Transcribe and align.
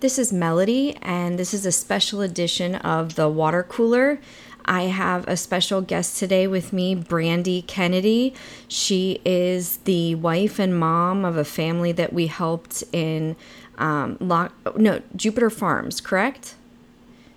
This 0.00 0.16
is 0.16 0.32
Melody, 0.32 0.96
and 1.02 1.40
this 1.40 1.52
is 1.52 1.66
a 1.66 1.72
special 1.72 2.20
edition 2.20 2.76
of 2.76 3.16
the 3.16 3.28
Water 3.28 3.64
Cooler. 3.64 4.20
I 4.64 4.82
have 4.82 5.26
a 5.26 5.36
special 5.36 5.80
guest 5.80 6.18
today 6.18 6.46
with 6.46 6.72
me, 6.72 6.94
Brandi 6.94 7.66
Kennedy. 7.66 8.32
She 8.68 9.20
is 9.24 9.78
the 9.78 10.14
wife 10.14 10.60
and 10.60 10.78
mom 10.78 11.24
of 11.24 11.36
a 11.36 11.44
family 11.44 11.90
that 11.90 12.12
we 12.12 12.28
helped 12.28 12.84
in 12.92 13.34
um, 13.78 14.16
Lock, 14.20 14.52
no 14.78 15.02
Jupiter 15.16 15.50
Farms, 15.50 16.00
correct? 16.00 16.54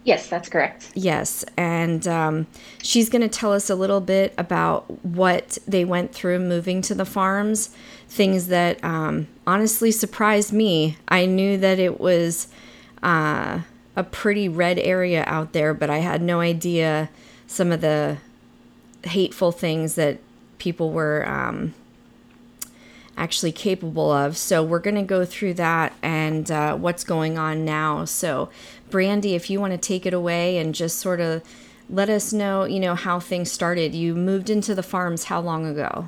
Yes, 0.03 0.27
that's 0.27 0.49
correct. 0.49 0.91
Yes, 0.95 1.45
and 1.57 2.07
um, 2.07 2.47
she's 2.81 3.07
going 3.07 3.21
to 3.21 3.27
tell 3.27 3.53
us 3.53 3.69
a 3.69 3.75
little 3.75 4.01
bit 4.01 4.33
about 4.37 5.05
what 5.05 5.59
they 5.67 5.85
went 5.85 6.11
through 6.11 6.39
moving 6.39 6.81
to 6.83 6.95
the 6.95 7.05
farms, 7.05 7.69
things 8.09 8.47
that 8.47 8.83
um, 8.83 9.27
honestly 9.45 9.91
surprised 9.91 10.51
me. 10.51 10.97
I 11.07 11.27
knew 11.27 11.57
that 11.57 11.77
it 11.77 11.99
was 11.99 12.47
uh, 13.03 13.59
a 13.95 14.03
pretty 14.03 14.49
red 14.49 14.79
area 14.79 15.23
out 15.27 15.53
there, 15.53 15.73
but 15.73 15.91
I 15.91 15.99
had 15.99 16.21
no 16.21 16.39
idea 16.39 17.09
some 17.45 17.71
of 17.71 17.81
the 17.81 18.17
hateful 19.03 19.51
things 19.51 19.95
that 19.95 20.19
people 20.57 20.91
were 20.91 21.27
um, 21.27 21.73
actually 23.17 23.51
capable 23.51 24.11
of. 24.11 24.37
So 24.37 24.63
we're 24.63 24.79
going 24.79 24.95
to 24.95 25.03
go 25.03 25.25
through 25.25 25.55
that 25.55 25.93
and 26.01 26.49
uh, 26.49 26.75
what's 26.75 27.03
going 27.03 27.37
on 27.37 27.65
now. 27.65 28.05
So, 28.05 28.49
Brandi, 28.91 29.35
if 29.35 29.49
you 29.49 29.59
want 29.59 29.71
to 29.71 29.77
take 29.77 30.05
it 30.05 30.13
away 30.13 30.57
and 30.57 30.75
just 30.75 30.99
sort 30.99 31.19
of 31.19 31.43
let 31.89 32.09
us 32.09 32.31
know, 32.31 32.65
you 32.65 32.79
know, 32.79 32.95
how 32.95 33.19
things 33.19 33.51
started. 33.51 33.95
You 33.95 34.15
moved 34.15 34.49
into 34.49 34.75
the 34.75 34.83
farms 34.83 35.25
how 35.25 35.41
long 35.41 35.65
ago? 35.65 36.07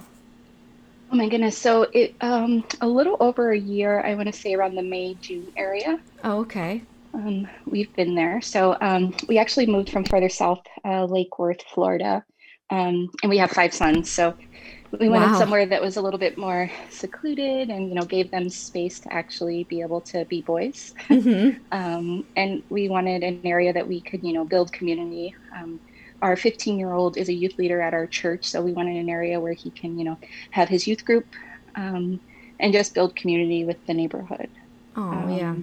Oh 1.12 1.16
my 1.16 1.30
goodness. 1.30 1.58
So 1.58 1.88
it 1.94 2.16
um 2.22 2.64
a 2.82 2.88
little 2.88 3.18
over 3.20 3.52
a 3.52 3.58
year, 3.58 4.02
I 4.02 4.16
want 4.16 4.28
to 4.28 4.34
say 4.34 4.54
around 4.54 4.76
the 4.76 4.84
May, 4.84 5.16
June 5.22 5.48
area. 5.56 6.00
Oh, 6.23 6.40
okay. 6.42 6.82
Um, 7.14 7.48
we've 7.66 7.94
been 7.96 8.16
there. 8.16 8.42
So 8.42 8.76
um, 8.82 9.14
we 9.28 9.38
actually 9.38 9.68
moved 9.68 9.92
from 9.92 10.03
further 10.06 10.30
south, 10.30 10.64
uh, 10.84 11.06
Lake 11.06 11.38
Worth, 11.38 11.62
Florida. 11.73 12.23
Um, 12.72 13.12
and 13.22 13.30
we 13.30 13.38
have 13.38 13.52
five 13.52 13.73
sons. 13.73 14.09
So 14.09 14.36
we 14.99 15.09
wanted 15.09 15.38
somewhere 15.38 15.66
that 15.66 15.81
was 15.81 15.97
a 15.97 16.02
little 16.02 16.19
bit 16.19 16.38
more 16.38 16.69
secluded 16.89 17.69
and 17.69 17.89
you 17.89 17.95
know 17.95 18.05
gave 18.05 18.30
them 18.31 18.49
space 18.49 19.00
to 19.02 19.13
actually 19.13 19.66
be 19.69 19.81
able 19.81 20.02
to 20.02 20.25
be 20.25 20.41
boys. 20.41 20.94
Mm-hmm. 21.09 21.58
um, 21.72 22.23
and 22.35 22.63
we 22.69 22.89
wanted 22.89 23.23
an 23.23 23.41
area 23.45 23.72
that 23.73 23.88
we 23.88 24.02
could 24.02 24.23
you 24.23 24.33
know 24.33 24.45
build 24.45 24.72
community. 24.72 25.33
Um, 25.55 25.80
our 26.22 26.35
15 26.38 26.80
year 26.80 26.94
old 26.94 27.17
is 27.17 27.30
a 27.30 27.33
youth 27.33 27.53
leader 27.58 27.81
at 27.81 27.94
our 27.94 28.08
church 28.08 28.45
so 28.45 28.61
we 28.61 28.72
wanted 28.73 28.95
an 28.95 29.09
area 29.09 29.39
where 29.39 29.53
he 29.53 29.72
can 29.72 29.97
you 29.97 30.05
know 30.05 30.17
have 30.52 30.69
his 30.69 30.88
youth 30.88 31.03
group 31.05 31.25
um, 31.75 32.22
and 32.59 32.73
just 32.73 32.94
build 32.94 33.16
community 33.16 33.66
with 33.66 33.78
the 33.88 33.94
neighborhood. 33.94 34.50
Oh 34.95 35.38
yeah. 35.38 35.55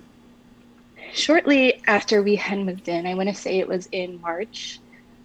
shortly 1.13 1.81
after 1.87 2.23
we 2.23 2.37
had 2.37 2.59
moved 2.59 2.89
in 2.89 3.07
i 3.07 3.15
want 3.15 3.29
to 3.29 3.35
say 3.35 3.59
it 3.59 3.69
was 3.69 3.87
in 3.93 4.21
march 4.21 4.81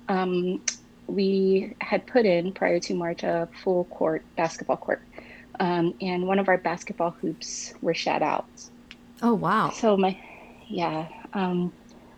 um, 0.08 0.62
we 1.08 1.76
had 1.82 2.06
put 2.08 2.26
in 2.26 2.52
prior 2.52 2.80
to 2.80 2.94
March 2.96 3.24
a 3.24 3.48
full 3.64 3.86
court 3.86 4.24
basketball 4.36 4.78
court, 4.78 5.02
um, 5.60 5.94
and 6.02 6.28
one 6.28 6.40
of 6.40 6.50
our 6.50 6.58
basketball 6.58 7.12
hoops 7.12 7.74
were 7.82 7.94
shot 7.94 8.22
out. 8.22 8.46
Oh 9.22 9.34
wow! 9.34 9.70
So 9.70 9.98
my, 9.98 10.20
yeah, 10.68 11.08
um, 11.34 11.72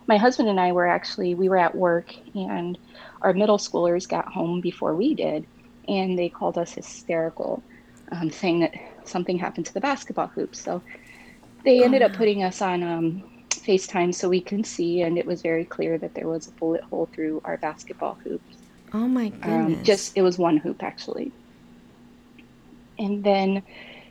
my 0.06 0.16
husband 0.16 0.48
and 0.48 0.58
I 0.58 0.72
were 0.72 0.86
actually 0.86 1.34
we 1.34 1.48
were 1.48 1.58
at 1.58 1.74
work, 1.74 2.14
and 2.34 2.78
our 3.22 3.32
middle 3.32 3.58
schoolers 3.58 4.08
got 4.08 4.26
home 4.26 4.60
before 4.60 4.94
we 4.94 5.14
did, 5.14 5.46
and 5.86 6.18
they 6.18 6.28
called 6.28 6.58
us 6.58 6.72
hysterical, 6.72 7.62
um, 8.12 8.30
saying 8.30 8.60
that 8.60 8.74
something 9.04 9.38
happened 9.38 9.66
to 9.66 9.74
the 9.74 9.80
basketball 9.80 10.28
hoops. 10.28 10.60
So 10.60 10.82
they 11.64 11.82
ended 11.82 12.02
oh. 12.02 12.06
up 12.06 12.14
putting 12.14 12.42
us 12.42 12.62
on 12.62 12.82
um, 12.82 13.22
FaceTime 13.50 14.14
so 14.14 14.28
we 14.28 14.40
can 14.40 14.64
see, 14.64 15.02
and 15.02 15.18
it 15.18 15.26
was 15.26 15.42
very 15.42 15.64
clear 15.64 15.98
that 15.98 16.14
there 16.14 16.28
was 16.28 16.48
a 16.48 16.52
bullet 16.52 16.82
hole 16.84 17.08
through 17.12 17.42
our 17.44 17.56
basketball 17.58 18.18
hoops. 18.24 18.57
Oh 18.92 19.08
my 19.08 19.26
um, 19.42 19.66
goodness. 19.66 19.78
Um, 19.78 19.84
just 19.84 20.12
it 20.16 20.22
was 20.22 20.38
one 20.38 20.56
hoop 20.56 20.82
actually. 20.82 21.32
And 22.98 23.22
then, 23.22 23.62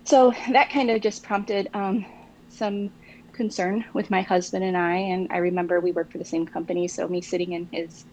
so 0.06 0.34
that 0.52 0.70
kind 0.70 0.90
of 0.90 1.02
just 1.02 1.24
prompted 1.24 1.68
um, 1.74 2.06
some 2.50 2.92
concern 3.34 3.86
with 3.94 4.10
my 4.10 4.22
husband 4.22 4.64
and 4.64 4.78
I. 4.78 4.96
And 4.96 5.28
I 5.32 5.38
remember 5.38 5.80
we 5.80 5.92
worked 5.92 6.12
for 6.12 6.18
the 6.18 6.26
same 6.26 6.46
company, 6.46 6.88
so 6.88 7.08
me 7.08 7.22
sitting 7.22 7.54
in 7.54 7.70
his 7.72 8.06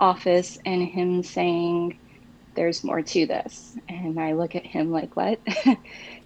office 0.00 0.56
and 0.64 0.82
him 0.82 1.22
saying, 1.22 1.98
"There's 2.56 2.84
more 2.84 3.02
to 3.02 3.26
this," 3.26 3.76
and 3.88 4.18
I 4.18 4.32
look 4.32 4.54
at 4.56 4.66
him 4.66 4.90
like, 4.90 5.16
"What?" 5.16 5.40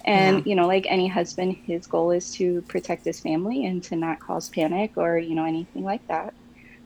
and 0.04 0.38
yeah. 0.38 0.40
you 0.44 0.54
know, 0.54 0.66
like 0.66 0.86
any 0.88 1.08
husband, 1.08 1.56
his 1.64 1.86
goal 1.86 2.12
is 2.12 2.30
to 2.32 2.62
protect 2.68 3.04
his 3.04 3.20
family 3.20 3.64
and 3.64 3.82
to 3.84 3.96
not 3.96 4.20
cause 4.20 4.48
panic 4.48 4.92
or 4.96 5.18
you 5.18 5.34
know 5.34 5.44
anything 5.44 5.82
like 5.84 6.02
that. 6.08 6.34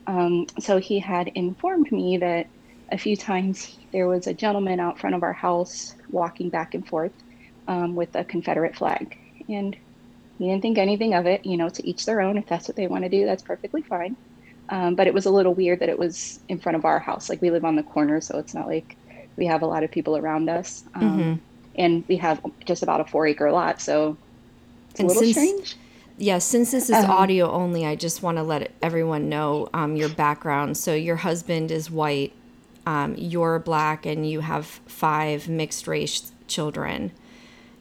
Um, 0.07 0.47
so 0.61 0.79
he 0.79 0.99
had 0.99 1.29
informed 1.35 1.93
me 1.93 2.19
that 2.19 2.47
a 2.93 2.99
few 2.99 3.17
times 3.17 3.79
there 3.91 4.07
was 4.07 4.27
a 4.27 4.35
gentleman 4.35 4.79
out 4.79 5.01
front 5.01 5.17
of 5.17 5.23
our 5.23 5.33
house 5.33 5.97
walking 6.11 6.51
back 6.51 6.75
and 6.75 6.87
forth 6.87 7.13
um, 7.67 7.97
with 7.97 8.15
a 8.15 8.23
Confederate 8.23 8.77
flag. 8.77 9.19
And 9.49 9.77
he 10.39 10.47
didn't 10.47 10.63
think 10.63 10.79
anything 10.79 11.15
of 11.15 11.27
it, 11.27 11.45
you 11.45 11.57
know, 11.57 11.71
to 11.71 11.87
each 11.87 12.05
their 12.05 12.21
own. 12.21 12.37
If 12.37 12.47
that's 12.47 12.69
what 12.69 12.77
they 12.77 12.87
want 12.87 13.05
to 13.05 13.09
do, 13.09 13.25
that's 13.25 13.43
perfectly 13.43 13.83
fine. 13.83 14.15
Um, 14.69 14.95
but 14.95 15.07
it 15.07 15.15
was 15.15 15.27
a 15.27 15.31
little 15.31 15.55
weird 15.55 15.81
that 15.81 15.89
it 15.89 15.99
was 15.99 16.39
in 16.49 16.59
front 16.59 16.77
of 16.77 16.85
our 16.85 16.99
house. 16.99 17.29
Like 17.29 17.41
we 17.41 17.51
live 17.51 17.65
on 17.65 17.77
the 17.77 17.83
corner, 17.83 18.21
so 18.21 18.39
it's 18.39 18.55
not 18.55 18.67
like 18.67 18.97
we 19.37 19.47
have 19.47 19.63
a 19.63 19.67
lot 19.67 19.83
of 19.83 19.91
people 19.91 20.17
around 20.17 20.49
us. 20.49 20.85
Um, 20.95 21.03
mm-hmm. 21.03 21.35
And 21.77 22.05
we 22.09 22.17
have 22.17 22.41
just 22.67 22.83
about 22.83 23.01
a 23.01 23.05
four 23.05 23.27
acre 23.27 23.51
lot, 23.51 23.81
so 23.81 24.17
it's 24.91 25.01
and 25.01 25.09
a 25.09 25.13
little 25.13 25.23
since, 25.23 25.37
strange. 25.37 25.77
Yeah, 26.19 26.39
since 26.39 26.71
this 26.71 26.91
is 26.91 26.97
um, 26.97 27.11
audio 27.11 27.51
only, 27.51 27.87
I 27.87 27.97
just 27.97 28.23
want 28.23 28.37
to 28.37 28.43
let 28.43 28.73
everyone 28.83 29.31
know 29.31 29.71
um, 29.73 29.97
your 29.97 30.11
background. 30.11 30.77
So 30.77 30.95
your 30.95 31.17
husband 31.17 31.71
is 31.71 31.91
white 31.91 32.35
um, 32.87 33.15
you're 33.17 33.59
black 33.59 34.07
and 34.07 34.29
you 34.29 34.41
have 34.41 34.67
five 34.67 35.49
mixed 35.49 35.87
race 35.87 36.33
children. 36.47 37.13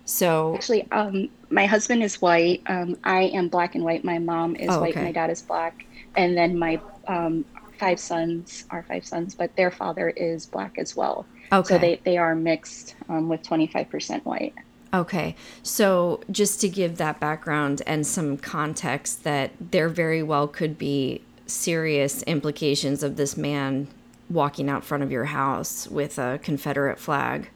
So 0.06 0.56
actually, 0.56 0.92
um, 0.92 1.30
my 1.50 1.66
husband 1.66 2.04
is 2.04 2.22
white. 2.22 2.62
Um, 2.68 2.98
I 3.04 3.24
am 3.24 3.48
black 3.48 3.76
and 3.76 3.84
white. 3.84 4.04
My 4.04 4.20
mom 4.20 4.56
is 4.56 4.70
oh, 4.70 4.82
white. 4.82 4.92
Okay. 4.92 5.04
My 5.04 5.12
dad 5.12 5.30
is 5.30 5.42
black, 5.42 5.86
and 6.16 6.36
then 6.36 6.58
my 6.58 6.80
um, 7.08 7.46
five 7.78 8.00
sons 8.00 8.66
are 8.72 8.84
five 8.84 9.06
sons, 9.06 9.36
but 9.36 9.56
their 9.56 9.72
father 9.72 10.10
is 10.10 10.46
black 10.46 10.78
as 10.78 10.96
well. 10.96 11.26
Okay. 11.52 11.76
So 11.76 11.78
they 11.78 12.02
they 12.04 12.18
are 12.18 12.36
mixed 12.36 12.96
um, 13.10 13.30
with 13.30 13.44
twenty 13.44 13.68
five 13.68 13.90
percent 13.90 14.26
white. 14.26 14.54
Okay. 14.94 15.36
So 15.64 16.22
just 16.30 16.60
to 16.62 16.70
give 16.70 16.98
that 16.98 17.20
background 17.20 17.82
and 17.88 18.06
some 18.06 18.38
context, 18.38 19.24
that 19.24 19.52
there 19.60 19.88
very 19.88 20.22
well 20.22 20.48
could 20.48 20.78
be 20.78 21.22
serious 21.46 22.24
implications 22.24 23.04
of 23.04 23.16
this 23.16 23.38
man 23.38 23.88
walking 24.34 24.70
out 24.70 24.84
front 24.84 25.04
of 25.04 25.12
your 25.12 25.26
house 25.26 25.88
with 25.88 26.18
a 26.18 26.40
Confederate 26.42 27.00
flag. 27.00 27.50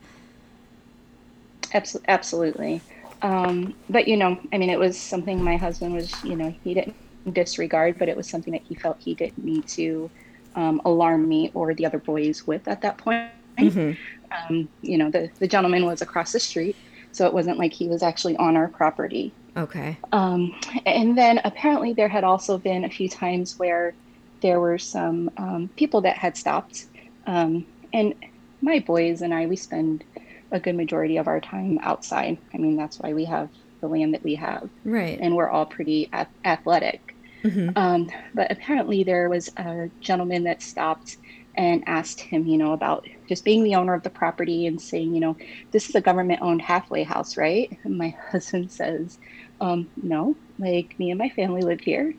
Absolutely. 2.08 2.82
Um, 3.22 3.74
but, 3.90 4.08
you 4.08 4.18
know, 4.18 4.40
I 4.54 4.58
mean, 4.58 4.70
it 4.70 4.80
was 4.80 4.98
something 4.98 5.44
my 5.44 5.58
husband 5.58 5.94
was, 5.94 6.24
you 6.24 6.36
know, 6.36 6.54
he 6.64 6.74
didn't 6.74 6.96
disregard, 7.34 7.98
but 7.98 8.08
it 8.08 8.16
was 8.16 8.30
something 8.30 8.54
that 8.54 8.62
he 8.62 8.76
felt 8.76 8.98
he 9.00 9.14
didn't 9.14 9.44
need 9.44 9.68
to 9.70 10.10
um, 10.56 10.82
alarm 10.86 11.28
me 11.28 11.52
or 11.54 11.74
the 11.74 11.86
other 11.86 11.98
boys 11.98 12.46
with 12.46 12.68
at 12.68 12.82
that 12.82 12.98
point. 12.98 13.30
Mm-hmm. 13.58 13.92
Um, 14.32 14.70
you 14.82 14.98
know, 14.98 15.10
the, 15.10 15.30
the 15.40 15.48
gentleman 15.48 15.86
was 15.86 16.02
across 16.02 16.32
the 16.32 16.40
street, 16.40 16.76
so 17.12 17.26
it 17.26 17.34
wasn't 17.34 17.58
like 17.58 17.74
he 17.74 17.88
was 17.88 18.04
actually 18.04 18.36
on 18.38 18.56
our 18.56 18.68
property. 18.68 19.34
Okay. 19.58 19.98
Um, 20.12 20.54
and 20.86 21.18
then 21.18 21.40
apparently 21.46 21.94
there 21.94 22.10
had 22.10 22.24
also 22.24 22.58
been 22.58 22.84
a 22.84 22.90
few 22.90 23.10
times 23.10 23.58
where 23.58 23.94
there 24.42 24.60
were 24.60 24.78
some 24.78 25.30
um, 25.38 25.70
people 25.76 26.02
that 26.02 26.18
had 26.18 26.38
stopped. 26.38 26.86
Um, 27.28 27.66
and 27.94 28.14
my 28.62 28.80
boys 28.80 29.22
and 29.22 29.34
I, 29.34 29.46
we 29.46 29.56
spend 29.56 30.04
a 30.52 30.60
good 30.60 30.76
majority 30.76 31.18
of 31.18 31.28
our 31.28 31.42
time 31.42 31.80
outside. 31.82 32.38
I 32.54 32.58
mean, 32.58 32.78
that's 32.78 33.00
why 33.00 33.14
we 33.14 33.26
have 33.26 33.50
the 33.82 33.88
land 33.88 34.14
that 34.14 34.24
we 34.24 34.36
have. 34.36 34.70
Right. 34.84 35.18
And 35.20 35.36
we're 35.36 35.50
all 35.50 35.66
pretty 35.66 36.10
a- 36.14 36.28
athletic. 36.44 37.02
Mm-hmm. 37.44 37.70
Um, 37.76 38.10
but 38.34 38.52
apparently, 38.52 39.04
there 39.04 39.30
was 39.30 39.50
a 39.58 39.90
gentleman 40.02 40.46
that 40.46 40.64
stopped 40.64 41.18
and 41.56 41.84
asked 41.88 42.22
him, 42.22 42.46
you 42.48 42.58
know, 42.58 42.74
about 42.74 43.06
just 43.30 43.46
being 43.46 43.64
the 43.64 43.76
owner 43.76 43.94
of 43.94 44.04
the 44.04 44.10
property 44.10 44.66
and 44.66 44.82
saying, 44.82 45.14
you 45.14 45.22
know, 45.22 45.38
this 45.72 45.90
is 45.90 45.96
a 45.96 46.02
government 46.02 46.42
owned 46.42 46.62
halfway 46.62 47.04
house, 47.04 47.38
right? 47.38 47.78
And 47.84 47.98
my 47.98 48.16
husband 48.32 48.72
says, 48.72 49.18
um, 49.62 49.90
no, 49.96 50.36
like 50.58 50.96
me 50.98 51.12
and 51.12 51.20
my 51.20 51.30
family 51.30 51.62
live 51.62 51.82
here. 51.82 52.14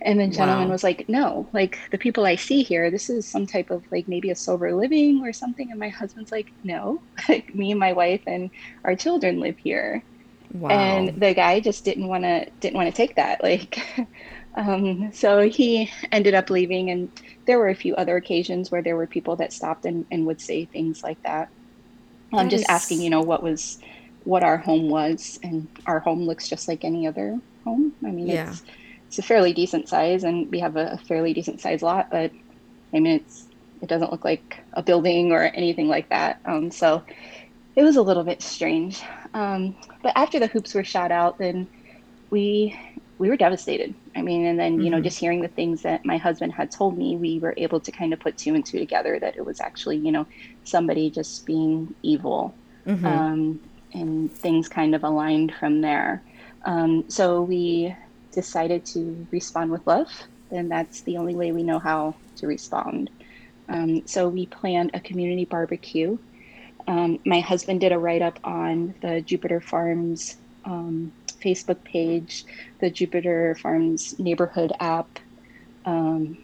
And 0.00 0.20
the 0.20 0.28
gentleman 0.28 0.66
wow. 0.68 0.72
was 0.72 0.84
like, 0.84 1.08
No, 1.08 1.48
like 1.52 1.78
the 1.90 1.98
people 1.98 2.24
I 2.24 2.36
see 2.36 2.62
here, 2.62 2.90
this 2.90 3.10
is 3.10 3.26
some 3.26 3.46
type 3.46 3.70
of 3.70 3.90
like 3.90 4.08
maybe 4.08 4.30
a 4.30 4.36
sober 4.36 4.72
living 4.74 5.24
or 5.24 5.32
something. 5.32 5.70
And 5.70 5.80
my 5.80 5.88
husband's 5.88 6.32
like, 6.32 6.52
No, 6.64 7.00
like 7.28 7.54
me 7.54 7.70
and 7.70 7.80
my 7.80 7.92
wife 7.92 8.22
and 8.26 8.50
our 8.84 8.94
children 8.94 9.40
live 9.40 9.58
here. 9.58 10.02
Wow. 10.52 10.70
And 10.70 11.20
the 11.20 11.34
guy 11.34 11.60
just 11.60 11.84
didn't 11.84 12.08
want 12.08 12.24
to 12.24 12.48
didn't 12.60 12.76
want 12.76 12.90
to 12.90 12.96
take 12.96 13.16
that. 13.16 13.42
Like, 13.48 13.78
um, 14.54 15.12
so 15.12 15.48
he 15.48 15.90
ended 16.10 16.34
up 16.34 16.50
leaving. 16.50 16.90
And 16.90 17.10
there 17.46 17.58
were 17.58 17.68
a 17.68 17.74
few 17.74 17.94
other 17.96 18.16
occasions 18.16 18.70
where 18.70 18.82
there 18.82 18.96
were 18.96 19.06
people 19.06 19.36
that 19.36 19.52
stopped 19.52 19.84
and, 19.84 20.06
and 20.10 20.26
would 20.26 20.40
say 20.40 20.64
things 20.64 21.02
like 21.02 21.22
that. 21.22 21.48
I'm 22.32 22.40
um, 22.40 22.48
just 22.48 22.68
asking, 22.68 23.00
you 23.00 23.10
know, 23.10 23.22
what 23.22 23.42
was 23.42 23.78
what 24.24 24.42
our 24.42 24.58
home 24.58 24.90
was, 24.90 25.38
and 25.42 25.66
our 25.86 26.00
home 26.00 26.24
looks 26.24 26.48
just 26.48 26.68
like 26.68 26.84
any 26.84 27.06
other 27.06 27.40
home. 27.64 27.94
I 28.04 28.10
mean, 28.10 28.26
yeah. 28.26 28.50
it's 28.50 28.62
it's 29.08 29.18
a 29.18 29.22
fairly 29.22 29.52
decent 29.52 29.88
size, 29.88 30.22
and 30.22 30.50
we 30.50 30.60
have 30.60 30.76
a 30.76 30.98
fairly 31.08 31.34
decent 31.34 31.60
size 31.60 31.82
lot, 31.82 32.10
but 32.10 32.30
I 32.92 33.00
mean, 33.00 33.16
it's 33.16 33.46
it 33.82 33.88
doesn't 33.88 34.12
look 34.12 34.24
like 34.24 34.58
a 34.74 34.82
building 34.82 35.32
or 35.32 35.42
anything 35.42 35.88
like 35.88 36.08
that. 36.10 36.40
Um, 36.44 36.70
so 36.70 37.02
it 37.74 37.82
was 37.82 37.96
a 37.96 38.02
little 38.02 38.24
bit 38.24 38.42
strange. 38.42 39.02
Um, 39.34 39.76
but 40.02 40.12
after 40.16 40.38
the 40.38 40.46
hoops 40.46 40.74
were 40.74 40.84
shot 40.84 41.10
out, 41.10 41.38
then 41.38 41.66
we 42.30 42.78
we 43.18 43.28
were 43.28 43.36
devastated. 43.36 43.94
I 44.14 44.22
mean, 44.22 44.46
and 44.46 44.58
then, 44.58 44.80
you 44.80 44.90
know, 44.90 44.98
mm-hmm. 44.98 45.04
just 45.04 45.18
hearing 45.18 45.40
the 45.40 45.48
things 45.48 45.82
that 45.82 46.04
my 46.04 46.18
husband 46.18 46.52
had 46.52 46.70
told 46.70 46.96
me, 46.96 47.16
we 47.16 47.38
were 47.40 47.54
able 47.56 47.80
to 47.80 47.90
kind 47.90 48.12
of 48.12 48.20
put 48.20 48.36
two 48.36 48.54
and 48.54 48.64
two 48.64 48.78
together 48.78 49.18
that 49.18 49.36
it 49.36 49.44
was 49.44 49.60
actually, 49.60 49.96
you 49.96 50.12
know, 50.12 50.26
somebody 50.64 51.10
just 51.10 51.44
being 51.44 51.94
evil. 52.02 52.54
Mm-hmm. 52.86 53.06
Um, 53.06 53.60
and 53.92 54.32
things 54.32 54.68
kind 54.68 54.94
of 54.94 55.02
aligned 55.02 55.54
from 55.58 55.80
there. 55.80 56.22
Um, 56.64 57.04
so 57.08 57.42
we 57.42 57.94
decided 58.38 58.84
to 58.94 59.26
respond 59.32 59.70
with 59.72 59.86
love, 59.86 60.08
and 60.56 60.70
that's 60.70 61.02
the 61.02 61.16
only 61.20 61.34
way 61.34 61.50
we 61.52 61.64
know 61.64 61.80
how 61.80 62.02
to 62.36 62.46
respond. 62.46 63.10
Um, 63.68 64.02
so 64.06 64.28
we 64.28 64.46
planned 64.46 64.92
a 64.94 65.00
community 65.00 65.44
barbecue. 65.44 66.18
Um, 66.86 67.18
my 67.26 67.40
husband 67.40 67.80
did 67.80 67.92
a 67.92 67.98
write 67.98 68.22
up 68.22 68.38
on 68.44 68.94
the 69.02 69.22
Jupiter 69.30 69.60
Farms 69.60 70.36
um, 70.64 71.12
Facebook 71.44 71.82
page, 71.84 72.44
the 72.80 72.90
Jupiter 72.90 73.56
Farms 73.62 74.14
neighborhood 74.18 74.72
app, 74.80 75.18
um, 75.84 76.38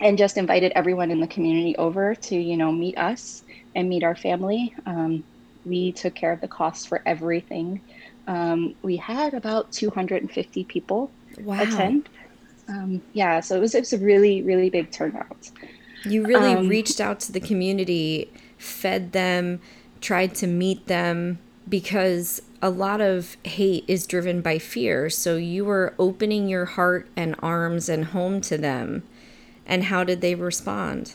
and 0.00 0.18
just 0.18 0.36
invited 0.36 0.72
everyone 0.76 1.10
in 1.10 1.20
the 1.20 1.34
community 1.36 1.74
over 1.76 2.14
to, 2.14 2.36
you 2.36 2.56
know, 2.56 2.70
meet 2.70 2.96
us 2.96 3.42
and 3.74 3.88
meet 3.88 4.04
our 4.04 4.16
family. 4.16 4.72
Um, 4.86 5.24
we 5.64 5.92
took 5.92 6.14
care 6.14 6.32
of 6.32 6.40
the 6.40 6.48
costs 6.48 6.86
for 6.86 7.02
everything. 7.04 7.82
Um, 8.28 8.74
we 8.82 8.96
had 8.96 9.34
about 9.34 9.72
250 9.72 10.64
people 10.64 11.10
wow. 11.40 11.62
attend. 11.62 12.08
Um, 12.68 13.02
yeah, 13.14 13.40
so 13.40 13.56
it 13.56 13.60
was, 13.60 13.74
it 13.74 13.80
was 13.80 13.92
a 13.94 13.98
really, 13.98 14.42
really 14.42 14.68
big 14.68 14.92
turnout. 14.92 15.50
You 16.04 16.24
really 16.24 16.52
um, 16.52 16.68
reached 16.68 17.00
out 17.00 17.20
to 17.20 17.32
the 17.32 17.40
community, 17.40 18.30
fed 18.58 19.12
them, 19.12 19.60
tried 20.00 20.34
to 20.36 20.46
meet 20.46 20.86
them 20.86 21.38
because 21.68 22.42
a 22.60 22.70
lot 22.70 23.00
of 23.00 23.36
hate 23.44 23.84
is 23.88 24.06
driven 24.06 24.42
by 24.42 24.58
fear. 24.58 25.08
So 25.08 25.36
you 25.36 25.64
were 25.64 25.94
opening 25.98 26.48
your 26.48 26.66
heart 26.66 27.08
and 27.16 27.34
arms 27.40 27.88
and 27.88 28.06
home 28.06 28.40
to 28.42 28.58
them. 28.58 29.02
And 29.66 29.84
how 29.84 30.04
did 30.04 30.20
they 30.20 30.34
respond? 30.34 31.14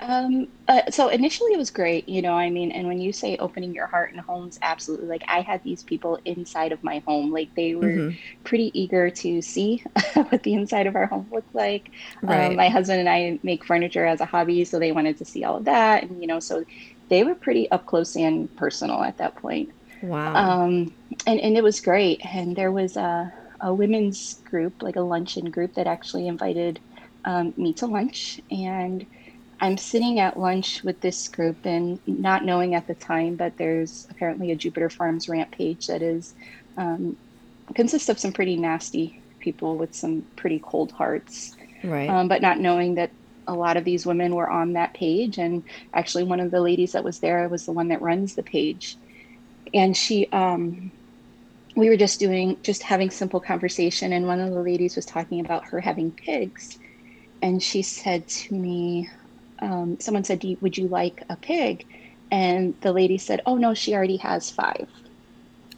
Um, 0.00 0.48
uh, 0.66 0.90
so 0.90 1.08
initially 1.08 1.52
it 1.52 1.58
was 1.58 1.70
great, 1.70 2.08
you 2.08 2.22
know, 2.22 2.32
I 2.32 2.48
mean, 2.48 2.72
and 2.72 2.88
when 2.88 3.00
you 3.00 3.12
say 3.12 3.36
opening 3.36 3.74
your 3.74 3.86
heart 3.86 4.12
and 4.12 4.20
homes, 4.20 4.58
absolutely. 4.62 5.06
Like 5.06 5.24
I 5.28 5.40
had 5.40 5.62
these 5.62 5.82
people 5.82 6.18
inside 6.24 6.72
of 6.72 6.82
my 6.82 7.00
home, 7.00 7.30
like 7.30 7.54
they 7.54 7.74
were 7.74 7.86
mm-hmm. 7.86 8.16
pretty 8.44 8.70
eager 8.78 9.10
to 9.10 9.42
see 9.42 9.84
what 10.14 10.42
the 10.42 10.54
inside 10.54 10.86
of 10.86 10.96
our 10.96 11.06
home 11.06 11.28
looked 11.30 11.54
like. 11.54 11.90
Um, 12.22 12.28
right. 12.28 12.46
Um, 12.46 12.56
my 12.56 12.68
husband 12.68 13.00
and 13.00 13.08
I 13.08 13.38
make 13.42 13.64
furniture 13.64 14.06
as 14.06 14.20
a 14.20 14.24
hobby, 14.24 14.64
so 14.64 14.78
they 14.78 14.92
wanted 14.92 15.18
to 15.18 15.24
see 15.24 15.44
all 15.44 15.56
of 15.56 15.66
that. 15.66 16.04
And, 16.04 16.20
you 16.20 16.26
know, 16.26 16.40
so 16.40 16.64
they 17.08 17.22
were 17.22 17.34
pretty 17.34 17.70
up 17.70 17.84
close 17.86 18.16
and 18.16 18.54
personal 18.56 19.02
at 19.02 19.18
that 19.18 19.36
point. 19.36 19.70
Wow. 20.02 20.34
Um, 20.34 20.94
and, 21.26 21.40
and 21.40 21.56
it 21.56 21.62
was 21.62 21.80
great. 21.80 22.24
And 22.24 22.56
there 22.56 22.72
was 22.72 22.96
a, 22.96 23.32
a 23.60 23.74
women's 23.74 24.34
group, 24.44 24.82
like 24.82 24.96
a 24.96 25.02
luncheon 25.02 25.50
group 25.50 25.74
that 25.74 25.86
actually 25.86 26.26
invited 26.26 26.80
um, 27.26 27.52
me 27.56 27.74
to 27.74 27.86
lunch 27.86 28.40
and 28.50 29.04
I'm 29.60 29.76
sitting 29.76 30.18
at 30.20 30.38
lunch 30.38 30.82
with 30.82 31.00
this 31.00 31.28
group 31.28 31.64
and 31.64 32.00
not 32.06 32.44
knowing 32.44 32.74
at 32.74 32.86
the 32.86 32.94
time, 32.94 33.36
but 33.36 33.56
there's 33.58 34.06
apparently 34.10 34.50
a 34.50 34.56
Jupiter 34.56 34.88
Farms 34.88 35.28
rant 35.28 35.50
page 35.50 35.86
that 35.88 36.00
is 36.00 36.34
um, 36.78 37.16
consists 37.74 38.08
of 38.08 38.18
some 38.18 38.32
pretty 38.32 38.56
nasty 38.56 39.20
people 39.38 39.76
with 39.76 39.94
some 39.94 40.22
pretty 40.36 40.60
cold 40.62 40.92
hearts. 40.92 41.54
Right. 41.84 42.08
Um, 42.08 42.28
but 42.28 42.40
not 42.40 42.58
knowing 42.58 42.94
that 42.94 43.10
a 43.46 43.54
lot 43.54 43.76
of 43.76 43.84
these 43.84 44.06
women 44.06 44.34
were 44.34 44.48
on 44.48 44.74
that 44.74 44.94
page, 44.94 45.38
and 45.38 45.62
actually 45.92 46.24
one 46.24 46.40
of 46.40 46.50
the 46.50 46.60
ladies 46.60 46.92
that 46.92 47.04
was 47.04 47.18
there 47.20 47.48
was 47.48 47.66
the 47.66 47.72
one 47.72 47.88
that 47.88 48.00
runs 48.00 48.34
the 48.34 48.42
page, 48.42 48.96
and 49.74 49.96
she. 49.96 50.26
Um, 50.32 50.90
we 51.76 51.88
were 51.88 51.96
just 51.96 52.18
doing 52.18 52.56
just 52.64 52.82
having 52.82 53.10
simple 53.10 53.38
conversation 53.38 54.12
and 54.12 54.26
one 54.26 54.40
of 54.40 54.50
the 54.52 54.60
ladies 54.60 54.96
was 54.96 55.06
talking 55.06 55.38
about 55.38 55.64
her 55.66 55.80
having 55.80 56.10
pigs 56.10 56.78
and 57.42 57.62
she 57.62 57.80
said 57.80 58.26
to 58.26 58.54
me 58.54 59.08
um, 59.60 59.98
someone 60.00 60.24
said, 60.24 60.42
Would 60.60 60.78
you 60.78 60.88
like 60.88 61.22
a 61.28 61.36
pig? 61.36 61.86
And 62.30 62.74
the 62.80 62.92
lady 62.92 63.18
said, 63.18 63.40
Oh, 63.46 63.56
no, 63.56 63.74
she 63.74 63.94
already 63.94 64.16
has 64.18 64.50
five. 64.50 64.88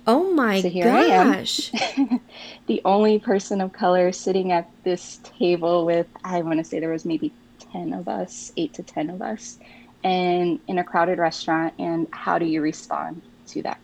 Oh 0.06 0.32
my 0.32 0.60
so 0.60 0.68
here 0.68 0.84
gosh. 0.84 1.70
I 1.72 1.94
am, 1.96 2.20
the 2.66 2.82
only 2.84 3.20
person 3.20 3.60
of 3.60 3.72
color 3.72 4.10
sitting 4.10 4.50
at 4.50 4.68
this 4.82 5.20
table 5.38 5.86
with, 5.86 6.08
I 6.24 6.42
want 6.42 6.58
to 6.58 6.64
say 6.64 6.80
there 6.80 6.90
was 6.90 7.04
maybe 7.04 7.32
10 7.72 7.92
of 7.92 8.08
us, 8.08 8.52
eight 8.56 8.74
to 8.74 8.82
10 8.82 9.10
of 9.10 9.22
us, 9.22 9.58
and 10.02 10.58
in 10.66 10.78
a 10.78 10.84
crowded 10.84 11.18
restaurant. 11.18 11.74
And 11.78 12.08
how 12.10 12.38
do 12.38 12.46
you 12.46 12.60
respond 12.62 13.22
to 13.48 13.62
that? 13.62 13.78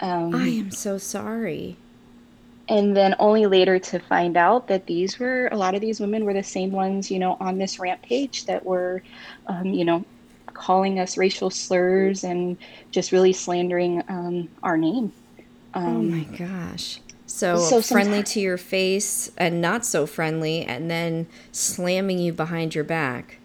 Um, 0.00 0.34
I 0.34 0.48
am 0.48 0.70
so 0.70 0.98
sorry 0.98 1.78
and 2.68 2.96
then 2.96 3.14
only 3.18 3.46
later 3.46 3.78
to 3.78 3.98
find 3.98 4.36
out 4.36 4.68
that 4.68 4.86
these 4.86 5.18
were 5.18 5.48
a 5.52 5.56
lot 5.56 5.74
of 5.74 5.80
these 5.80 6.00
women 6.00 6.24
were 6.24 6.34
the 6.34 6.42
same 6.42 6.72
ones 6.72 7.10
you 7.10 7.18
know 7.18 7.36
on 7.40 7.58
this 7.58 7.78
rant 7.78 8.02
page 8.02 8.44
that 8.46 8.64
were 8.64 9.02
um, 9.46 9.66
you 9.66 9.84
know 9.84 10.04
calling 10.56 10.98
us 10.98 11.16
racial 11.16 11.50
slurs 11.50 12.24
and 12.24 12.56
just 12.90 13.12
really 13.12 13.32
slandering 13.32 14.02
um, 14.08 14.48
our 14.62 14.76
name. 14.76 15.12
Oh 15.74 15.80
um, 15.80 15.96
oh 15.96 16.02
my 16.02 16.24
gosh. 16.36 17.00
So, 17.26 17.58
so 17.58 17.82
friendly 17.82 18.22
to 18.22 18.40
your 18.40 18.56
face 18.56 19.30
and 19.36 19.60
not 19.60 19.84
so 19.84 20.06
friendly 20.06 20.62
and 20.62 20.90
then 20.90 21.26
slamming 21.52 22.18
you 22.18 22.32
behind 22.32 22.74
your 22.74 22.84
back. 22.84 23.38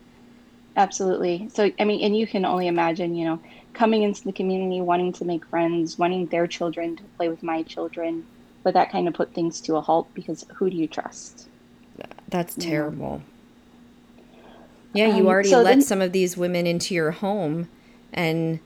Absolutely. 0.77 1.49
So 1.53 1.71
i 1.79 1.83
mean 1.83 2.01
and 2.01 2.15
you 2.15 2.25
can 2.25 2.45
only 2.45 2.67
imagine 2.67 3.15
you 3.15 3.25
know 3.25 3.39
coming 3.73 4.03
into 4.03 4.23
the 4.23 4.31
community 4.31 4.81
wanting 4.81 5.13
to 5.13 5.25
make 5.25 5.45
friends 5.45 5.97
wanting 5.97 6.27
their 6.27 6.47
children 6.47 6.95
to 6.95 7.03
play 7.17 7.29
with 7.29 7.43
my 7.43 7.63
children 7.63 8.25
but 8.63 8.73
that 8.73 8.91
kind 8.91 9.07
of 9.07 9.13
put 9.13 9.33
things 9.33 9.61
to 9.61 9.75
a 9.75 9.81
halt 9.81 10.07
because 10.13 10.45
who 10.55 10.69
do 10.69 10.77
you 10.77 10.87
trust? 10.87 11.47
That's 12.31 12.55
terrible. 12.55 13.21
Yeah, 14.93 15.07
you 15.07 15.23
um, 15.23 15.27
already 15.27 15.49
so 15.49 15.61
let 15.61 15.71
then, 15.71 15.81
some 15.81 16.01
of 16.01 16.13
these 16.13 16.35
women 16.35 16.65
into 16.65 16.95
your 16.95 17.11
home 17.11 17.69
and 18.13 18.59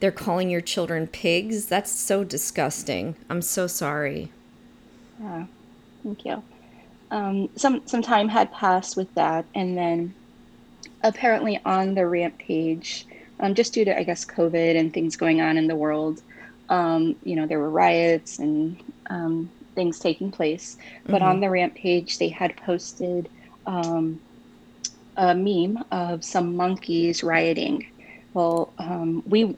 they're 0.00 0.10
calling 0.10 0.50
your 0.50 0.60
children 0.60 1.06
pigs. 1.06 1.66
That's 1.66 1.92
so 1.92 2.24
disgusting. 2.24 3.14
I'm 3.30 3.42
so 3.42 3.66
sorry. 3.66 4.32
Yeah, 5.20 5.46
thank 6.02 6.24
you. 6.24 6.42
Um, 7.10 7.48
some 7.56 7.86
some 7.86 8.02
time 8.02 8.28
had 8.28 8.52
passed 8.52 8.96
with 8.96 9.14
that, 9.14 9.44
and 9.54 9.76
then 9.76 10.14
apparently 11.02 11.60
on 11.64 11.94
the 11.94 12.06
rant 12.06 12.36
page, 12.38 13.06
um, 13.40 13.54
just 13.54 13.72
due 13.72 13.84
to 13.84 13.96
I 13.96 14.02
guess 14.02 14.24
COVID 14.24 14.78
and 14.78 14.92
things 14.92 15.16
going 15.16 15.40
on 15.40 15.56
in 15.56 15.66
the 15.66 15.76
world, 15.76 16.22
um, 16.68 17.16
you 17.24 17.36
know, 17.36 17.46
there 17.46 17.58
were 17.58 17.70
riots 17.70 18.38
and 18.38 18.82
um, 19.10 19.50
things 19.74 19.98
taking 19.98 20.30
place. 20.30 20.76
But 21.06 21.16
mm-hmm. 21.16 21.24
on 21.24 21.40
the 21.40 21.50
rant 21.50 21.74
page, 21.74 22.18
they 22.18 22.28
had 22.28 22.56
posted 22.56 23.28
um, 23.66 24.20
a 25.16 25.34
meme 25.34 25.84
of 25.90 26.24
some 26.24 26.56
monkeys 26.56 27.22
rioting. 27.22 27.86
Well, 28.32 28.72
um, 28.78 29.22
we 29.26 29.56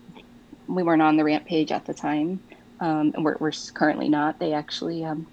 we 0.69 0.83
weren't 0.83 1.03
on 1.03 1.17
the 1.17 1.25
rant 1.25 1.45
page 1.45 1.71
at 1.71 1.85
the 1.85 1.95
time, 1.95 2.41
um, 2.81 3.13
and 3.15 3.25
we're, 3.25 3.37
we're 3.39 3.53
currently 3.73 4.09
not. 4.09 4.39
They 4.41 4.53
actually 4.53 5.05
um, 5.05 5.27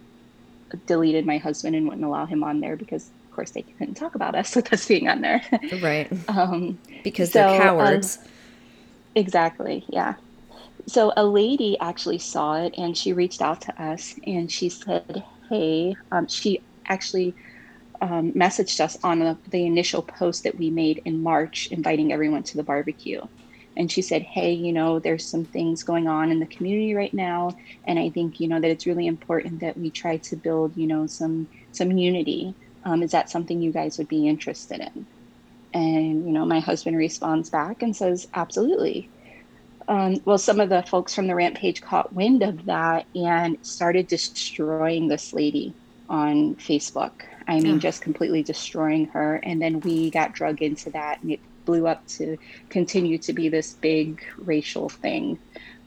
deleted 0.86 1.26
my 1.26 1.40
husband 1.40 1.76
and 1.76 1.88
wouldn't 1.88 2.06
allow 2.06 2.28
him 2.28 2.44
on 2.44 2.60
there 2.60 2.76
because, 2.76 3.10
of 3.26 3.36
course, 3.36 3.50
they 3.50 3.64
couldn't 3.64 3.96
talk 3.96 4.14
about 4.14 4.36
us 4.36 4.56
with 4.56 4.72
us 4.72 4.88
being 4.88 5.10
on 5.10 5.22
there. 5.22 5.42
right. 5.82 6.08
because 7.04 7.32
so, 7.32 7.40
they're 7.40 7.62
cowards. 7.62 8.20
exactly. 9.16 9.84
Yeah 9.90 10.14
so 10.88 11.14
a 11.16 11.26
lady 11.26 11.78
actually 11.80 12.20
saw 12.20 12.56
it 12.64 12.74
and 12.78 12.98
she 12.98 13.14
reached 13.14 13.42
out 13.42 13.62
to 13.62 13.82
us 13.84 14.14
and 14.26 14.52
she 14.52 14.70
said, 14.70 15.24
"Hey," 15.50 15.96
um, 16.12 16.28
she 16.28 16.66
actually 16.88 17.36
um, 18.02 18.34
messaged 18.34 18.80
us 18.82 18.98
on 19.04 19.20
the, 19.20 19.40
the 19.50 19.66
initial 19.66 20.04
post 20.04 20.44
that 20.44 20.58
we 20.58 20.72
made 20.72 21.02
in 21.06 21.24
March, 21.24 21.68
inviting 21.72 22.12
everyone 22.14 22.44
to 22.44 22.58
the 22.58 22.64
barbecue. 22.64 23.22
And 23.78 23.92
she 23.92 24.02
said, 24.04 24.24
"Hey, 24.24 24.54
you 24.54 24.74
know, 24.74 25.00
there's 25.00 25.30
some 25.30 25.46
things 25.46 25.84
going 25.84 26.08
on 26.08 26.32
in 26.32 26.40
the 26.40 26.48
community 26.48 26.94
right 26.96 27.14
now, 27.14 27.52
and 27.88 28.00
I 28.00 28.10
think 28.12 28.40
you 28.40 28.48
know 28.50 28.60
that 28.62 28.72
it's 28.72 28.88
really 28.88 29.08
important 29.08 29.62
that 29.62 29.78
we 29.78 29.92
try 29.92 30.18
to 30.18 30.38
build, 30.38 30.78
you 30.78 30.88
know, 30.88 31.08
some 31.08 31.50
some 31.72 31.92
unity. 31.92 32.56
Um, 32.86 33.04
is 33.04 33.12
that 33.12 33.30
something 33.32 33.62
you 33.62 33.74
guys 33.74 33.98
would 33.98 34.10
be 34.10 34.28
interested 34.28 34.82
in?" 34.82 35.08
And 35.74 36.26
you 36.28 36.34
know, 36.34 36.46
my 36.46 36.60
husband 36.60 36.98
responds 36.98 37.50
back 37.50 37.82
and 37.84 37.96
says, 37.96 38.26
"Absolutely." 38.36 39.12
Um, 39.88 40.22
well, 40.26 40.38
some 40.38 40.60
of 40.60 40.70
the 40.70 40.84
folks 40.84 41.14
from 41.14 41.28
the 41.28 41.36
rant 41.36 41.56
page 41.56 41.82
caught 41.82 42.14
wind 42.14 42.44
of 42.44 42.66
that 42.66 43.06
and 43.16 43.58
started 43.66 44.08
destroying 44.08 45.08
this 45.08 45.34
lady 45.34 45.74
on 46.10 46.56
Facebook. 46.56 47.12
I 47.48 47.60
mean, 47.60 47.80
just 47.80 48.02
completely 48.02 48.44
destroying 48.44 49.08
her. 49.08 49.36
And 49.44 49.62
then 49.62 49.82
we 49.82 50.10
got 50.10 50.34
drug 50.34 50.62
into 50.62 50.90
that 50.92 51.22
and 51.22 51.32
it 51.32 51.40
blew 51.66 51.88
up 51.88 52.06
to 52.08 52.38
continue 52.70 53.18
to 53.20 53.34
be 53.34 53.50
this 53.50 53.74
big 53.74 54.24
racial 54.38 54.90
thing. 54.90 55.40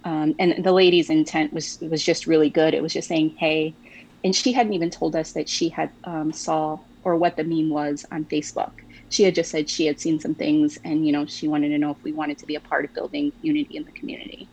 Um, 0.04 0.34
and 0.38 0.62
the 0.64 0.72
lady's 0.72 1.10
intent 1.10 1.52
was 1.52 1.78
was 1.80 2.02
just 2.02 2.26
really 2.26 2.50
good. 2.50 2.74
It 2.74 2.82
was 2.82 2.92
just 2.92 3.08
saying, 3.08 3.30
"Hey, 3.30 3.74
and 4.22 4.34
she 4.34 4.52
hadn't 4.52 4.72
even 4.72 4.90
told 4.90 5.16
us 5.16 5.32
that 5.32 5.48
she 5.48 5.68
had 5.68 5.90
um, 6.04 6.32
saw 6.32 6.78
or 7.04 7.16
what 7.16 7.36
the 7.36 7.44
meme 7.44 7.70
was 7.70 8.04
on 8.10 8.24
Facebook. 8.24 8.72
She 9.08 9.22
had 9.22 9.34
just 9.34 9.50
said 9.50 9.68
she 9.70 9.86
had 9.86 10.00
seen 10.00 10.18
some 10.18 10.34
things, 10.34 10.78
and 10.84 11.06
you 11.06 11.12
know, 11.12 11.26
she 11.26 11.48
wanted 11.48 11.68
to 11.68 11.78
know 11.78 11.90
if 11.90 12.02
we 12.02 12.12
wanted 12.12 12.38
to 12.38 12.46
be 12.46 12.56
a 12.56 12.60
part 12.60 12.84
of 12.84 12.94
building 12.94 13.32
unity 13.42 13.76
in 13.76 13.84
the 13.84 13.92
community. 13.92 14.48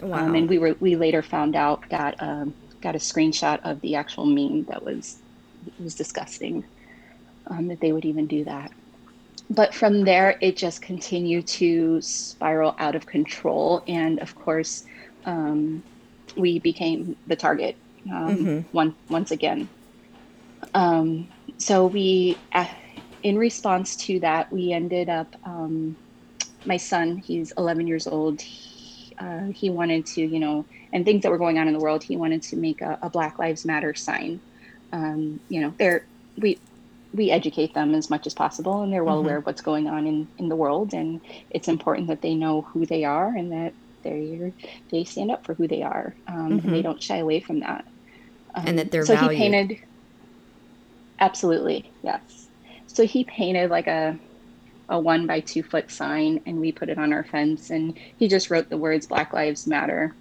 Wow. 0.00 0.18
Um, 0.18 0.34
and 0.34 0.48
we 0.48 0.58
were 0.58 0.76
we 0.80 0.96
later 0.96 1.22
found 1.22 1.56
out 1.56 1.88
got 1.88 2.14
um, 2.22 2.54
got 2.80 2.94
a 2.94 2.98
screenshot 2.98 3.60
of 3.64 3.80
the 3.80 3.94
actual 3.94 4.26
meme 4.26 4.64
that 4.64 4.84
was 4.84 5.18
was 5.82 5.94
disgusting 5.94 6.64
um, 7.46 7.68
that 7.68 7.80
they 7.80 7.92
would 7.92 8.04
even 8.04 8.26
do 8.26 8.44
that. 8.44 8.70
But 9.50 9.74
from 9.74 10.04
there, 10.04 10.38
it 10.40 10.56
just 10.56 10.80
continued 10.80 11.46
to 11.48 12.00
spiral 12.00 12.74
out 12.78 12.94
of 12.94 13.06
control, 13.06 13.82
and 13.86 14.18
of 14.20 14.34
course, 14.34 14.84
um, 15.26 15.82
we 16.36 16.58
became 16.58 17.16
the 17.26 17.36
target 17.36 17.76
um, 18.10 18.36
mm-hmm. 18.36 18.58
one, 18.72 18.94
once 19.08 19.30
again. 19.30 19.68
Um, 20.74 21.28
so 21.58 21.86
we, 21.86 22.38
uh, 22.52 22.66
in 23.24 23.38
response 23.38 23.96
to 23.96 24.20
that, 24.20 24.52
we 24.52 24.72
ended 24.72 25.08
up. 25.08 25.34
Um, 25.44 25.96
my 26.66 26.76
son, 26.76 27.18
he's 27.18 27.52
11 27.58 27.86
years 27.86 28.06
old. 28.06 28.40
He, 28.40 29.14
uh, 29.18 29.46
he, 29.46 29.68
wanted 29.70 30.06
to, 30.06 30.22
you 30.22 30.38
know, 30.38 30.64
and 30.92 31.04
things 31.04 31.22
that 31.22 31.30
were 31.30 31.38
going 31.38 31.58
on 31.58 31.66
in 31.66 31.74
the 31.74 31.80
world. 31.80 32.02
He 32.02 32.16
wanted 32.16 32.42
to 32.44 32.56
make 32.56 32.80
a, 32.80 32.98
a 33.02 33.10
Black 33.10 33.38
Lives 33.38 33.64
Matter 33.64 33.94
sign. 33.94 34.40
Um, 34.92 35.40
you 35.48 35.60
know, 35.60 35.74
they're 35.78 36.04
we 36.38 36.58
we 37.12 37.30
educate 37.30 37.74
them 37.74 37.94
as 37.94 38.10
much 38.10 38.26
as 38.26 38.34
possible, 38.34 38.82
and 38.82 38.92
they're 38.92 39.04
well 39.04 39.16
mm-hmm. 39.16 39.26
aware 39.26 39.36
of 39.38 39.46
what's 39.46 39.60
going 39.60 39.88
on 39.88 40.06
in 40.06 40.28
in 40.38 40.48
the 40.48 40.56
world, 40.56 40.94
and 40.94 41.20
it's 41.50 41.68
important 41.68 42.08
that 42.08 42.22
they 42.22 42.34
know 42.34 42.62
who 42.62 42.86
they 42.86 43.04
are 43.04 43.28
and 43.28 43.52
that 43.52 43.72
they 44.02 44.52
they 44.90 45.04
stand 45.04 45.30
up 45.30 45.44
for 45.44 45.54
who 45.54 45.66
they 45.66 45.82
are, 45.82 46.14
um, 46.28 46.34
mm-hmm. 46.34 46.52
and 46.52 46.62
they 46.62 46.66
mm-hmm. 46.66 46.82
don't 46.82 47.02
shy 47.02 47.16
away 47.18 47.40
from 47.40 47.60
that. 47.60 47.84
Um, 48.54 48.64
and 48.66 48.78
that 48.78 48.90
they're 48.90 49.06
so 49.06 49.14
valued. 49.14 49.32
he 49.32 49.50
painted. 49.50 49.78
Absolutely, 51.20 51.90
yes. 52.02 52.43
So 52.94 53.04
he 53.04 53.24
painted 53.24 53.70
like 53.70 53.88
a 53.88 54.18
a 54.88 54.98
one 54.98 55.26
by 55.26 55.40
two 55.40 55.62
foot 55.62 55.90
sign, 55.90 56.40
and 56.46 56.60
we 56.60 56.72
put 56.72 56.88
it 56.88 56.98
on 56.98 57.12
our 57.12 57.24
fence, 57.24 57.70
and 57.70 57.98
he 58.18 58.28
just 58.28 58.50
wrote 58.50 58.70
the 58.70 58.76
words 58.76 59.06
"Black 59.06 59.32
Lives 59.32 59.66
Matter," 59.66 60.14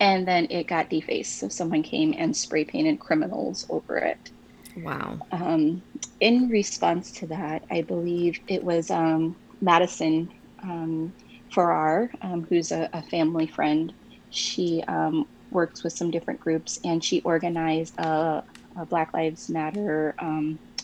and 0.00 0.26
then 0.26 0.48
it 0.50 0.66
got 0.66 0.90
defaced. 0.90 1.38
So 1.38 1.48
someone 1.48 1.82
came 1.82 2.14
and 2.16 2.36
spray 2.36 2.64
painted 2.64 2.98
criminals 2.98 3.66
over 3.70 3.96
it. 3.96 4.30
Wow. 4.76 5.18
Um, 5.30 5.82
in 6.18 6.48
response 6.48 7.12
to 7.12 7.26
that, 7.28 7.64
I 7.70 7.82
believe 7.82 8.40
it 8.48 8.64
was 8.64 8.90
um, 8.90 9.36
Madison 9.60 10.30
um, 10.62 11.12
Farrar, 11.52 12.10
um, 12.22 12.44
who's 12.48 12.72
a, 12.72 12.88
a, 12.92 13.02
family 13.02 13.46
friend. 13.46 13.92
She 14.30 14.82
um, 14.88 15.28
works 15.52 15.84
with 15.84 15.92
some 15.92 16.10
different 16.10 16.40
groups, 16.40 16.80
and 16.84 17.04
she 17.04 17.20
organized 17.20 17.96
a, 17.98 18.42
a 18.76 18.84
Black 18.86 19.14
Lives 19.14 19.48
Matter. 19.48 20.16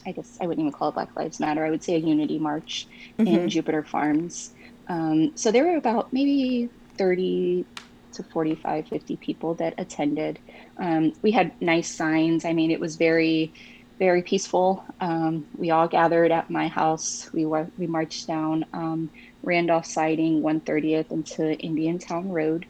I 0.07 0.13
guess 0.13 0.39
I 0.41 0.47
wouldn't 0.47 0.67
even 0.67 0.73
call 0.73 0.89
it 0.89 0.95
Black 0.95 1.15
Lives 1.17 1.41
Matter. 1.41 1.65
I 1.65 1.71
would 1.71 1.83
say 1.83 1.95
a 1.95 1.99
unity 1.99 2.39
march 2.39 2.87
mm-hmm. 3.19 3.27
in 3.27 3.49
Jupiter 3.49 3.83
Farms. 3.83 4.53
Um, 4.89 5.33
so 5.37 5.51
there 5.53 5.65
were 5.65 5.77
about 5.77 6.13
maybe 6.13 6.69
30 6.97 7.65
to 8.13 8.23
45, 8.23 8.89
50 8.89 9.17
people 9.17 9.55
that 9.55 9.75
attended. 9.79 10.39
Um, 10.79 11.13
we 11.23 11.31
had 11.31 11.53
nice 11.63 11.89
signs. 11.89 12.45
I 12.45 12.53
mean, 12.53 12.71
it 12.71 12.81
was 12.81 12.97
very, 12.97 13.53
very 13.99 14.23
peaceful. 14.23 14.85
Um, 15.01 15.47
we 15.57 15.71
all 15.71 15.87
gathered 15.87 16.33
at 16.33 16.51
my 16.51 16.67
house. 16.67 17.31
We 17.33 17.47
were, 17.47 17.69
we 17.79 17.87
marched 17.87 18.27
down 18.27 18.65
um, 18.73 19.11
Randolph 19.43 19.87
Siding, 19.87 20.43
130th 20.43 21.13
into 21.13 21.59
Indiantown 21.61 22.31
Road 22.31 22.67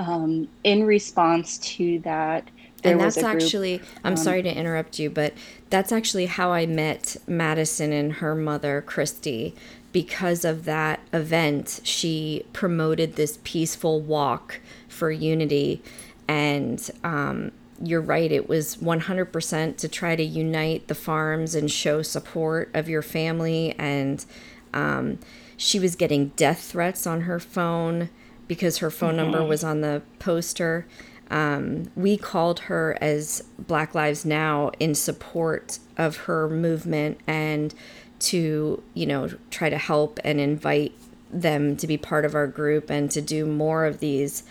um, 0.00 0.48
in 0.64 0.84
response 0.84 1.58
to 1.58 1.98
that, 2.00 2.48
and 2.84 3.00
that's 3.00 3.18
actually 3.18 3.80
i'm 4.04 4.12
um, 4.12 4.16
sorry 4.16 4.42
to 4.42 4.54
interrupt 4.54 4.98
you 4.98 5.10
but 5.10 5.34
that's 5.68 5.92
actually 5.92 6.26
how 6.26 6.52
i 6.52 6.66
met 6.66 7.16
madison 7.26 7.92
and 7.92 8.14
her 8.14 8.34
mother 8.34 8.82
christy 8.82 9.54
because 9.92 10.44
of 10.44 10.64
that 10.64 11.00
event 11.12 11.80
she 11.82 12.44
promoted 12.52 13.16
this 13.16 13.38
peaceful 13.42 14.00
walk 14.00 14.60
for 14.88 15.10
unity 15.10 15.82
and 16.28 16.90
um, 17.02 17.50
you're 17.82 18.00
right 18.00 18.30
it 18.30 18.48
was 18.48 18.76
100% 18.76 19.76
to 19.76 19.88
try 19.88 20.14
to 20.14 20.22
unite 20.22 20.86
the 20.86 20.94
farms 20.94 21.54
and 21.54 21.70
show 21.70 22.02
support 22.02 22.70
of 22.72 22.88
your 22.88 23.02
family 23.02 23.74
and 23.78 24.24
um, 24.72 25.18
she 25.56 25.78
was 25.78 25.96
getting 25.96 26.28
death 26.36 26.70
threats 26.70 27.06
on 27.06 27.22
her 27.22 27.38
phone 27.40 28.10
because 28.48 28.78
her 28.78 28.90
phone 28.90 29.10
mm-hmm. 29.10 29.30
number 29.30 29.44
was 29.44 29.62
on 29.62 29.80
the 29.80 30.02
poster. 30.18 30.86
Um, 31.30 31.90
we 31.94 32.16
called 32.16 32.60
her 32.60 32.98
as 33.00 33.44
Black 33.58 33.94
Lives 33.94 34.24
Now 34.24 34.72
in 34.80 34.94
support 34.94 35.78
of 35.96 36.16
her 36.18 36.48
movement 36.48 37.20
and 37.26 37.72
to, 38.20 38.82
you 38.94 39.06
know, 39.06 39.30
try 39.50 39.70
to 39.70 39.78
help 39.78 40.18
and 40.24 40.40
invite 40.40 40.92
them 41.30 41.76
to 41.76 41.86
be 41.86 41.96
part 41.96 42.24
of 42.24 42.34
our 42.34 42.46
group 42.46 42.90
and 42.90 43.10
to 43.12 43.20
do 43.20 43.46
more 43.46 43.86
of 43.86 44.00
these. 44.00 44.42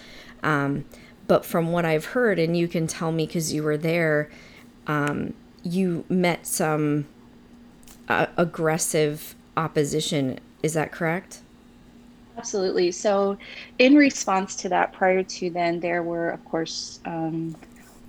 Um, 0.41 0.85
but 1.27 1.45
from 1.45 1.71
what 1.71 1.85
I've 1.85 2.05
heard, 2.05 2.39
and 2.39 2.57
you 2.57 2.67
can 2.67 2.87
tell 2.87 3.11
me 3.11 3.27
because 3.27 3.53
you 3.53 3.61
were 3.61 3.77
there, 3.77 4.29
um, 4.87 5.33
you 5.63 6.05
met 6.09 6.47
some 6.47 7.05
uh, 8.07 8.27
aggressive 8.37 9.35
opposition. 9.55 10.39
Is 10.63 10.73
that 10.73 10.91
correct? 10.91 11.41
Absolutely. 12.39 12.89
So, 12.91 13.37
in 13.79 13.95
response 13.95 14.55
to 14.57 14.69
that, 14.69 14.93
prior 14.93 15.23
to 15.23 15.49
then, 15.49 15.81
there 15.81 16.03
were, 16.03 16.29
of 16.29 16.43
course, 16.45 17.01
um, 17.03 17.53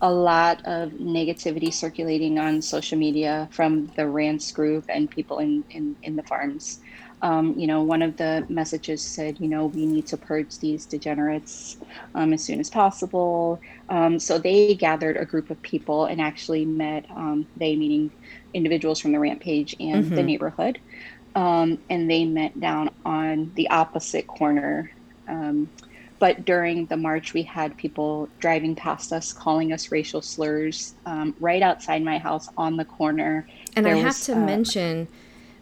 a 0.02 0.10
lot 0.10 0.64
of 0.66 0.92
negativity 0.92 1.74
circulating 1.74 2.38
on 2.38 2.62
social 2.62 2.96
media 2.96 3.48
from 3.50 3.90
the 3.96 4.06
Rants 4.06 4.52
group 4.52 4.84
and 4.88 5.10
people 5.10 5.40
in, 5.40 5.64
in, 5.70 5.96
in 6.04 6.14
the 6.14 6.22
farms. 6.22 6.78
Um, 7.22 7.58
you 7.58 7.66
know, 7.66 7.82
one 7.82 8.02
of 8.02 8.16
the 8.16 8.46
messages 8.48 9.02
said, 9.02 9.40
you 9.40 9.48
know, 9.48 9.66
we 9.66 9.84
need 9.84 10.06
to 10.06 10.16
purge 10.16 10.58
these 10.60 10.86
degenerates 10.86 11.76
um, 12.14 12.32
as 12.32 12.42
soon 12.42 12.60
as 12.60 12.70
possible. 12.70 13.60
Um, 13.88 14.20
so 14.20 14.38
they 14.38 14.76
gathered 14.76 15.16
a 15.16 15.24
group 15.24 15.50
of 15.50 15.60
people 15.60 16.04
and 16.04 16.20
actually 16.20 16.64
met, 16.64 17.04
um, 17.10 17.46
they 17.56 17.74
meaning 17.74 18.12
individuals 18.54 19.00
from 19.00 19.10
the 19.10 19.18
rant 19.18 19.40
page 19.40 19.74
and 19.80 20.04
mm-hmm. 20.04 20.14
the 20.14 20.22
neighborhood 20.22 20.78
um, 21.34 21.78
and 21.88 22.10
they 22.10 22.24
met 22.24 22.58
down 22.60 22.90
on 23.04 23.52
the 23.54 23.68
opposite 23.70 24.26
corner. 24.26 24.90
Um, 25.28 25.68
but 26.18 26.44
during 26.44 26.86
the 26.86 26.96
march, 26.96 27.32
we 27.32 27.42
had 27.42 27.76
people 27.76 28.28
driving 28.40 28.74
past 28.74 29.12
us, 29.12 29.32
calling 29.32 29.72
us 29.72 29.90
racial 29.90 30.20
slurs 30.20 30.94
um, 31.06 31.34
right 31.40 31.62
outside 31.62 32.02
my 32.02 32.18
house 32.18 32.48
on 32.58 32.76
the 32.76 32.84
corner. 32.84 33.48
And 33.74 33.86
there 33.86 33.94
I 33.94 33.98
have 33.98 34.06
was, 34.06 34.26
to 34.26 34.34
uh, 34.34 34.40
mention, 34.44 35.08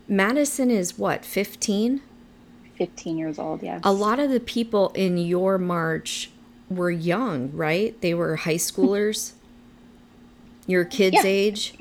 Madison 0.08 0.70
is 0.70 0.98
what, 0.98 1.24
15? 1.24 2.00
15 2.76 3.18
years 3.18 3.38
old, 3.38 3.62
yes. 3.62 3.80
A 3.84 3.92
lot 3.92 4.18
of 4.18 4.30
the 4.30 4.40
people 4.40 4.90
in 4.94 5.18
your 5.18 5.58
march 5.58 6.30
were 6.68 6.90
young, 6.90 7.52
right? 7.52 8.00
They 8.00 8.14
were 8.14 8.36
high 8.36 8.54
schoolers, 8.54 9.32
your 10.66 10.84
kids' 10.84 11.16
yeah. 11.16 11.22
age. 11.24 11.74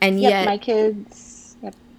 And 0.00 0.20
yet, 0.20 0.30
yet, 0.30 0.46
my 0.46 0.58
kids 0.58 1.23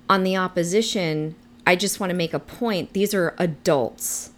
on 0.09 0.23
the 0.23 0.37
opposition, 0.37 1.35
I 1.65 1.75
just 1.75 1.99
want 1.99 2.11
to 2.11 2.15
make 2.15 2.33
a 2.33 2.39
point. 2.39 2.93
These 2.93 3.13
are 3.13 3.33
adults, 3.37 4.31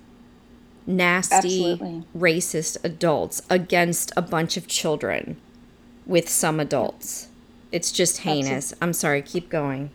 nasty, 0.85 1.71
Absolutely. 1.71 2.03
racist 2.17 2.77
adults 2.83 3.41
against 3.49 4.11
a 4.15 4.21
bunch 4.21 4.57
of 4.57 4.67
children 4.67 5.37
with 6.05 6.29
some 6.29 6.59
adults. 6.59 7.27
It's 7.71 7.91
just 7.91 8.19
heinous. 8.19 8.71
Absolutely. 8.71 8.87
I'm 8.87 8.93
sorry, 8.93 9.21
keep 9.21 9.49
going. 9.49 9.89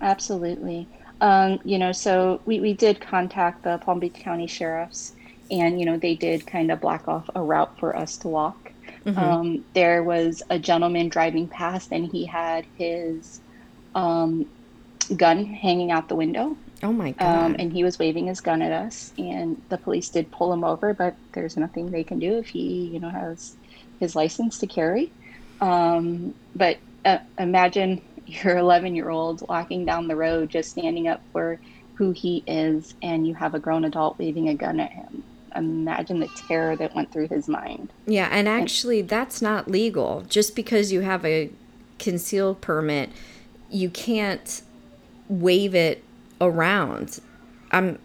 Absolutely. 0.00 0.86
Um, 1.20 1.58
you 1.64 1.78
know, 1.78 1.92
so 1.92 2.40
we, 2.44 2.60
we 2.60 2.74
did 2.74 3.00
contact 3.00 3.64
the 3.64 3.78
Palm 3.78 3.98
Beach 3.98 4.14
County 4.14 4.46
Sheriffs, 4.46 5.14
and, 5.50 5.80
you 5.80 5.86
know, 5.86 5.96
they 5.96 6.14
did 6.14 6.46
kind 6.46 6.70
of 6.70 6.80
block 6.80 7.08
off 7.08 7.28
a 7.34 7.42
route 7.42 7.76
for 7.78 7.96
us 7.96 8.16
to 8.18 8.28
walk. 8.28 8.72
Mm-hmm. 9.04 9.18
Um, 9.18 9.64
there 9.74 10.02
was 10.02 10.42
a 10.50 10.58
gentleman 10.58 11.08
driving 11.08 11.48
past, 11.48 11.92
and 11.92 12.06
he 12.06 12.26
had 12.26 12.66
his 12.76 13.40
um, 13.94 14.46
gun 15.08 15.44
hanging 15.44 15.90
out 15.90 16.08
the 16.08 16.16
window. 16.16 16.56
Oh 16.82 16.92
my 16.92 17.08
um, 17.08 17.14
god! 17.18 17.44
Um, 17.44 17.56
and 17.58 17.72
he 17.72 17.84
was 17.84 17.98
waving 17.98 18.26
his 18.26 18.40
gun 18.40 18.62
at 18.62 18.72
us, 18.72 19.12
and 19.18 19.60
the 19.68 19.78
police 19.78 20.08
did 20.08 20.30
pull 20.30 20.52
him 20.52 20.64
over, 20.64 20.92
but 20.92 21.14
there's 21.32 21.56
nothing 21.56 21.90
they 21.90 22.04
can 22.04 22.18
do 22.18 22.38
if 22.38 22.48
he, 22.48 22.86
you 22.86 23.00
know, 23.00 23.08
has 23.08 23.56
his 24.00 24.14
license 24.14 24.58
to 24.58 24.66
carry. 24.66 25.10
Um, 25.60 26.34
but 26.54 26.78
uh, 27.04 27.18
imagine 27.38 28.02
your 28.26 28.58
11 28.58 28.94
year 28.94 29.10
old 29.10 29.46
walking 29.48 29.84
down 29.84 30.08
the 30.08 30.16
road, 30.16 30.50
just 30.50 30.70
standing 30.70 31.08
up 31.08 31.22
for 31.32 31.58
who 31.94 32.12
he 32.12 32.42
is, 32.46 32.94
and 33.02 33.26
you 33.26 33.34
have 33.34 33.54
a 33.54 33.58
grown 33.58 33.84
adult 33.84 34.18
waving 34.18 34.48
a 34.48 34.54
gun 34.54 34.80
at 34.80 34.92
him. 34.92 35.22
Imagine 35.54 36.20
the 36.20 36.28
terror 36.46 36.76
that 36.76 36.94
went 36.94 37.10
through 37.10 37.28
his 37.28 37.48
mind. 37.48 37.90
Yeah, 38.06 38.28
and 38.30 38.46
actually, 38.46 39.00
and, 39.00 39.08
that's 39.08 39.40
not 39.40 39.70
legal. 39.70 40.22
Just 40.28 40.54
because 40.54 40.92
you 40.92 41.00
have 41.00 41.24
a 41.24 41.50
concealed 41.98 42.60
permit, 42.60 43.08
you 43.70 43.88
can't 43.88 44.60
wave 45.28 45.74
it 45.74 46.02
around. 46.40 47.20
I'm 47.70 47.98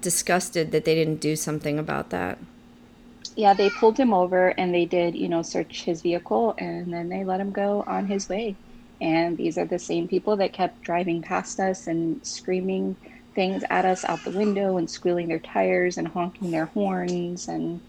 disgusted 0.00 0.72
that 0.72 0.84
they 0.84 0.94
didn't 0.94 1.20
do 1.20 1.36
something 1.36 1.78
about 1.78 2.10
that. 2.10 2.38
yeah, 3.36 3.52
they 3.54 3.68
pulled 3.70 3.98
him 3.98 4.14
over 4.14 4.48
and 4.58 4.74
they 4.74 4.86
did, 4.86 5.14
you 5.14 5.28
know, 5.28 5.42
search 5.42 5.84
his 5.84 6.00
vehicle 6.02 6.54
and 6.58 6.92
then 6.92 7.08
they 7.08 7.22
let 7.24 7.40
him 7.40 7.52
go 7.52 7.84
on 7.86 8.06
his 8.06 8.28
way. 8.28 8.56
And 9.00 9.36
these 9.36 9.58
are 9.58 9.66
the 9.66 9.78
same 9.78 10.08
people 10.08 10.36
that 10.36 10.54
kept 10.54 10.80
driving 10.82 11.20
past 11.20 11.60
us 11.60 11.86
and 11.86 12.24
screaming 12.26 12.96
things 13.34 13.62
at 13.68 13.84
us 13.84 14.04
out 14.06 14.24
the 14.24 14.30
window 14.30 14.78
and 14.78 14.88
squealing 14.88 15.28
their 15.28 15.38
tires 15.38 15.98
and 15.98 16.08
honking 16.08 16.50
their 16.50 16.66
horns 16.66 17.48
and 17.48 17.80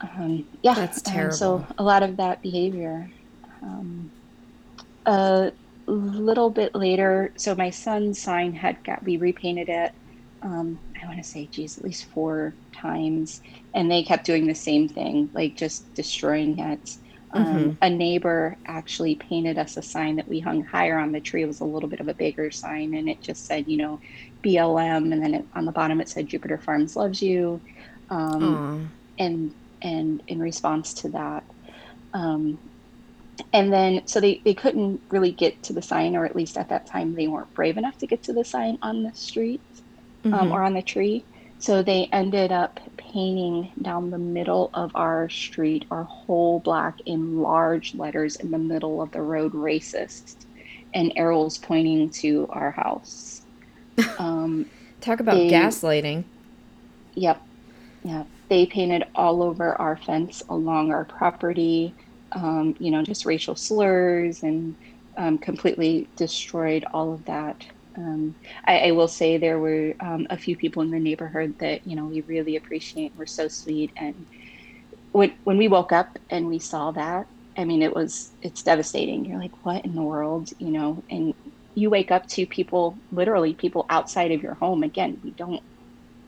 um, 0.00 0.46
yeah, 0.62 0.74
that's 0.74 1.02
terrible. 1.02 1.36
so 1.36 1.66
a 1.78 1.82
lot 1.82 2.02
of 2.02 2.16
that 2.18 2.42
behavior. 2.42 3.10
Um, 3.62 4.10
a 5.06 5.52
little 5.92 6.50
bit 6.50 6.74
later, 6.74 7.32
so 7.36 7.54
my 7.54 7.70
son's 7.70 8.20
sign 8.20 8.52
had 8.52 8.82
got 8.84 9.04
we 9.04 9.16
repainted 9.16 9.68
it. 9.68 9.92
Um, 10.42 10.78
I 11.02 11.06
want 11.06 11.18
to 11.18 11.28
say, 11.28 11.46
geez, 11.46 11.78
at 11.78 11.84
least 11.84 12.06
four 12.06 12.54
times, 12.72 13.40
and 13.74 13.90
they 13.90 14.02
kept 14.02 14.26
doing 14.26 14.46
the 14.46 14.54
same 14.54 14.88
thing, 14.88 15.30
like 15.32 15.56
just 15.56 15.92
destroying 15.94 16.58
it. 16.58 16.96
Um, 17.32 17.44
mm-hmm. 17.44 17.70
A 17.82 17.90
neighbor 17.90 18.56
actually 18.66 19.16
painted 19.16 19.58
us 19.58 19.76
a 19.76 19.82
sign 19.82 20.16
that 20.16 20.28
we 20.28 20.40
hung 20.40 20.62
higher 20.62 20.98
on 20.98 21.12
the 21.12 21.20
tree. 21.20 21.42
It 21.42 21.46
was 21.46 21.60
a 21.60 21.64
little 21.64 21.88
bit 21.88 22.00
of 22.00 22.08
a 22.08 22.14
bigger 22.14 22.50
sign, 22.50 22.94
and 22.94 23.08
it 23.08 23.20
just 23.20 23.46
said, 23.46 23.68
you 23.68 23.76
know, 23.76 24.00
BLM, 24.42 25.12
and 25.12 25.22
then 25.22 25.34
it, 25.34 25.44
on 25.54 25.64
the 25.64 25.72
bottom 25.72 26.00
it 26.00 26.08
said 26.08 26.28
Jupiter 26.28 26.58
Farms 26.58 26.96
loves 26.96 27.20
you, 27.22 27.60
um, 28.10 28.90
and 29.18 29.54
and 29.82 30.22
in 30.28 30.40
response 30.40 30.94
to 30.94 31.08
that, 31.10 31.44
um, 32.14 32.58
and 33.52 33.72
then 33.72 34.06
so 34.06 34.20
they 34.20 34.40
they 34.44 34.54
couldn't 34.54 35.00
really 35.10 35.32
get 35.32 35.62
to 35.64 35.72
the 35.72 35.82
sign, 35.82 36.16
or 36.16 36.24
at 36.24 36.36
least 36.36 36.56
at 36.56 36.68
that 36.68 36.86
time 36.86 37.14
they 37.14 37.28
weren't 37.28 37.52
brave 37.54 37.76
enough 37.76 37.98
to 37.98 38.06
get 38.06 38.22
to 38.24 38.32
the 38.32 38.44
sign 38.44 38.78
on 38.82 39.02
the 39.02 39.12
street 39.14 39.60
um, 40.24 40.32
mm-hmm. 40.32 40.52
or 40.52 40.62
on 40.62 40.74
the 40.74 40.82
tree. 40.82 41.24
So 41.58 41.82
they 41.82 42.08
ended 42.12 42.52
up 42.52 42.80
painting 42.96 43.72
down 43.80 44.10
the 44.10 44.18
middle 44.18 44.70
of 44.74 44.94
our 44.94 45.28
street, 45.30 45.86
our 45.90 46.04
whole 46.04 46.60
block 46.60 47.00
in 47.06 47.40
large 47.40 47.94
letters 47.94 48.36
in 48.36 48.50
the 48.50 48.58
middle 48.58 49.00
of 49.00 49.10
the 49.12 49.22
road, 49.22 49.52
racist, 49.52 50.44
and 50.92 51.12
arrows 51.16 51.56
pointing 51.58 52.10
to 52.10 52.46
our 52.50 52.70
house. 52.70 53.42
Um, 54.18 54.68
Talk 55.00 55.20
about 55.20 55.36
they, 55.36 55.48
gaslighting. 55.48 56.24
Yep. 57.14 57.40
Yeah. 58.04 58.24
They 58.50 58.66
painted 58.66 59.04
all 59.14 59.42
over 59.42 59.74
our 59.74 59.96
fence 59.96 60.42
along 60.50 60.92
our 60.92 61.06
property, 61.06 61.94
um, 62.32 62.76
you 62.78 62.90
know, 62.90 63.02
just 63.02 63.24
racial 63.24 63.56
slurs 63.56 64.42
and 64.42 64.74
um, 65.16 65.38
completely 65.38 66.08
destroyed 66.16 66.84
all 66.92 67.12
of 67.12 67.24
that. 67.24 67.64
Um, 67.96 68.34
I, 68.64 68.88
I, 68.88 68.90
will 68.90 69.08
say 69.08 69.38
there 69.38 69.58
were 69.58 69.94
um, 70.00 70.26
a 70.28 70.36
few 70.36 70.54
people 70.54 70.82
in 70.82 70.90
the 70.90 70.98
neighborhood 70.98 71.58
that 71.60 71.86
you 71.86 71.96
know 71.96 72.04
we 72.04 72.20
really 72.22 72.56
appreciate. 72.56 73.16
Were 73.16 73.26
so 73.26 73.48
sweet, 73.48 73.90
and 73.96 74.26
when 75.12 75.32
when 75.44 75.56
we 75.56 75.68
woke 75.68 75.92
up 75.92 76.18
and 76.28 76.46
we 76.46 76.58
saw 76.58 76.90
that, 76.90 77.26
I 77.56 77.64
mean, 77.64 77.82
it 77.82 77.94
was 77.94 78.30
it's 78.42 78.62
devastating. 78.62 79.24
You're 79.24 79.38
like, 79.38 79.64
what 79.64 79.84
in 79.84 79.94
the 79.94 80.02
world, 80.02 80.52
you 80.58 80.68
know? 80.68 81.02
And 81.10 81.34
you 81.74 81.90
wake 81.90 82.10
up 82.10 82.26
to 82.28 82.46
people, 82.46 82.96
literally 83.12 83.54
people 83.54 83.86
outside 83.88 84.30
of 84.32 84.42
your 84.42 84.54
home. 84.54 84.82
Again, 84.82 85.20
we 85.24 85.30
don't. 85.30 85.62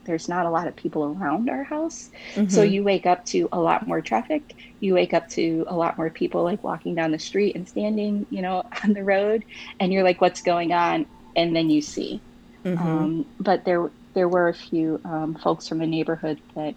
There's 0.09 0.29
not 0.29 0.45
a 0.45 0.51
lot 0.51 0.67
of 0.67 0.75
people 0.75 1.05
around 1.05 1.49
our 1.49 1.63
house, 1.63 2.11
mm-hmm. 2.35 2.51
so 2.51 2.63
you 2.63 2.83
wake 2.83 3.07
up 3.07 3.25
to 3.27 3.49
a 3.53 3.61
lot 3.61 3.87
more 3.87 4.01
traffic. 4.01 4.57
You 4.81 4.95
wake 4.95 5.15
up 5.15 5.29
to 5.31 5.65
a 5.69 5.77
lot 5.77 5.97
more 5.97 6.11
people 6.11 6.43
like 6.43 6.65
walking 6.65 6.97
down 6.97 7.13
the 7.13 7.19
street 7.21 7.55
and 7.55 7.69
standing, 7.69 8.27
you 8.31 8.43
know, 8.43 8.65
on 8.83 8.95
the 8.95 9.05
road, 9.05 9.45
and 9.79 9.93
you're 9.93 10.03
like, 10.03 10.21
what's 10.21 10.43
going 10.43 10.73
on? 10.73 11.07
and 11.39 11.55
then 11.55 11.71
you 11.71 11.81
see. 11.81 12.21
Mm-hmm. 12.65 12.87
Um, 12.87 13.27
but 13.39 13.65
there 13.65 13.91
there 14.15 14.29
were 14.29 14.49
a 14.49 14.55
few 14.55 15.01
um, 15.05 15.37
folks 15.37 15.69
from 15.69 15.79
the 15.79 15.87
neighborhood 15.87 16.41
that 16.55 16.75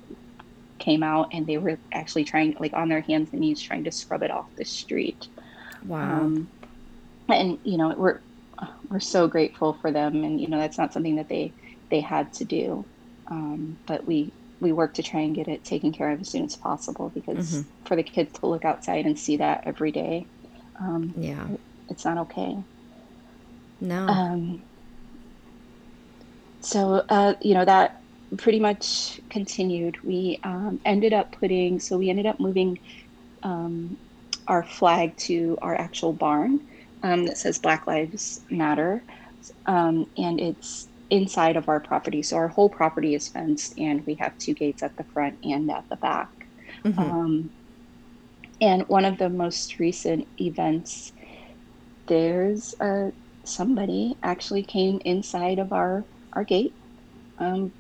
came 0.78 1.04
out 1.04 1.30
and 1.32 1.46
they 1.46 1.58
were 1.58 1.78
actually 1.92 2.24
trying 2.24 2.56
like 2.60 2.74
on 2.74 2.90
their 2.90 3.02
hands 3.02 3.30
and 3.32 3.42
knees 3.42 3.62
trying 3.62 3.84
to 3.84 3.92
scrub 3.92 4.24
it 4.24 4.32
off 4.32 4.46
the 4.56 4.66
street. 4.66 5.28
Wow. 5.86 6.22
Um, 6.22 6.48
and 7.28 7.60
you 7.64 7.78
know 7.78 7.90
we're 7.98 8.20
we're 8.90 9.00
so 9.00 9.28
grateful 9.28 9.74
for 9.74 9.92
them 9.92 10.24
and 10.24 10.40
you 10.40 10.48
know 10.48 10.60
that's 10.60 10.78
not 10.78 10.94
something 10.94 11.16
that 11.16 11.28
they 11.28 11.52
they 11.90 12.00
had 12.00 12.32
to 12.34 12.46
do. 12.46 12.86
Um, 13.32 13.78
but 13.88 14.06
we 14.06 14.32
we 14.60 14.72
work 14.72 14.94
to 14.94 15.04
try 15.04 15.22
and 15.22 15.34
get 15.34 15.48
it 15.48 15.64
taken 15.64 15.92
care 15.92 16.12
of 16.12 16.22
as 16.22 16.30
soon 16.30 16.46
as 16.46 16.56
possible 16.56 17.10
because 17.10 17.52
mm-hmm. 17.52 17.86
for 17.86 17.96
the 17.96 18.04
kids 18.04 18.38
to 18.40 18.46
look 18.46 18.64
outside 18.64 19.08
and 19.08 19.18
see 19.18 19.38
that 19.38 19.64
every 19.66 19.92
day, 19.92 20.28
um, 20.80 21.14
yeah, 21.18 21.48
it's 21.90 22.06
not 22.06 22.20
okay. 22.20 22.58
No. 23.80 24.06
Um, 24.08 24.62
so, 26.62 27.04
uh, 27.10 27.34
you 27.42 27.56
know, 27.56 27.66
that 27.66 28.02
pretty 28.38 28.60
much 28.60 29.20
continued. 29.30 30.02
We 30.04 30.40
um, 30.44 30.80
ended 30.86 31.14
up 31.14 31.32
putting, 31.32 31.80
so 31.80 31.98
we 31.98 32.10
ended 32.10 32.28
up 32.28 32.40
moving 32.40 32.80
um, 33.42 33.98
our 34.48 34.64
flag 34.64 35.18
to 35.18 35.58
our 35.62 35.76
actual 35.76 36.14
barn 36.14 36.60
um, 37.04 37.26
that 37.26 37.38
says 37.38 37.58
Black 37.58 37.88
Lives 37.88 38.42
Matter. 38.50 39.02
Um, 39.66 40.08
and 40.18 40.40
it's 40.40 40.88
inside 41.12 41.58
of 41.58 41.70
our 41.70 41.80
property. 41.80 42.24
So 42.24 42.38
our 42.38 42.48
whole 42.48 42.70
property 42.70 43.14
is 43.14 43.28
fenced, 43.28 43.78
and 43.78 44.04
we 44.08 44.16
have 44.16 44.36
two 44.40 44.56
gates 44.56 44.82
at 44.82 44.96
the 44.98 45.04
front 45.04 45.38
and 45.44 45.70
at 45.70 45.88
the 45.90 45.98
back. 45.98 46.30
Mm-hmm. 46.84 47.00
Um, 47.00 47.52
and 48.62 48.88
one 48.88 49.06
of 49.06 49.18
the 49.18 49.30
most 49.30 49.78
recent 49.78 50.28
events, 50.40 51.12
there's 52.08 52.74
a 52.80 53.12
somebody 53.44 54.16
actually 54.24 54.64
came 54.64 55.02
inside 55.04 55.60
of 55.60 55.74
our 55.74 56.06
our 56.34 56.46
gate, 56.46 56.74
um, 57.40 57.74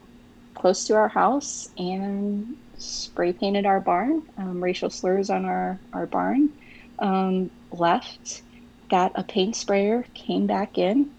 close 0.53 0.83
to 0.85 0.95
our 0.95 1.07
house, 1.07 1.69
and 1.77 2.57
spray 2.77 3.31
painted 3.31 3.65
our 3.65 3.79
barn, 3.79 4.23
um, 4.37 4.61
racial 4.61 4.89
slurs 4.89 5.29
on 5.29 5.45
our 5.45 5.79
our 5.93 6.05
barn. 6.05 6.49
Um, 6.99 7.49
left, 7.71 8.41
got 8.89 9.13
a 9.15 9.23
paint 9.23 9.55
sprayer, 9.55 10.05
came 10.13 10.47
back 10.47 10.77
in. 10.77 11.11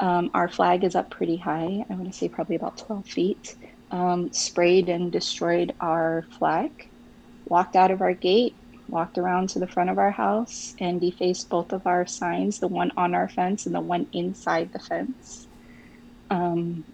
Um, 0.00 0.30
our 0.32 0.48
flag 0.48 0.82
is 0.82 0.96
up 0.96 1.10
pretty 1.10 1.36
high. 1.36 1.84
I 1.88 1.94
want 1.94 2.06
to 2.06 2.18
say 2.18 2.28
probably 2.28 2.56
about 2.56 2.78
12 2.78 3.06
feet. 3.06 3.54
Um, 3.90 4.32
sprayed 4.32 4.88
and 4.88 5.12
destroyed 5.12 5.74
our 5.80 6.24
flag. 6.38 6.88
Walked 7.46 7.76
out 7.76 7.90
of 7.90 8.00
our 8.00 8.14
gate, 8.14 8.54
walked 8.88 9.18
around 9.18 9.50
to 9.50 9.58
the 9.58 9.66
front 9.66 9.90
of 9.90 9.98
our 9.98 10.10
house 10.10 10.74
and 10.78 11.00
defaced 11.00 11.50
both 11.50 11.72
of 11.72 11.86
our 11.86 12.06
signs, 12.06 12.60
the 12.60 12.68
one 12.68 12.92
on 12.96 13.14
our 13.14 13.28
fence 13.28 13.66
and 13.66 13.74
the 13.74 13.80
one 13.80 14.06
inside 14.12 14.72
the 14.72 14.78
fence. 14.78 15.46
Um, 16.30 16.84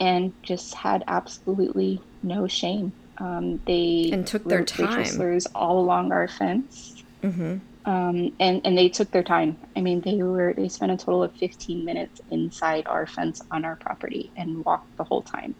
and 0.00 0.32
just 0.42 0.74
had 0.74 1.04
absolutely 1.06 2.00
no 2.22 2.46
shame. 2.46 2.92
Um, 3.18 3.60
they 3.66 4.10
and 4.12 4.26
took 4.26 4.44
their 4.44 4.64
time. 4.64 5.04
Slurs 5.04 5.46
all 5.54 5.80
along 5.80 6.12
our 6.12 6.28
fence. 6.28 7.02
Mm-hmm. 7.22 7.58
Um, 7.84 8.32
and 8.38 8.60
and 8.64 8.78
they 8.78 8.88
took 8.88 9.10
their 9.10 9.24
time. 9.24 9.56
I 9.74 9.80
mean, 9.80 10.00
they 10.00 10.22
were 10.22 10.52
they 10.52 10.68
spent 10.68 10.92
a 10.92 10.96
total 10.96 11.22
of 11.22 11.32
15 11.32 11.84
minutes 11.84 12.20
inside 12.30 12.86
our 12.86 13.06
fence 13.06 13.42
on 13.50 13.64
our 13.64 13.76
property 13.76 14.30
and 14.36 14.64
walked 14.64 14.96
the 14.96 15.04
whole 15.04 15.22
time. 15.22 15.54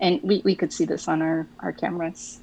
And 0.00 0.20
we, 0.22 0.42
we 0.44 0.54
could 0.54 0.72
see 0.72 0.84
this 0.84 1.08
on 1.08 1.22
our, 1.22 1.46
our 1.60 1.72
cameras. 1.72 2.40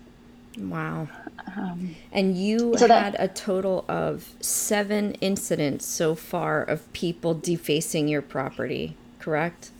Wow. 0.57 1.07
Um, 1.55 1.95
and 2.11 2.37
you 2.37 2.75
so 2.77 2.87
had 2.87 3.13
that, 3.13 3.15
a 3.19 3.27
total 3.27 3.85
of 3.87 4.33
seven 4.39 5.13
incidents 5.15 5.85
so 5.85 6.15
far 6.15 6.63
of 6.63 6.91
people 6.93 7.33
defacing 7.33 8.07
your 8.07 8.21
property, 8.21 8.95
correct? 9.19 9.71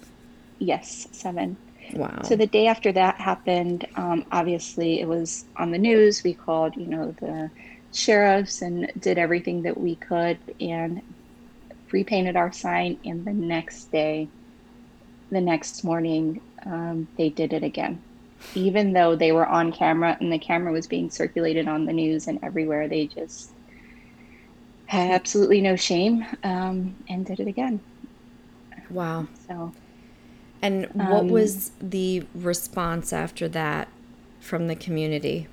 Yes, 0.60 1.08
seven. 1.12 1.58
Wow. 1.94 2.22
So 2.24 2.36
the 2.36 2.48
day 2.48 2.68
after 2.68 2.92
that 2.92 3.16
happened, 3.16 3.88
um, 3.96 4.26
obviously 4.32 5.00
it 5.00 5.08
was 5.08 5.46
on 5.58 5.72
the 5.72 5.78
news. 5.78 6.24
We 6.24 6.34
called, 6.34 6.76
you 6.76 6.88
know, 6.88 7.12
the 7.20 7.50
sheriffs 7.96 8.62
and 8.62 8.92
did 9.00 9.18
everything 9.18 9.64
that 9.64 9.80
we 9.80 9.96
could 9.96 10.38
and 10.60 11.02
repainted 11.92 12.36
our 12.36 12.52
sign. 12.52 13.00
And 13.06 13.26
the 13.26 13.34
next 13.34 13.92
day, 13.92 14.28
the 15.32 15.42
next 15.42 15.84
morning, 15.84 16.42
um, 16.66 17.08
they 17.18 17.30
did 17.30 17.54
it 17.54 17.64
again 17.64 18.02
even 18.54 18.94
though 18.94 19.16
they 19.16 19.32
were 19.32 19.46
on 19.46 19.72
camera 19.72 20.18
and 20.20 20.32
the 20.32 20.38
camera 20.38 20.72
was 20.72 20.88
being 20.88 21.10
circulated 21.10 21.68
on 21.68 21.86
the 21.86 21.94
news 21.94 22.28
and 22.28 22.40
everywhere, 22.44 22.88
they 22.88 23.08
just 23.08 23.52
had 24.86 25.12
absolutely 25.12 25.62
no 25.62 25.76
shame 25.76 26.26
um, 26.44 26.96
and 27.10 27.26
did 27.26 27.40
it 27.40 27.48
again. 27.48 27.80
Wow. 28.90 29.28
So, 29.48 29.74
and 30.62 30.86
what 30.94 31.22
um, 31.22 31.30
was 31.30 31.72
the 31.82 32.26
response 32.36 33.12
after 33.12 33.48
that 33.50 33.88
from 34.40 34.68
the 34.68 34.76
community? 34.76 35.48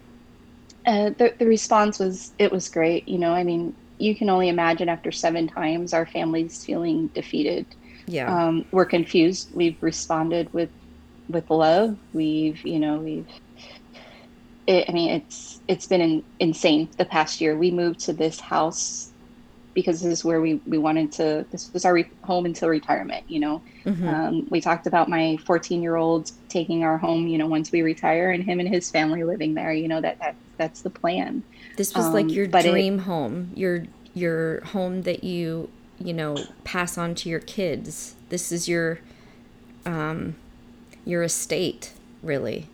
Uh, 0.85 1.11
the, 1.11 1.35
the 1.39 1.47
response 1.47 1.99
was 1.99 2.33
it 2.39 2.51
was 2.51 2.69
great. 2.69 3.07
You 3.09 3.19
know, 3.19 3.33
I 3.33 3.45
mean, 3.45 3.75
you 3.99 4.17
can 4.17 4.29
only 4.29 4.49
imagine 4.49 4.89
after 4.89 5.13
seven 5.13 5.47
times 5.49 5.93
our 5.93 6.07
families 6.07 6.65
feeling 6.65 7.09
defeated. 7.09 7.67
Yeah. 8.07 8.35
Um, 8.35 8.65
we're 8.73 8.87
confused. 8.87 9.51
We've 9.55 9.81
responded 9.81 10.53
with 10.53 10.71
with 11.29 11.49
love. 11.51 11.99
We've, 12.13 12.65
you 12.65 12.81
know, 12.81 12.99
we've. 12.99 13.29
It, 14.67 14.87
I 14.89 14.93
mean, 14.93 15.11
it's 15.11 15.61
it's 15.69 15.87
been 15.87 16.01
in, 16.01 16.25
insane 16.41 16.91
the 16.99 17.05
past 17.05 17.41
year. 17.41 17.57
We 17.57 17.71
moved 17.71 18.01
to 18.01 18.13
this 18.13 18.41
house 18.41 19.13
because 19.75 20.03
this 20.03 20.13
is 20.13 20.25
where 20.25 20.41
we, 20.41 20.61
we 20.67 20.79
wanted 20.79 21.13
to, 21.13 21.47
this 21.51 21.73
was 21.73 21.85
our 21.85 21.95
re- 21.95 22.11
home 22.25 22.45
until 22.45 22.69
retirement, 22.69 23.25
you 23.29 23.41
know. 23.41 23.63
Mm-hmm. 23.87 24.09
Um, 24.09 24.47
we 24.51 24.61
talked 24.61 24.87
about 24.87 25.09
my 25.09 25.39
14 25.47 25.83
year 25.83 25.97
old 25.97 26.31
taking 26.49 26.85
our 26.85 26.99
home, 26.99 27.27
you 27.27 27.39
know, 27.39 27.47
once 27.47 27.73
we 27.73 27.83
retire 27.83 28.31
and 28.31 28.45
him 28.45 28.61
and 28.61 28.69
his 28.69 28.91
family 28.91 29.25
living 29.25 29.55
there, 29.55 29.73
you 29.73 29.89
know, 29.89 30.01
that, 30.01 30.19
that 30.21 30.37
that's 30.57 30.83
the 30.83 30.91
plan. 30.91 31.43
This 31.77 31.95
was 31.95 32.07
um, 32.07 32.13
like 32.13 32.31
your 32.31 32.47
dream 32.47 32.99
it, 32.99 33.03
home, 33.03 33.51
your, 33.55 33.85
your 34.15 34.61
home 34.67 35.03
that 35.03 35.25
you, 35.25 35.71
you 35.99 36.13
know, 36.13 36.37
pass 36.65 36.99
on 36.99 37.15
to 37.17 37.29
your 37.29 37.41
kids. 37.41 38.15
This 38.29 38.53
is 38.53 38.69
your, 38.69 39.01
um, 39.87 40.37
your 41.05 41.23
estate, 41.23 41.93
really. 42.23 42.69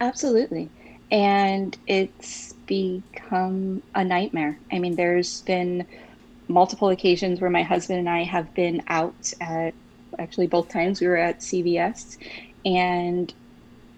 Absolutely. 0.00 0.68
And 1.10 1.76
it's 1.86 2.52
become 2.66 3.82
a 3.94 4.04
nightmare. 4.04 4.58
I 4.70 4.78
mean, 4.78 4.96
there's 4.96 5.42
been 5.42 5.86
multiple 6.48 6.88
occasions 6.90 7.40
where 7.40 7.50
my 7.50 7.62
husband 7.62 7.98
and 7.98 8.08
I 8.08 8.24
have 8.24 8.52
been 8.54 8.82
out 8.88 9.32
at 9.40 9.74
actually 10.18 10.46
both 10.46 10.68
times 10.68 11.00
we 11.00 11.06
were 11.06 11.16
at 11.16 11.40
CVS 11.40 12.16
and 12.64 13.32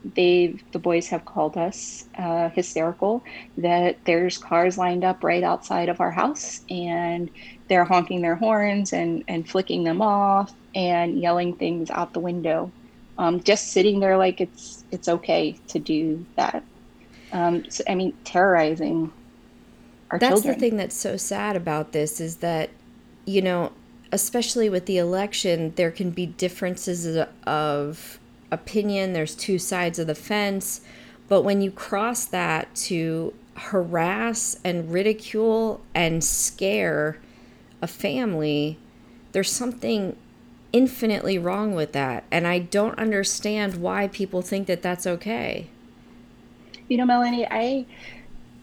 they've 0.05 0.63
the 0.73 0.79
boys 0.79 1.09
have 1.09 1.25
called 1.25 1.57
us 1.57 2.07
uh, 2.19 2.49
hysterical 2.51 3.23
that 3.59 3.97
there's 4.05 4.39
cars 4.39 4.79
lined 4.79 5.05
up 5.05 5.23
right 5.23 5.43
outside 5.43 5.89
of 5.89 6.01
our 6.01 6.11
house 6.11 6.63
and 6.71 7.31
they're 7.69 7.85
honking 7.85 8.23
their 8.23 8.35
horns 8.35 8.93
and 8.93 9.25
and 9.29 9.49
flicking 9.49 9.85
them 9.85 10.01
off 10.01 10.53
and 10.75 11.21
yelling 11.21 11.55
things 11.55 11.91
out 11.91 12.13
the 12.13 12.21
window 12.21 12.71
um, 13.19 13.43
just 13.43 13.73
sitting 13.73 14.01
there 14.01 14.17
like 14.17 14.41
it's 14.41 14.85
it's 14.91 15.09
okay 15.09 15.53
to 15.69 15.79
do 15.79 16.25
that 16.37 16.65
um, 17.33 17.69
so, 17.71 17.85
i 17.89 17.95
mean 17.95 18.15
terrorizing 18.25 19.13
our 20.11 20.19
that's 20.19 20.43
children. 20.43 20.55
the 20.55 20.61
thing 20.61 20.77
that's 20.77 20.97
so 20.97 21.17
sad 21.17 21.57
about 21.57 21.93
this 21.93 22.21
is 22.21 22.37
that 22.37 22.71
you 23.27 23.43
know 23.43 23.71
especially 24.13 24.71
with 24.71 24.87
the 24.87 24.97
election 24.97 25.73
there 25.77 25.91
can 25.91 26.11
be 26.11 26.27
differences 26.27 27.23
of 27.47 28.20
opinion 28.51 29.13
there's 29.13 29.35
two 29.35 29.59
sides 29.59 29.99
of 29.99 30.07
the 30.07 30.15
fence. 30.15 30.81
But 31.29 31.43
when 31.43 31.61
you 31.61 31.71
cross 31.71 32.25
that 32.27 32.75
to 32.87 33.33
harass 33.55 34.59
and 34.65 34.93
ridicule 34.93 35.81
and 35.95 36.25
scare 36.25 37.19
a 37.83 37.87
family 37.87 38.79
there's 39.33 39.51
something 39.51 40.17
infinitely 40.73 41.39
wrong 41.39 41.75
with 41.75 41.93
that. 41.93 42.25
And 42.31 42.47
i 42.47 42.59
don't 42.59 42.99
understand 42.99 43.77
why 43.77 44.09
people 44.09 44.43
think 44.43 44.67
that 44.67 44.83
that's 44.83 45.07
okay. 45.07 45.69
You 46.89 46.97
know 46.97 47.05
melanie 47.05 47.47
i 47.51 47.87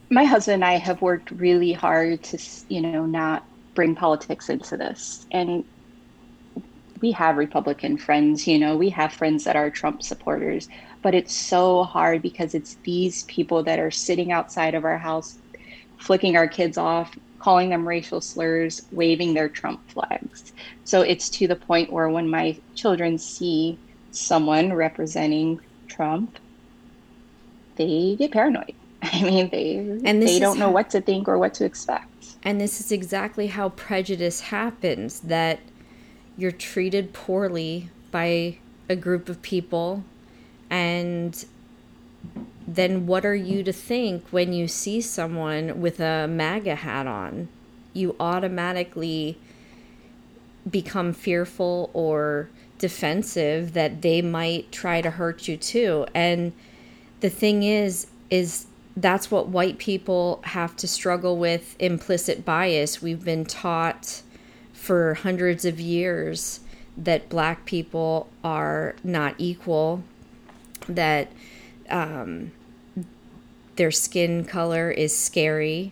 my 0.09 0.23
husband 0.23 0.55
and 0.55 0.65
I 0.65 0.77
have 0.77 1.01
worked 1.01 1.31
really 1.31 1.73
hard 1.73 2.23
to, 2.23 2.39
you 2.69 2.81
know, 2.81 3.05
not 3.05 3.45
bring 3.75 3.95
politics 3.95 4.49
into 4.49 4.77
this. 4.77 5.25
And 5.31 5.65
we 7.01 7.11
have 7.11 7.37
Republican 7.37 7.97
friends, 7.97 8.47
you 8.47 8.57
know, 8.57 8.75
we 8.75 8.89
have 8.89 9.13
friends 9.13 9.43
that 9.43 9.55
are 9.55 9.69
Trump 9.69 10.03
supporters, 10.03 10.69
but 11.01 11.15
it's 11.15 11.33
so 11.33 11.83
hard 11.83 12.21
because 12.21 12.53
it's 12.53 12.77
these 12.83 13.23
people 13.23 13.63
that 13.63 13.79
are 13.79 13.91
sitting 13.91 14.31
outside 14.31 14.75
of 14.75 14.85
our 14.85 14.97
house, 14.97 15.37
flicking 15.97 16.37
our 16.37 16.47
kids 16.47 16.77
off, 16.77 17.17
calling 17.39 17.69
them 17.69 17.87
racial 17.87 18.21
slurs, 18.21 18.81
waving 18.91 19.33
their 19.33 19.49
Trump 19.49 19.79
flags. 19.89 20.53
So 20.83 21.01
it's 21.01 21.29
to 21.29 21.47
the 21.47 21.55
point 21.55 21.91
where 21.91 22.09
when 22.09 22.29
my 22.29 22.57
children 22.75 23.17
see 23.17 23.77
someone 24.11 24.73
representing 24.73 25.59
Trump, 25.87 26.39
they 27.75 28.15
get 28.17 28.31
paranoid 28.31 28.73
I 29.03 29.21
mean, 29.21 29.49
they 29.49 29.77
and 30.05 30.21
they 30.21 30.39
don't 30.39 30.57
know 30.57 30.71
what 30.71 30.89
to 30.91 31.01
think 31.01 31.27
or 31.27 31.37
what 31.37 31.53
to 31.55 31.65
expect. 31.65 32.35
And 32.43 32.59
this 32.59 32.79
is 32.79 32.91
exactly 32.91 33.47
how 33.47 33.69
prejudice 33.69 34.41
happens 34.41 35.19
that 35.21 35.59
you're 36.37 36.51
treated 36.51 37.13
poorly 37.13 37.89
by 38.11 38.57
a 38.89 38.95
group 38.95 39.27
of 39.27 39.41
people 39.41 40.03
and 40.69 41.45
then 42.67 43.07
what 43.07 43.25
are 43.25 43.35
you 43.35 43.63
to 43.63 43.71
think 43.71 44.25
when 44.29 44.51
you 44.51 44.67
see 44.67 44.99
someone 44.99 45.79
with 45.79 45.99
a 45.99 46.27
MAGA 46.27 46.75
hat 46.75 47.07
on? 47.07 47.47
You 47.93 48.15
automatically 48.19 49.37
become 50.69 51.13
fearful 51.13 51.89
or 51.93 52.49
defensive 52.77 53.73
that 53.73 54.01
they 54.01 54.21
might 54.21 54.71
try 54.71 55.01
to 55.01 55.11
hurt 55.11 55.47
you 55.47 55.55
too. 55.55 56.05
And 56.13 56.51
the 57.21 57.29
thing 57.29 57.63
is, 57.63 58.07
is 58.29 58.67
that's 58.97 59.31
what 59.31 59.47
white 59.47 59.77
people 59.77 60.41
have 60.43 60.75
to 60.75 60.87
struggle 60.87 61.37
with 61.37 61.75
implicit 61.79 62.43
bias. 62.43 63.01
We've 63.01 63.23
been 63.23 63.45
taught 63.45 64.21
for 64.77 65.15
hundreds 65.15 65.65
of 65.65 65.79
years 65.79 66.59
that 66.95 67.29
black 67.29 67.65
people 67.65 68.29
are 68.43 68.95
not 69.03 69.33
equal, 69.37 70.03
that 70.87 71.31
um, 71.89 72.51
their 73.75 73.91
skin 73.91 74.45
color 74.45 74.91
is 74.91 75.17
scary. 75.17 75.91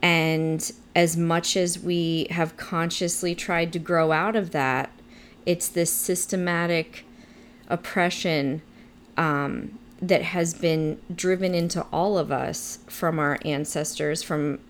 And 0.00 0.70
as 0.94 1.16
much 1.16 1.56
as 1.56 1.80
we 1.80 2.28
have 2.30 2.56
consciously 2.56 3.34
tried 3.34 3.72
to 3.72 3.78
grow 3.78 4.12
out 4.12 4.36
of 4.36 4.52
that, 4.52 4.90
it's 5.44 5.68
this 5.68 5.92
systematic 5.92 7.04
oppression 7.68 8.62
um, 9.16 9.78
that 10.00 10.22
has 10.22 10.54
been 10.54 11.00
driven 11.14 11.54
into 11.54 11.82
all 11.92 12.18
of 12.18 12.30
us 12.30 12.78
from 12.86 13.18
our 13.18 13.38
ancestors, 13.44 14.22
from 14.22 14.60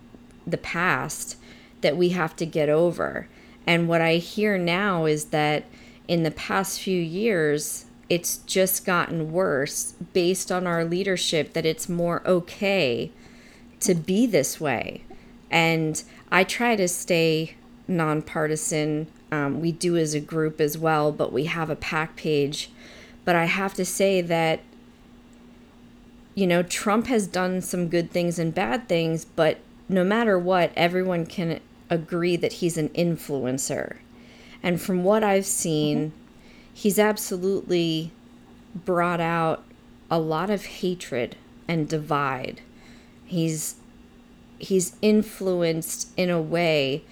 the 0.45 0.57
past, 0.57 1.37
that 1.81 1.97
we 1.97 2.09
have 2.09 2.35
to 2.37 2.45
get 2.45 2.69
over. 2.69 3.27
And 3.65 3.87
what 3.87 4.01
I 4.01 4.15
hear 4.15 4.57
now 4.57 5.05
is 5.05 5.25
that 5.25 5.65
in 6.07 6.23
the 6.23 6.31
past 6.31 6.79
few 6.79 7.01
years, 7.01 7.85
it's 8.09 8.37
just 8.37 8.85
gotten 8.85 9.31
worse 9.31 9.93
based 10.13 10.51
on 10.51 10.65
our 10.65 10.85
leadership, 10.85 11.53
that 11.53 11.65
it's 11.65 11.89
more 11.89 12.21
okay 12.25 13.11
to 13.81 13.93
be 13.93 14.25
this 14.25 14.59
way. 14.59 15.03
And 15.51 16.01
I 16.31 16.43
try 16.43 16.75
to 16.75 16.87
stay 16.87 17.55
nonpartisan. 17.87 19.07
Um, 19.31 19.59
we 19.59 19.71
do 19.71 19.97
as 19.97 20.13
a 20.13 20.19
group 20.19 20.61
as 20.61 20.77
well, 20.77 21.11
but 21.11 21.33
we 21.33 21.45
have 21.45 21.69
a 21.69 21.75
pack 21.75 22.15
page. 22.15 22.69
But 23.25 23.35
I 23.35 23.45
have 23.45 23.73
to 23.73 23.85
say 23.85 24.21
that 24.21 24.61
you 26.37 26.45
know, 26.45 26.61
Trump 26.61 27.07
has 27.07 27.25
done 27.25 27.61
some 27.61 27.87
good 27.87 28.11
things 28.11 28.37
and 28.37 28.53
bad 28.53 28.87
things, 28.87 29.25
but 29.25 29.57
no 29.89 30.03
matter 30.03 30.37
what, 30.37 30.71
everyone 30.75 31.25
can 31.25 31.59
agree 31.89 32.35
that 32.35 32.53
he's 32.53 32.77
an 32.77 32.89
influencer. 32.89 33.97
And 34.63 34.81
from 34.81 35.03
what 35.03 35.23
I've 35.23 35.45
seen, 35.45 35.97
mm-hmm. 36.09 36.17
he's 36.73 36.99
absolutely 36.99 38.11
brought 38.85 39.19
out 39.21 39.63
a 40.09 40.19
lot 40.19 40.49
of 40.49 40.65
hatred 40.65 41.35
and 41.67 41.87
divide. 41.87 42.61
He's 43.25 43.75
he's 44.59 44.95
influenced 45.01 46.09
in 46.17 46.29
a 46.31 46.41
way 46.41 47.03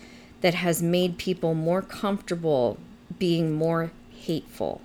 that 0.41 0.55
has 0.55 0.81
made 0.81 1.17
people 1.17 1.53
more 1.53 1.81
comfortable 1.81 2.77
being 3.19 3.53
more 3.53 3.91
hateful. 4.11 4.81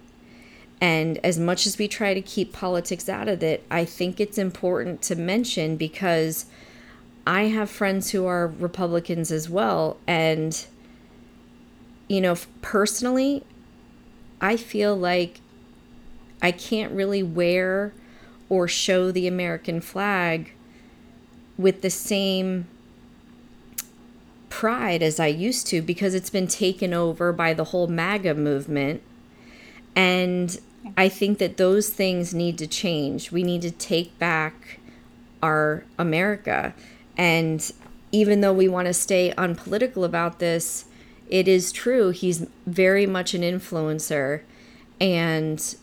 And 0.81 1.19
as 1.25 1.39
much 1.39 1.67
as 1.67 1.79
we 1.79 1.89
try 1.89 2.15
to 2.15 2.23
keep 2.23 2.53
politics 2.53 3.09
out 3.09 3.29
of 3.29 3.43
it, 3.43 3.65
I 3.71 3.85
think 3.85 4.21
it's 4.21 4.39
important 4.39 5.03
to 5.03 5.15
mention 5.15 5.77
because 5.77 6.47
I 7.31 7.43
have 7.43 7.71
friends 7.71 8.11
who 8.11 8.27
are 8.27 8.49
Republicans 8.49 9.31
as 9.31 9.49
well. 9.49 9.99
And, 10.05 10.67
you 12.09 12.21
know, 12.21 12.35
personally, 12.61 13.45
I 14.41 14.57
feel 14.57 14.97
like 14.97 15.39
I 16.43 16.51
can't 16.51 16.93
really 16.93 17.23
wear 17.23 17.93
or 18.49 18.67
show 18.67 19.13
the 19.13 19.29
American 19.29 19.81
flag 19.81 20.55
with 21.57 21.83
the 21.83 21.91
same 21.91 22.67
pride 24.49 25.01
as 25.01 25.21
I 25.21 25.29
used 25.29 25.69
to 25.69 25.83
because 25.83 26.15
it's 26.15 26.31
been 26.31 26.49
taken 26.49 26.93
over 26.93 27.33
by 27.33 27.55
the 27.55 27.67
whole 27.67 27.87
MAGA 27.87 28.35
movement. 28.35 29.03
And 29.95 30.59
I 30.97 31.09
think 31.09 31.39
that 31.39 31.59
those 31.59 31.91
things 31.91 32.35
need 32.35 32.59
to 32.59 32.67
change. 32.67 33.31
We 33.31 33.45
need 33.45 33.63
to 33.63 33.71
take 33.71 34.19
back 34.19 34.81
our 35.41 35.85
America. 35.97 36.75
And 37.17 37.71
even 38.13 38.41
though 38.41 38.53
we 38.53 38.69
want 38.69 38.87
to 38.87 38.95
stay 38.95 39.33
unpolitical 39.37 40.05
about 40.05 40.39
this, 40.39 40.87
it 41.29 41.47
is 41.47 41.73
true. 41.73 42.11
He's 42.11 42.47
very 42.67 43.07
much 43.07 43.35
an 43.35 43.43
influencer. 43.43 44.43
And 45.01 45.77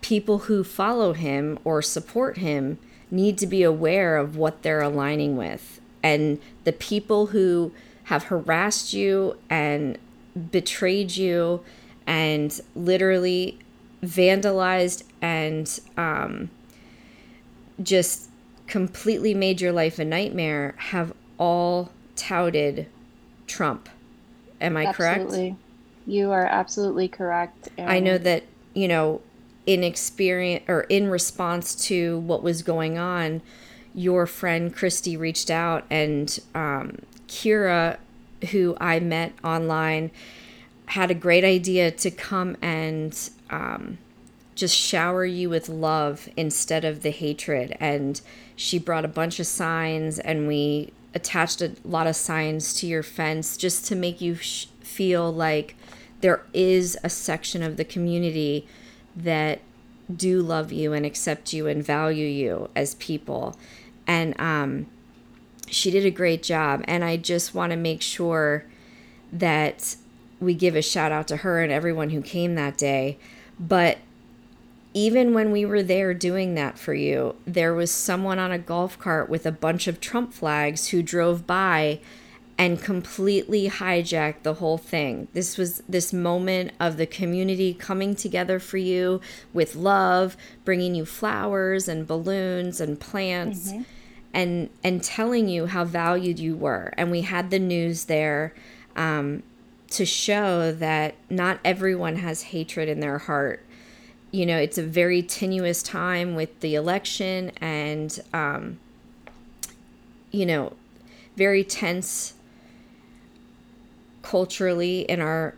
people 0.00 0.38
who 0.40 0.64
follow 0.64 1.12
him 1.12 1.58
or 1.64 1.82
support 1.82 2.38
him 2.38 2.78
need 3.10 3.36
to 3.38 3.46
be 3.46 3.62
aware 3.62 4.16
of 4.16 4.36
what 4.36 4.62
they're 4.62 4.80
aligning 4.80 5.36
with. 5.36 5.80
And 6.02 6.40
the 6.64 6.72
people 6.72 7.26
who 7.26 7.72
have 8.04 8.24
harassed 8.24 8.92
you 8.92 9.36
and 9.50 9.98
betrayed 10.50 11.16
you 11.16 11.62
and 12.06 12.60
literally 12.74 13.58
vandalized 14.02 15.02
and 15.20 15.80
um, 15.96 16.50
just 17.82 18.29
completely 18.70 19.34
made 19.34 19.60
your 19.60 19.72
life 19.72 19.98
a 19.98 20.04
nightmare 20.04 20.74
have 20.78 21.12
all 21.38 21.90
touted 22.14 22.86
Trump. 23.48 23.88
Am 24.60 24.76
I 24.76 24.92
correct? 24.92 25.22
absolutely. 25.22 25.48
correct? 25.50 25.62
You 26.06 26.30
are 26.30 26.46
absolutely 26.46 27.08
correct. 27.08 27.68
I 27.76 27.98
know 27.98 28.16
that, 28.16 28.44
you 28.72 28.86
know, 28.86 29.22
in 29.66 29.82
experience 29.82 30.64
or 30.68 30.82
in 30.82 31.10
response 31.10 31.74
to 31.86 32.20
what 32.20 32.44
was 32.44 32.62
going 32.62 32.96
on, 32.96 33.42
your 33.92 34.24
friend 34.26 34.74
Christy 34.74 35.16
reached 35.16 35.50
out 35.50 35.84
and 35.90 36.38
um, 36.54 36.98
Kira, 37.26 37.98
who 38.52 38.76
I 38.80 39.00
met 39.00 39.32
online, 39.42 40.12
had 40.86 41.10
a 41.10 41.14
great 41.14 41.44
idea 41.44 41.90
to 41.90 42.10
come 42.10 42.56
and 42.62 43.18
um, 43.50 43.98
just 44.60 44.76
shower 44.76 45.24
you 45.24 45.48
with 45.48 45.68
love 45.68 46.28
instead 46.36 46.84
of 46.84 47.02
the 47.02 47.10
hatred. 47.10 47.76
And 47.80 48.20
she 48.54 48.78
brought 48.78 49.06
a 49.06 49.08
bunch 49.08 49.40
of 49.40 49.46
signs, 49.46 50.18
and 50.18 50.46
we 50.46 50.92
attached 51.14 51.62
a 51.62 51.72
lot 51.82 52.06
of 52.06 52.14
signs 52.14 52.74
to 52.74 52.86
your 52.86 53.02
fence 53.02 53.56
just 53.56 53.86
to 53.86 53.96
make 53.96 54.20
you 54.20 54.34
sh- 54.36 54.66
feel 54.80 55.32
like 55.32 55.74
there 56.20 56.44
is 56.52 56.98
a 57.02 57.08
section 57.08 57.62
of 57.62 57.78
the 57.78 57.84
community 57.84 58.68
that 59.16 59.60
do 60.14 60.42
love 60.42 60.70
you 60.72 60.92
and 60.92 61.06
accept 61.06 61.54
you 61.54 61.66
and 61.66 61.82
value 61.82 62.26
you 62.26 62.68
as 62.76 62.94
people. 62.96 63.56
And 64.06 64.38
um, 64.38 64.86
she 65.68 65.90
did 65.90 66.04
a 66.04 66.10
great 66.10 66.42
job. 66.42 66.84
And 66.84 67.02
I 67.02 67.16
just 67.16 67.54
want 67.54 67.70
to 67.70 67.76
make 67.76 68.02
sure 68.02 68.66
that 69.32 69.96
we 70.38 70.52
give 70.52 70.76
a 70.76 70.82
shout 70.82 71.12
out 71.12 71.28
to 71.28 71.38
her 71.38 71.62
and 71.62 71.72
everyone 71.72 72.10
who 72.10 72.20
came 72.20 72.56
that 72.56 72.76
day. 72.76 73.18
But 73.58 73.98
even 74.92 75.34
when 75.34 75.52
we 75.52 75.64
were 75.64 75.82
there 75.82 76.12
doing 76.14 76.54
that 76.54 76.78
for 76.78 76.94
you, 76.94 77.36
there 77.46 77.74
was 77.74 77.90
someone 77.90 78.38
on 78.38 78.50
a 78.50 78.58
golf 78.58 78.98
cart 78.98 79.28
with 79.28 79.46
a 79.46 79.52
bunch 79.52 79.86
of 79.86 80.00
Trump 80.00 80.32
flags 80.32 80.88
who 80.88 81.02
drove 81.02 81.46
by 81.46 82.00
and 82.58 82.82
completely 82.82 83.70
hijacked 83.70 84.42
the 84.42 84.54
whole 84.54 84.76
thing. 84.76 85.28
This 85.32 85.56
was 85.56 85.82
this 85.88 86.12
moment 86.12 86.72
of 86.78 86.96
the 86.96 87.06
community 87.06 87.72
coming 87.72 88.14
together 88.14 88.58
for 88.58 88.76
you 88.76 89.20
with 89.52 89.76
love, 89.76 90.36
bringing 90.64 90.94
you 90.94 91.06
flowers 91.06 91.88
and 91.88 92.06
balloons 92.06 92.80
and 92.80 93.00
plants. 93.00 93.72
Mm-hmm. 93.72 93.82
And, 94.32 94.70
and 94.84 95.02
telling 95.02 95.48
you 95.48 95.66
how 95.66 95.84
valued 95.84 96.38
you 96.38 96.54
were. 96.54 96.94
And 96.96 97.10
we 97.10 97.22
had 97.22 97.50
the 97.50 97.58
news 97.58 98.04
there 98.04 98.54
um, 98.94 99.42
to 99.88 100.06
show 100.06 100.70
that 100.70 101.16
not 101.28 101.58
everyone 101.64 102.14
has 102.14 102.42
hatred 102.42 102.88
in 102.88 103.00
their 103.00 103.18
heart 103.18 103.66
you 104.32 104.46
know, 104.46 104.58
it's 104.58 104.78
a 104.78 104.82
very 104.82 105.22
tenuous 105.22 105.82
time 105.82 106.34
with 106.34 106.60
the 106.60 106.74
election 106.74 107.50
and, 107.60 108.20
um, 108.32 108.78
you 110.30 110.46
know, 110.46 110.74
very 111.36 111.64
tense 111.64 112.34
culturally 114.22 115.00
in 115.02 115.20
our 115.20 115.54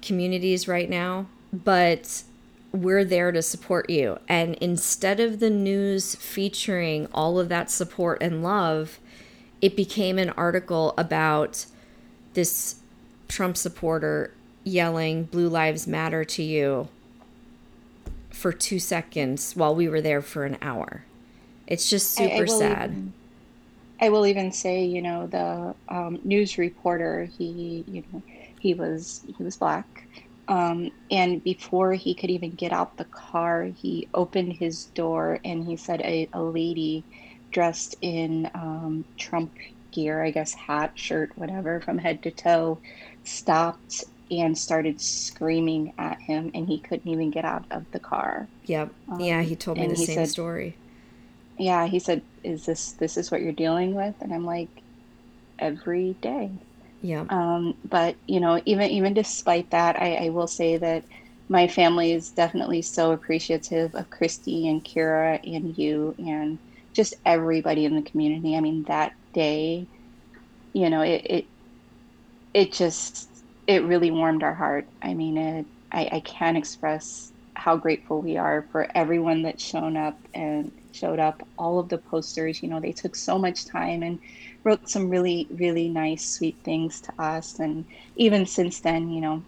communities 0.00 0.68
right 0.68 0.88
now. 0.88 1.26
But 1.52 2.22
we're 2.72 3.04
there 3.04 3.32
to 3.32 3.42
support 3.42 3.90
you. 3.90 4.18
And 4.28 4.54
instead 4.56 5.18
of 5.18 5.40
the 5.40 5.50
news 5.50 6.14
featuring 6.14 7.08
all 7.12 7.38
of 7.38 7.48
that 7.48 7.70
support 7.70 8.18
and 8.20 8.42
love, 8.42 9.00
it 9.60 9.76
became 9.76 10.18
an 10.18 10.30
article 10.30 10.94
about 10.98 11.66
this 12.34 12.76
Trump 13.28 13.56
supporter 13.56 14.32
yelling, 14.62 15.24
Blue 15.24 15.48
Lives 15.48 15.86
Matter 15.86 16.24
to 16.24 16.42
you 16.42 16.88
for 18.34 18.52
two 18.52 18.78
seconds 18.78 19.54
while 19.54 19.74
we 19.74 19.88
were 19.88 20.00
there 20.00 20.20
for 20.20 20.44
an 20.44 20.58
hour. 20.60 21.04
It's 21.66 21.88
just 21.88 22.12
super 22.12 22.34
I, 22.34 22.42
I 22.42 22.46
sad. 22.46 22.90
Even, 22.90 23.12
I 24.00 24.08
will 24.10 24.26
even 24.26 24.52
say, 24.52 24.84
you 24.84 25.00
know, 25.00 25.26
the 25.26 25.74
um, 25.88 26.18
news 26.24 26.58
reporter, 26.58 27.24
he, 27.38 27.84
you 27.86 28.04
know, 28.12 28.22
he 28.60 28.74
was 28.74 29.22
he 29.36 29.42
was 29.42 29.56
black, 29.56 30.04
um, 30.48 30.90
and 31.10 31.42
before 31.42 31.92
he 31.92 32.14
could 32.14 32.30
even 32.30 32.50
get 32.50 32.72
out 32.72 32.96
the 32.96 33.04
car, 33.04 33.64
he 33.64 34.08
opened 34.12 34.54
his 34.54 34.86
door 34.86 35.38
and 35.44 35.64
he 35.64 35.76
said 35.76 36.00
a, 36.02 36.28
a 36.32 36.42
lady 36.42 37.04
dressed 37.50 37.94
in 38.02 38.50
um, 38.54 39.04
Trump 39.16 39.52
gear, 39.90 40.22
I 40.22 40.30
guess 40.30 40.52
hat, 40.52 40.92
shirt, 40.96 41.32
whatever, 41.36 41.80
from 41.80 41.98
head 41.98 42.22
to 42.24 42.30
toe, 42.30 42.78
stopped 43.22 44.04
and 44.30 44.56
started 44.56 45.00
screaming 45.00 45.92
at 45.98 46.20
him, 46.20 46.50
and 46.54 46.66
he 46.66 46.78
couldn't 46.78 47.10
even 47.10 47.30
get 47.30 47.44
out 47.44 47.64
of 47.70 47.84
the 47.92 48.00
car. 48.00 48.48
Yep. 48.66 48.90
Um, 49.08 49.20
yeah, 49.20 49.42
he 49.42 49.56
told 49.56 49.78
me 49.78 49.86
the 49.86 49.96
same 49.96 50.16
said, 50.16 50.28
story. 50.28 50.76
Yeah, 51.58 51.86
he 51.86 51.98
said, 51.98 52.22
"Is 52.42 52.66
this 52.66 52.92
this 52.92 53.16
is 53.16 53.30
what 53.30 53.42
you're 53.42 53.52
dealing 53.52 53.94
with?" 53.94 54.14
And 54.20 54.32
I'm 54.32 54.46
like, 54.46 54.68
"Every 55.58 56.14
day." 56.20 56.50
Yeah. 57.02 57.26
Um, 57.28 57.76
but 57.88 58.16
you 58.26 58.40
know, 58.40 58.60
even 58.64 58.90
even 58.90 59.14
despite 59.14 59.70
that, 59.70 60.00
I, 60.00 60.26
I 60.26 60.28
will 60.30 60.46
say 60.46 60.78
that 60.78 61.04
my 61.48 61.68
family 61.68 62.12
is 62.12 62.30
definitely 62.30 62.80
so 62.82 63.12
appreciative 63.12 63.94
of 63.94 64.08
Christy 64.08 64.68
and 64.68 64.82
Kira 64.82 65.38
and 65.44 65.76
you 65.76 66.14
and 66.18 66.58
just 66.94 67.14
everybody 67.26 67.84
in 67.84 67.94
the 67.94 68.02
community. 68.02 68.56
I 68.56 68.60
mean, 68.60 68.84
that 68.84 69.12
day, 69.34 69.86
you 70.72 70.88
know, 70.88 71.02
it 71.02 71.26
it, 71.26 71.44
it 72.54 72.72
just 72.72 73.28
it 73.66 73.84
really 73.84 74.10
warmed 74.10 74.42
our 74.42 74.54
heart. 74.54 74.86
I 75.02 75.14
mean, 75.14 75.36
it, 75.38 75.66
I, 75.92 76.08
I 76.12 76.20
can't 76.20 76.56
express 76.56 77.32
how 77.56 77.76
grateful 77.76 78.20
we 78.20 78.36
are 78.36 78.68
for 78.72 78.88
everyone 78.96 79.42
that's 79.42 79.64
shown 79.64 79.96
up 79.96 80.18
and 80.34 80.72
showed 80.92 81.20
up. 81.20 81.46
All 81.56 81.78
of 81.78 81.88
the 81.88 81.98
posters, 81.98 82.62
you 82.62 82.68
know, 82.68 82.80
they 82.80 82.92
took 82.92 83.16
so 83.16 83.38
much 83.38 83.66
time 83.66 84.02
and 84.02 84.18
wrote 84.64 84.88
some 84.88 85.08
really, 85.08 85.48
really 85.50 85.88
nice, 85.88 86.26
sweet 86.26 86.58
things 86.64 87.00
to 87.02 87.12
us. 87.18 87.58
And 87.58 87.86
even 88.16 88.46
since 88.46 88.80
then, 88.80 89.08
you 89.10 89.20
know, 89.20 89.46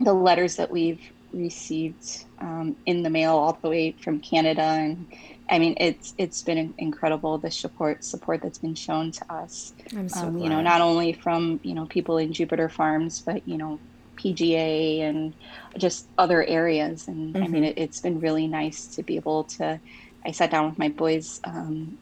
the 0.00 0.14
letters 0.14 0.56
that 0.56 0.70
we've 0.70 1.00
received 1.32 2.26
um, 2.38 2.76
in 2.86 3.02
the 3.02 3.10
mail 3.10 3.32
all 3.36 3.58
the 3.62 3.70
way 3.70 3.96
from 4.02 4.20
Canada 4.20 4.62
and 4.62 5.06
I 5.52 5.58
mean, 5.58 5.74
it's 5.76 6.14
it's 6.16 6.40
been 6.40 6.72
incredible 6.78 7.36
the 7.36 7.50
support 7.50 8.04
support 8.04 8.40
that's 8.40 8.56
been 8.56 8.74
shown 8.74 9.12
to 9.12 9.32
us. 9.32 9.74
I'm 9.94 10.08
so 10.08 10.20
um, 10.20 10.32
glad. 10.32 10.44
You 10.44 10.48
know, 10.48 10.62
not 10.62 10.80
only 10.80 11.12
from 11.12 11.60
you 11.62 11.74
know 11.74 11.84
people 11.84 12.16
in 12.16 12.32
Jupiter 12.32 12.70
Farms, 12.70 13.20
but 13.20 13.46
you 13.46 13.58
know 13.58 13.78
PGA 14.16 15.00
and 15.00 15.34
just 15.76 16.06
other 16.16 16.42
areas. 16.44 17.06
And 17.06 17.34
mm-hmm. 17.34 17.44
I 17.44 17.48
mean, 17.48 17.64
mm-hmm. 17.64 17.78
it, 17.78 17.88
has 17.88 18.00
been 18.00 18.18
really 18.18 18.46
nice 18.46 18.86
to 18.96 19.02
be 19.02 19.16
able 19.16 19.44
to. 19.44 19.78
I 20.24 20.30
sat 20.30 20.50
down 20.50 20.70
with 20.70 20.78
my 20.78 20.88
boys 20.88 21.42
um, 21.44 21.98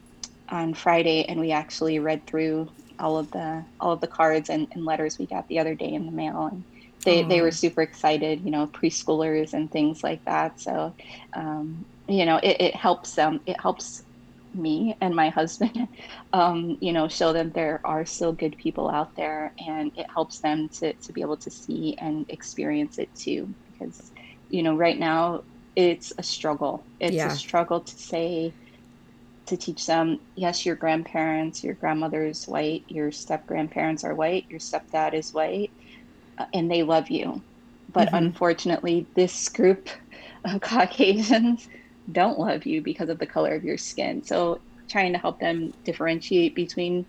on 0.47 0.73
Friday, 0.73 1.25
and 1.25 1.37
we 1.37 1.51
actually 1.51 1.99
read 1.99 2.25
through 2.25 2.69
all 2.99 3.17
of 3.17 3.31
the 3.31 3.65
all 3.81 3.91
of 3.91 3.99
the 3.99 4.07
cards 4.07 4.49
and, 4.49 4.65
and 4.71 4.85
letters 4.85 5.19
we 5.19 5.25
got 5.25 5.45
the 5.49 5.59
other 5.59 5.75
day 5.75 5.91
in 5.91 6.05
the 6.05 6.11
mail, 6.13 6.45
and 6.45 6.63
they, 7.03 7.23
they 7.23 7.41
were 7.41 7.51
super 7.51 7.81
excited, 7.81 8.41
you 8.45 8.51
know, 8.51 8.67
preschoolers 8.67 9.53
and 9.53 9.71
things 9.71 10.03
like 10.03 10.23
that. 10.25 10.59
So, 10.59 10.93
um, 11.33 11.85
you 12.13 12.25
know, 12.25 12.37
it, 12.37 12.59
it 12.59 12.75
helps 12.75 13.15
them. 13.15 13.39
It 13.45 13.59
helps 13.59 14.03
me 14.53 14.95
and 15.01 15.15
my 15.15 15.29
husband, 15.39 15.87
um, 16.33 16.77
you 16.81 16.93
know, 16.93 17.07
show 17.07 17.33
them 17.33 17.51
there 17.51 17.81
are 17.83 18.05
still 18.05 18.33
good 18.33 18.57
people 18.57 18.89
out 18.89 19.15
there, 19.15 19.53
and 19.65 19.91
it 19.97 20.09
helps 20.09 20.39
them 20.39 20.69
to 20.69 20.93
to 20.93 21.13
be 21.13 21.21
able 21.21 21.37
to 21.37 21.49
see 21.49 21.95
and 21.97 22.25
experience 22.29 22.97
it 22.97 23.13
too. 23.15 23.53
Because, 23.73 24.11
you 24.49 24.63
know, 24.63 24.75
right 24.75 24.99
now 24.99 25.43
it's 25.75 26.11
a 26.17 26.23
struggle. 26.23 26.83
It's 26.99 27.15
yeah. 27.15 27.27
a 27.27 27.35
struggle 27.35 27.79
to 27.79 27.95
say 27.95 28.53
to 29.51 29.57
teach 29.57 29.85
them 29.85 30.19
yes 30.35 30.65
your 30.65 30.75
grandparents 30.75 31.63
your 31.63 31.73
grandmother's 31.73 32.47
white 32.47 32.83
your 32.87 33.11
step 33.11 33.45
grandparents 33.47 34.03
are 34.03 34.15
white 34.15 34.45
your 34.49 34.59
stepdad 34.59 35.13
is 35.13 35.33
white 35.33 35.71
uh, 36.37 36.45
and 36.53 36.69
they 36.71 36.83
love 36.83 37.09
you 37.09 37.41
but 37.91 38.07
mm-hmm. 38.07 38.17
unfortunately 38.17 39.05
this 39.15 39.49
group 39.49 39.89
of 40.45 40.61
caucasians 40.61 41.67
don't 42.11 42.39
love 42.39 42.65
you 42.65 42.81
because 42.81 43.09
of 43.09 43.19
the 43.19 43.25
color 43.25 43.55
of 43.55 43.63
your 43.63 43.77
skin. 43.77 44.23
So 44.23 44.59
trying 44.87 45.13
to 45.13 45.19
help 45.19 45.39
them 45.39 45.73
differentiate 45.83 46.55
between 46.55 47.05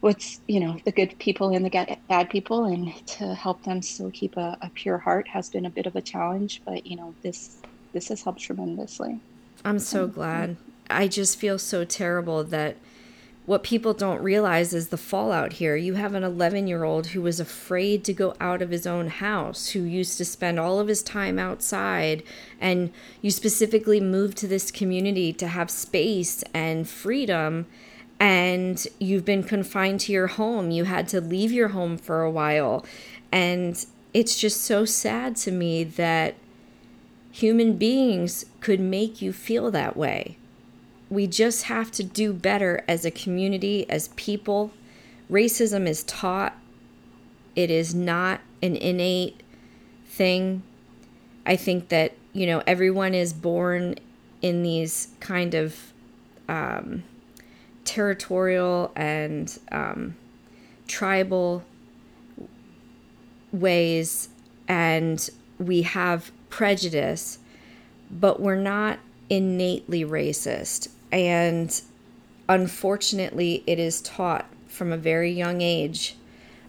what's 0.00 0.40
you 0.48 0.58
know 0.58 0.76
the 0.84 0.90
good 0.90 1.16
people 1.20 1.54
and 1.54 1.64
the 1.64 1.98
bad 2.08 2.28
people 2.28 2.64
and 2.64 3.06
to 3.06 3.34
help 3.34 3.62
them 3.62 3.80
still 3.80 4.10
keep 4.10 4.36
a, 4.36 4.56
a, 4.60 4.68
pure 4.70 4.98
heart 4.98 5.28
has 5.28 5.48
been 5.48 5.64
a 5.64 5.70
bit 5.70 5.86
of 5.86 5.94
a 5.94 6.00
challenge 6.00 6.60
but 6.64 6.84
you 6.84 6.96
know 6.96 7.14
this 7.22 7.62
this 7.92 8.08
has 8.08 8.22
helped 8.22 8.40
tremendously. 8.40 9.20
I'm 9.64 9.78
so 9.78 10.06
glad. 10.06 10.56
I 10.90 11.08
just 11.08 11.38
feel 11.38 11.58
so 11.58 11.84
terrible 11.84 12.42
that 12.44 12.76
what 13.44 13.64
people 13.64 13.92
don't 13.92 14.22
realize 14.22 14.72
is 14.72 14.88
the 14.88 14.96
fallout 14.96 15.54
here. 15.54 15.74
You 15.74 15.94
have 15.94 16.14
an 16.14 16.22
11 16.22 16.68
year 16.68 16.84
old 16.84 17.08
who 17.08 17.22
was 17.22 17.40
afraid 17.40 18.04
to 18.04 18.12
go 18.12 18.34
out 18.40 18.62
of 18.62 18.70
his 18.70 18.86
own 18.86 19.08
house, 19.08 19.70
who 19.70 19.80
used 19.80 20.16
to 20.18 20.24
spend 20.24 20.60
all 20.60 20.78
of 20.78 20.86
his 20.86 21.02
time 21.02 21.38
outside, 21.38 22.22
and 22.60 22.92
you 23.20 23.30
specifically 23.32 24.00
moved 24.00 24.36
to 24.38 24.46
this 24.46 24.70
community 24.70 25.32
to 25.32 25.48
have 25.48 25.70
space 25.70 26.44
and 26.54 26.88
freedom. 26.88 27.66
And 28.20 28.86
you've 29.00 29.24
been 29.24 29.42
confined 29.42 29.98
to 30.00 30.12
your 30.12 30.28
home. 30.28 30.70
You 30.70 30.84
had 30.84 31.08
to 31.08 31.20
leave 31.20 31.50
your 31.50 31.68
home 31.68 31.98
for 31.98 32.22
a 32.22 32.30
while. 32.30 32.86
And 33.32 33.84
it's 34.14 34.38
just 34.38 34.60
so 34.60 34.84
sad 34.84 35.34
to 35.36 35.50
me 35.50 35.82
that 35.82 36.36
human 37.32 37.76
beings 37.76 38.46
could 38.60 38.78
make 38.78 39.20
you 39.20 39.32
feel 39.32 39.72
that 39.72 39.96
way 39.96 40.36
we 41.12 41.26
just 41.26 41.64
have 41.64 41.90
to 41.90 42.02
do 42.02 42.32
better 42.32 42.82
as 42.88 43.04
a 43.04 43.10
community, 43.10 43.88
as 43.90 44.08
people. 44.16 44.70
Racism 45.30 45.86
is 45.86 46.02
taught 46.04 46.56
it 47.54 47.70
is 47.70 47.94
not 47.94 48.40
an 48.62 48.76
innate 48.76 49.42
thing. 50.06 50.62
I 51.44 51.56
think 51.56 51.90
that, 51.90 52.14
you 52.32 52.46
know, 52.46 52.62
everyone 52.66 53.12
is 53.12 53.34
born 53.34 53.96
in 54.40 54.62
these 54.62 55.08
kind 55.20 55.52
of 55.52 55.92
um, 56.48 57.02
territorial 57.84 58.90
and 58.96 59.58
um, 59.70 60.16
tribal 60.88 61.62
ways, 63.52 64.30
and 64.66 65.28
we 65.58 65.82
have 65.82 66.32
prejudice, 66.48 67.38
but 68.10 68.40
we're 68.40 68.56
not 68.56 68.98
innately 69.28 70.06
racist. 70.06 70.88
And 71.12 71.80
unfortunately, 72.48 73.62
it 73.66 73.78
is 73.78 74.00
taught 74.00 74.46
from 74.66 74.90
a 74.90 74.96
very 74.96 75.30
young 75.30 75.60
age. 75.60 76.16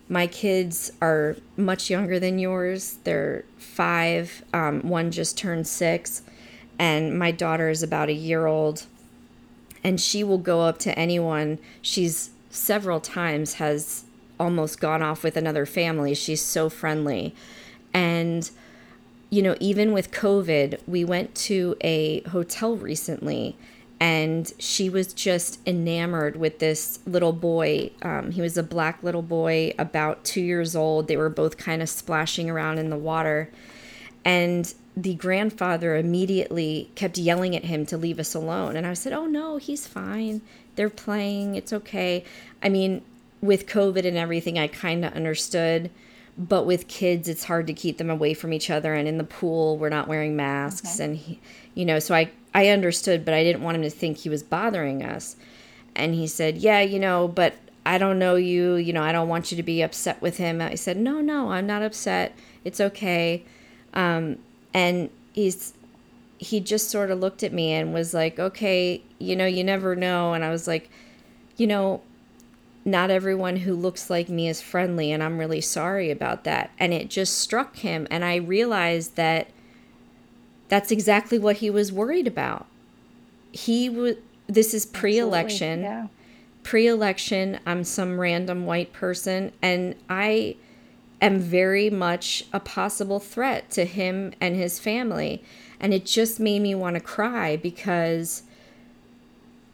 My 0.09 0.27
kids 0.27 0.91
are 1.01 1.37
much 1.55 1.89
younger 1.89 2.19
than 2.19 2.37
yours. 2.37 2.97
They're 3.05 3.45
five. 3.57 4.43
Um, 4.53 4.81
one 4.81 5.09
just 5.11 5.37
turned 5.37 5.65
six, 5.65 6.21
and 6.77 7.17
my 7.17 7.31
daughter 7.31 7.69
is 7.69 7.81
about 7.81 8.09
a 8.09 8.13
year 8.13 8.45
old. 8.45 8.85
And 9.83 9.99
she 9.99 10.23
will 10.23 10.37
go 10.37 10.61
up 10.61 10.77
to 10.79 10.97
anyone. 10.99 11.57
She's 11.81 12.31
several 12.49 12.99
times 12.99 13.55
has 13.55 14.03
almost 14.39 14.79
gone 14.79 15.01
off 15.01 15.23
with 15.23 15.37
another 15.37 15.65
family. 15.65 16.13
She's 16.13 16.41
so 16.41 16.69
friendly. 16.69 17.33
And, 17.93 18.49
you 19.29 19.41
know, 19.41 19.55
even 19.59 19.93
with 19.93 20.11
COVID, 20.11 20.79
we 20.87 21.03
went 21.03 21.33
to 21.35 21.75
a 21.81 22.21
hotel 22.21 22.75
recently 22.75 23.57
and 24.03 24.51
she 24.59 24.89
was 24.89 25.13
just 25.13 25.61
enamored 25.65 26.35
with 26.35 26.59
this 26.59 26.99
little 27.05 27.31
boy. 27.31 27.89
Um, 28.01 28.31
he 28.31 28.41
was 28.41 28.57
a 28.57 28.63
black 28.63 29.01
little 29.01 29.21
boy, 29.21 29.73
about 29.79 30.25
two 30.25 30.41
years 30.41 30.75
old. 30.75 31.07
They 31.07 31.15
were 31.15 31.29
both 31.29 31.55
kind 31.55 31.81
of 31.81 31.87
splashing 31.87 32.49
around 32.49 32.79
in 32.79 32.89
the 32.89 32.97
water. 32.97 33.49
And 34.25 34.73
the 34.97 35.13
grandfather 35.13 35.95
immediately 35.95 36.91
kept 36.95 37.17
yelling 37.17 37.55
at 37.55 37.63
him 37.63 37.85
to 37.85 37.97
leave 37.97 38.19
us 38.19 38.35
alone. 38.35 38.75
And 38.75 38.85
I 38.85 38.93
said, 38.93 39.13
Oh, 39.13 39.25
no, 39.25 39.55
he's 39.55 39.87
fine. 39.87 40.41
They're 40.75 40.89
playing. 40.89 41.55
It's 41.55 41.71
okay. 41.71 42.25
I 42.61 42.67
mean, 42.67 43.03
with 43.39 43.67
COVID 43.67 44.05
and 44.05 44.17
everything, 44.17 44.59
I 44.59 44.67
kind 44.67 45.05
of 45.05 45.13
understood. 45.13 45.89
But 46.37 46.65
with 46.65 46.89
kids, 46.89 47.29
it's 47.29 47.45
hard 47.45 47.67
to 47.67 47.73
keep 47.73 47.99
them 47.99 48.09
away 48.09 48.33
from 48.33 48.51
each 48.51 48.69
other. 48.69 48.95
And 48.95 49.07
in 49.07 49.17
the 49.17 49.23
pool, 49.23 49.77
we're 49.77 49.87
not 49.87 50.09
wearing 50.09 50.35
masks. 50.35 50.99
Okay. 50.99 51.05
And, 51.05 51.15
he, 51.15 51.39
you 51.73 51.85
know, 51.85 51.99
so 51.99 52.13
I, 52.13 52.31
I 52.53 52.69
understood, 52.69 53.25
but 53.25 53.33
I 53.33 53.43
didn't 53.43 53.63
want 53.63 53.75
him 53.75 53.83
to 53.83 53.89
think 53.89 54.17
he 54.17 54.29
was 54.29 54.43
bothering 54.43 55.03
us. 55.03 55.35
And 55.95 56.13
he 56.15 56.27
said, 56.27 56.57
Yeah, 56.57 56.81
you 56.81 56.99
know, 56.99 57.27
but 57.27 57.55
I 57.85 57.97
don't 57.97 58.19
know 58.19 58.35
you. 58.35 58.75
You 58.75 58.93
know, 58.93 59.03
I 59.03 59.11
don't 59.11 59.27
want 59.27 59.51
you 59.51 59.57
to 59.57 59.63
be 59.63 59.81
upset 59.81 60.21
with 60.21 60.37
him. 60.37 60.61
I 60.61 60.75
said, 60.75 60.97
No, 60.97 61.21
no, 61.21 61.51
I'm 61.51 61.67
not 61.67 61.81
upset. 61.81 62.35
It's 62.63 62.79
okay. 62.79 63.43
Um, 63.93 64.37
and 64.73 65.09
he's, 65.33 65.73
he 66.37 66.59
just 66.59 66.89
sort 66.89 67.11
of 67.11 67.19
looked 67.19 67.43
at 67.43 67.53
me 67.53 67.73
and 67.73 67.93
was 67.93 68.13
like, 68.13 68.39
Okay, 68.39 69.01
you 69.19 69.35
know, 69.35 69.45
you 69.45 69.63
never 69.63 69.95
know. 69.95 70.33
And 70.33 70.43
I 70.43 70.49
was 70.49 70.67
like, 70.67 70.89
You 71.57 71.67
know, 71.67 72.01
not 72.85 73.09
everyone 73.09 73.57
who 73.57 73.75
looks 73.75 74.09
like 74.09 74.29
me 74.29 74.47
is 74.47 74.61
friendly, 74.61 75.11
and 75.11 75.23
I'm 75.23 75.37
really 75.37 75.61
sorry 75.61 76.11
about 76.11 76.43
that. 76.43 76.71
And 76.77 76.93
it 76.93 77.09
just 77.09 77.37
struck 77.37 77.77
him, 77.77 78.07
and 78.11 78.25
I 78.25 78.35
realized 78.35 79.15
that 79.15 79.47
that's 80.69 80.91
exactly 80.91 81.37
what 81.37 81.57
he 81.57 81.69
was 81.69 81.91
worried 81.91 82.27
about. 82.27 82.65
He 83.51 83.89
would, 83.89 84.21
this 84.47 84.73
is 84.73 84.85
pre 84.85 85.17
election. 85.17 85.81
Yeah. 85.81 86.07
Pre 86.63 86.87
election, 86.87 87.59
I'm 87.65 87.83
some 87.83 88.19
random 88.19 88.65
white 88.65 88.93
person, 88.93 89.51
and 89.61 89.95
I 90.09 90.55
am 91.21 91.39
very 91.39 91.89
much 91.89 92.45
a 92.53 92.59
possible 92.59 93.19
threat 93.19 93.69
to 93.71 93.85
him 93.85 94.33
and 94.39 94.55
his 94.55 94.79
family. 94.79 95.43
And 95.79 95.93
it 95.93 96.05
just 96.05 96.39
made 96.39 96.61
me 96.61 96.73
want 96.75 96.95
to 96.95 97.01
cry 97.01 97.57
because 97.57 98.43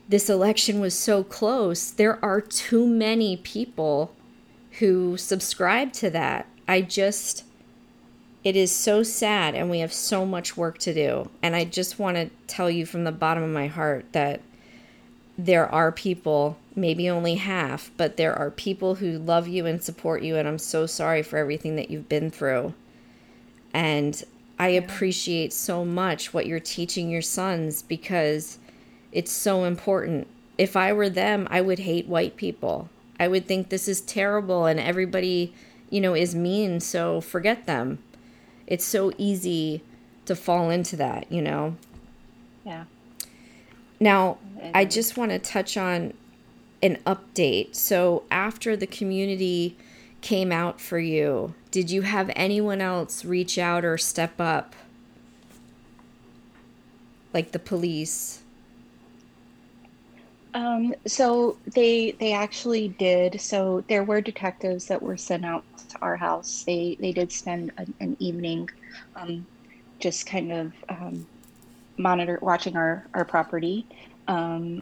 this 0.08 0.30
election 0.30 0.80
was 0.80 0.98
so 0.98 1.24
close, 1.24 1.92
there 1.92 2.24
are 2.26 2.42
too 2.42 2.88
many 2.88 3.38
people 3.38 4.16
who 4.80 5.18
subscribe 5.18 5.94
to 5.94 6.10
that. 6.10 6.48
I 6.68 6.82
just, 6.82 7.44
it 8.44 8.56
is 8.56 8.74
so 8.74 9.04
sad, 9.04 9.54
and 9.56 9.70
we 9.70 9.80
have 9.80 9.94
so 9.94 10.26
much 10.26 10.56
work 10.56 10.78
to 10.80 10.94
do. 10.94 11.30
And 11.42 11.56
I 11.56 11.66
just 11.66 12.00
want 12.00 12.16
to 12.18 12.30
tell 12.48 12.70
you 12.70 12.86
from 12.86 13.04
the 13.04 13.12
bottom 13.12 13.44
of 13.44 13.50
my 13.50 13.68
heart 13.68 14.06
that 14.14 14.42
there 15.38 15.68
are 15.68 15.92
people, 15.92 16.58
maybe 16.76 17.10
only 17.10 17.36
half, 17.36 17.92
but 17.98 18.18
there 18.18 18.34
are 18.34 18.52
people 18.52 18.96
who 18.96 19.18
love 19.18 19.48
you 19.48 19.66
and 19.66 19.82
support 19.84 20.22
you. 20.22 20.36
And 20.38 20.48
I'm 20.48 20.60
so 20.60 20.86
sorry 20.86 21.22
for 21.22 21.38
everything 21.38 21.76
that 21.76 21.90
you've 21.90 22.10
been 22.10 22.30
through. 22.30 22.74
And 23.74 24.24
I 24.58 24.70
appreciate 24.70 25.54
so 25.54 25.86
much 25.86 26.34
what 26.34 26.46
you're 26.46 26.60
teaching 26.60 27.10
your 27.10 27.22
sons 27.22 27.82
because 27.82 28.60
it's 29.12 29.32
so 29.32 29.64
important. 29.64 30.28
If 30.58 30.76
I 30.76 30.92
were 30.92 31.10
them, 31.10 31.48
I 31.50 31.62
would 31.62 31.80
hate 31.80 32.08
white 32.08 32.36
people. 32.36 32.90
I 33.20 33.28
would 33.28 33.48
think 33.48 33.70
this 33.70 33.88
is 33.88 34.02
terrible 34.02 34.66
and 34.66 34.80
everybody, 34.80 35.54
you 35.90 36.02
know, 36.02 36.14
is 36.14 36.36
mean, 36.36 36.80
so 36.80 37.22
forget 37.22 37.66
them. 37.66 38.00
It's 38.70 38.86
so 38.86 39.12
easy 39.18 39.82
to 40.26 40.36
fall 40.36 40.70
into 40.70 40.96
that, 40.96 41.30
you 41.32 41.42
know? 41.42 41.76
Yeah. 42.64 42.86
Now, 44.00 44.38
I 44.74 44.86
just 44.86 45.18
want 45.18 45.32
to 45.32 45.40
touch 45.40 45.76
on 45.76 46.14
an 46.82 47.00
update. 47.06 47.76
So, 47.76 48.24
after 48.30 48.78
the 48.78 48.86
community 48.86 49.76
came 50.22 50.52
out 50.52 50.80
for 50.80 51.00
you, 51.00 51.56
did 51.72 51.90
you 51.90 52.04
have 52.04 52.30
anyone 52.36 52.80
else 52.80 53.26
reach 53.26 53.58
out 53.58 53.84
or 53.84 53.98
step 53.98 54.40
up? 54.40 54.76
Like 57.34 57.52
the 57.52 57.60
police? 57.60 58.39
Um, 60.54 60.94
so 61.08 61.60
they 61.76 62.16
they 62.20 62.34
actually 62.34 62.90
did. 62.90 63.40
So 63.42 63.84
there 63.88 64.04
were 64.04 64.22
detectives 64.22 64.88
that 64.88 65.02
were 65.02 65.18
sent 65.18 65.46
out 65.46 65.66
to 65.90 65.98
our 66.02 66.18
house. 66.18 66.64
They 66.66 66.98
they 67.00 67.12
did 67.14 67.32
spend 67.32 67.72
an, 67.78 67.94
an 68.00 68.16
evening, 68.20 68.68
um, 69.16 69.48
just 70.02 70.26
kind 70.26 70.52
of 70.52 70.74
um, 70.90 71.28
monitor 71.98 72.40
watching 72.42 72.76
our 72.78 73.08
our 73.14 73.26
property. 73.26 73.88
Um, 74.28 74.82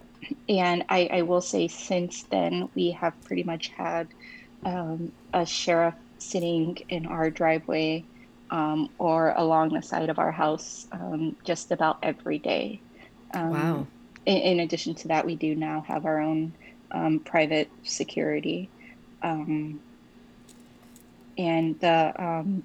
and 0.49 0.83
I, 0.89 1.09
I 1.13 1.21
will 1.23 1.41
say 1.41 1.67
since 1.69 2.25
then 2.31 2.69
we 2.75 2.91
have 2.99 3.13
pretty 3.25 3.43
much 3.43 3.69
had 3.77 4.09
um, 4.65 5.13
a 5.33 5.45
sheriff 5.45 5.95
sitting 6.19 6.77
in 6.89 7.05
our 7.07 7.29
driveway 7.31 8.07
um, 8.51 8.89
or 8.99 9.31
along 9.37 9.73
the 9.73 9.81
side 9.81 10.09
of 10.09 10.19
our 10.19 10.31
house 10.31 10.85
just 11.45 11.71
about 11.71 11.97
every 12.03 12.39
day. 12.39 12.83
wow 13.43 13.87
in, 14.27 14.37
in, 14.37 14.59
addition 14.59 14.93
to 14.95 15.07
that, 15.07 15.25
we 15.25 15.35
do 15.35 15.55
now 15.55 15.81
have 15.87 16.05
our 16.05 16.19
own 16.19 16.53
um, 16.91 17.19
private 17.19 17.69
security. 17.83 18.69
Um, 19.23 19.79
and 21.37 21.79
the, 21.79 22.13
um, 22.17 22.63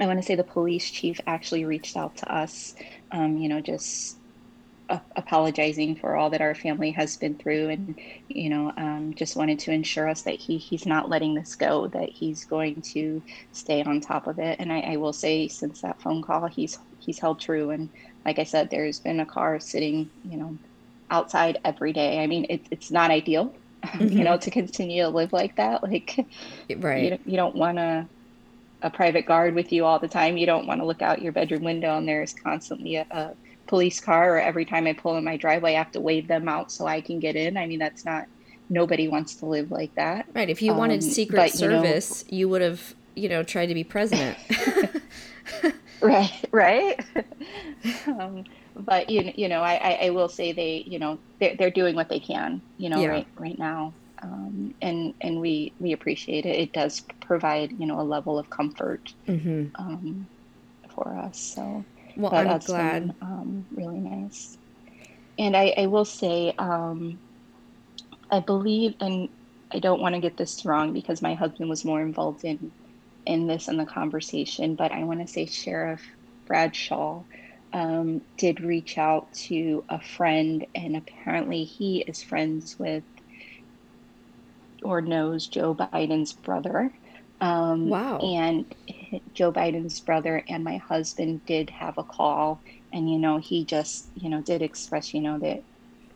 I 0.00 0.06
want 0.06 0.18
to 0.18 0.22
say 0.22 0.34
the 0.34 0.44
police 0.44 0.90
chief 0.90 1.20
actually 1.26 1.64
reached 1.64 1.96
out 1.96 2.16
to 2.18 2.32
us, 2.32 2.74
um, 3.10 3.38
you 3.38 3.48
know, 3.48 3.60
just 3.60 4.16
apologizing 5.16 5.96
for 5.96 6.16
all 6.16 6.28
that 6.30 6.42
our 6.42 6.54
family 6.54 6.90
has 6.90 7.16
been 7.16 7.34
through 7.34 7.70
and 7.70 7.98
you 8.28 8.50
know 8.50 8.70
um, 8.76 9.14
just 9.14 9.36
wanted 9.36 9.58
to 9.58 9.70
ensure 9.70 10.06
us 10.06 10.22
that 10.22 10.34
he 10.34 10.58
he's 10.58 10.84
not 10.84 11.08
letting 11.08 11.32
this 11.32 11.54
go 11.54 11.86
that 11.86 12.10
he's 12.10 12.44
going 12.44 12.82
to 12.82 13.22
stay 13.52 13.82
on 13.82 14.02
top 14.02 14.26
of 14.26 14.38
it 14.38 14.58
and 14.58 14.70
I, 14.70 14.80
I 14.80 14.96
will 14.96 15.14
say 15.14 15.48
since 15.48 15.80
that 15.80 16.02
phone 16.02 16.20
call 16.20 16.46
he's 16.46 16.78
he's 16.98 17.18
held 17.18 17.40
true 17.40 17.70
and 17.70 17.88
like 18.26 18.38
i 18.38 18.44
said 18.44 18.68
there's 18.68 19.00
been 19.00 19.20
a 19.20 19.24
car 19.24 19.58
sitting 19.60 20.10
you 20.28 20.36
know 20.36 20.58
outside 21.10 21.58
every 21.64 21.92
day. 21.92 22.22
I 22.22 22.26
mean, 22.26 22.46
it, 22.48 22.66
it's 22.70 22.90
not 22.90 23.10
ideal, 23.10 23.54
mm-hmm. 23.82 24.08
you 24.18 24.24
know, 24.24 24.36
to 24.38 24.50
continue 24.50 25.02
to 25.02 25.08
live 25.08 25.32
like 25.32 25.56
that. 25.56 25.82
Like, 25.92 26.26
right. 26.76 27.12
You, 27.12 27.18
you 27.26 27.36
don't 27.36 27.56
want 27.56 27.78
a, 27.78 28.06
a 28.82 28.90
private 28.90 29.26
guard 29.26 29.54
with 29.54 29.72
you 29.72 29.84
all 29.84 29.98
the 29.98 30.08
time. 30.08 30.36
You 30.36 30.46
don't 30.46 30.66
want 30.66 30.80
to 30.80 30.86
look 30.86 31.02
out 31.02 31.22
your 31.22 31.32
bedroom 31.32 31.64
window 31.64 31.96
and 31.96 32.08
there's 32.08 32.32
constantly 32.32 32.96
a, 32.96 33.06
a 33.10 33.34
police 33.66 34.00
car, 34.00 34.36
or 34.36 34.38
every 34.38 34.64
time 34.64 34.86
I 34.86 34.92
pull 34.92 35.16
in 35.16 35.24
my 35.24 35.36
driveway, 35.36 35.74
I 35.74 35.78
have 35.78 35.92
to 35.92 36.00
wave 36.00 36.28
them 36.28 36.48
out 36.48 36.70
so 36.70 36.86
I 36.86 37.00
can 37.00 37.20
get 37.20 37.36
in. 37.36 37.56
I 37.56 37.66
mean, 37.66 37.78
that's 37.78 38.04
not, 38.04 38.26
nobody 38.68 39.08
wants 39.08 39.36
to 39.36 39.46
live 39.46 39.70
like 39.70 39.94
that. 39.94 40.26
Right. 40.34 40.50
If 40.50 40.62
you 40.62 40.74
wanted 40.74 41.02
um, 41.02 41.08
Secret 41.08 41.36
but, 41.36 41.50
Service, 41.52 42.24
you, 42.28 42.32
know, 42.32 42.38
you 42.38 42.48
would 42.50 42.62
have, 42.62 42.94
you 43.14 43.28
know, 43.28 43.42
tried 43.42 43.66
to 43.66 43.74
be 43.74 43.84
president. 43.84 44.36
right. 46.02 46.44
Right. 46.50 47.00
um, 48.06 48.44
but 48.76 49.10
you, 49.10 49.32
you 49.34 49.48
know, 49.48 49.62
I, 49.62 49.98
I 50.02 50.10
will 50.10 50.28
say 50.28 50.52
they, 50.52 50.84
you 50.86 50.98
know, 50.98 51.18
they're, 51.38 51.56
they're 51.56 51.70
doing 51.70 51.94
what 51.94 52.08
they 52.08 52.20
can, 52.20 52.60
you 52.78 52.88
know, 52.88 53.00
yeah. 53.00 53.08
right, 53.08 53.26
right 53.38 53.58
now. 53.58 53.92
Um, 54.22 54.74
and, 54.80 55.14
and 55.20 55.40
we, 55.40 55.72
we 55.80 55.92
appreciate 55.92 56.46
it. 56.46 56.56
It 56.56 56.72
does 56.72 57.00
provide, 57.20 57.72
you 57.78 57.86
know, 57.86 58.00
a 58.00 58.02
level 58.02 58.38
of 58.38 58.48
comfort, 58.50 59.12
mm-hmm. 59.26 59.74
um, 59.76 60.26
for 60.94 61.08
us. 61.08 61.38
So, 61.38 61.84
well, 62.16 62.34
I'm 62.34 62.58
glad. 62.58 63.06
Been, 63.06 63.14
um, 63.20 63.66
really 63.74 63.98
nice. 63.98 64.56
And 65.38 65.56
I, 65.56 65.74
I 65.76 65.86
will 65.86 66.04
say, 66.04 66.54
um, 66.58 67.18
I 68.30 68.40
believe, 68.40 68.94
and 69.00 69.28
I 69.72 69.78
don't 69.78 70.00
want 70.00 70.14
to 70.14 70.20
get 70.20 70.36
this 70.36 70.64
wrong 70.64 70.92
because 70.92 71.20
my 71.20 71.34
husband 71.34 71.68
was 71.68 71.84
more 71.84 72.00
involved 72.00 72.44
in 72.44 72.70
in 73.24 73.46
this 73.46 73.68
in 73.68 73.76
the 73.76 73.86
conversation, 73.86 74.74
but 74.74 74.90
I 74.92 75.04
want 75.04 75.20
to 75.20 75.26
say 75.26 75.46
Sheriff 75.46 76.02
Bradshaw 76.46 77.22
um, 77.72 78.22
did 78.38 78.60
reach 78.60 78.98
out 78.98 79.32
to 79.46 79.84
a 79.88 80.00
friend, 80.00 80.66
and 80.74 80.96
apparently 80.96 81.64
he 81.64 82.00
is 82.00 82.22
friends 82.22 82.76
with 82.78 83.04
or 84.82 85.00
knows 85.00 85.48
Joe 85.48 85.74
Biden's 85.74 86.32
brother. 86.32 86.92
Um, 87.40 87.88
wow. 87.88 88.18
And 88.18 88.72
Joe 89.34 89.52
Biden's 89.52 90.00
brother 90.00 90.44
and 90.48 90.64
my 90.64 90.78
husband 90.78 91.44
did 91.46 91.70
have 91.70 91.98
a 91.98 92.04
call, 92.04 92.62
and 92.92 93.10
you 93.10 93.18
know 93.18 93.38
he 93.38 93.64
just 93.64 94.10
you 94.14 94.28
know 94.28 94.42
did 94.42 94.62
express 94.62 95.14
you 95.14 95.20
know 95.20 95.38
that 95.38 95.64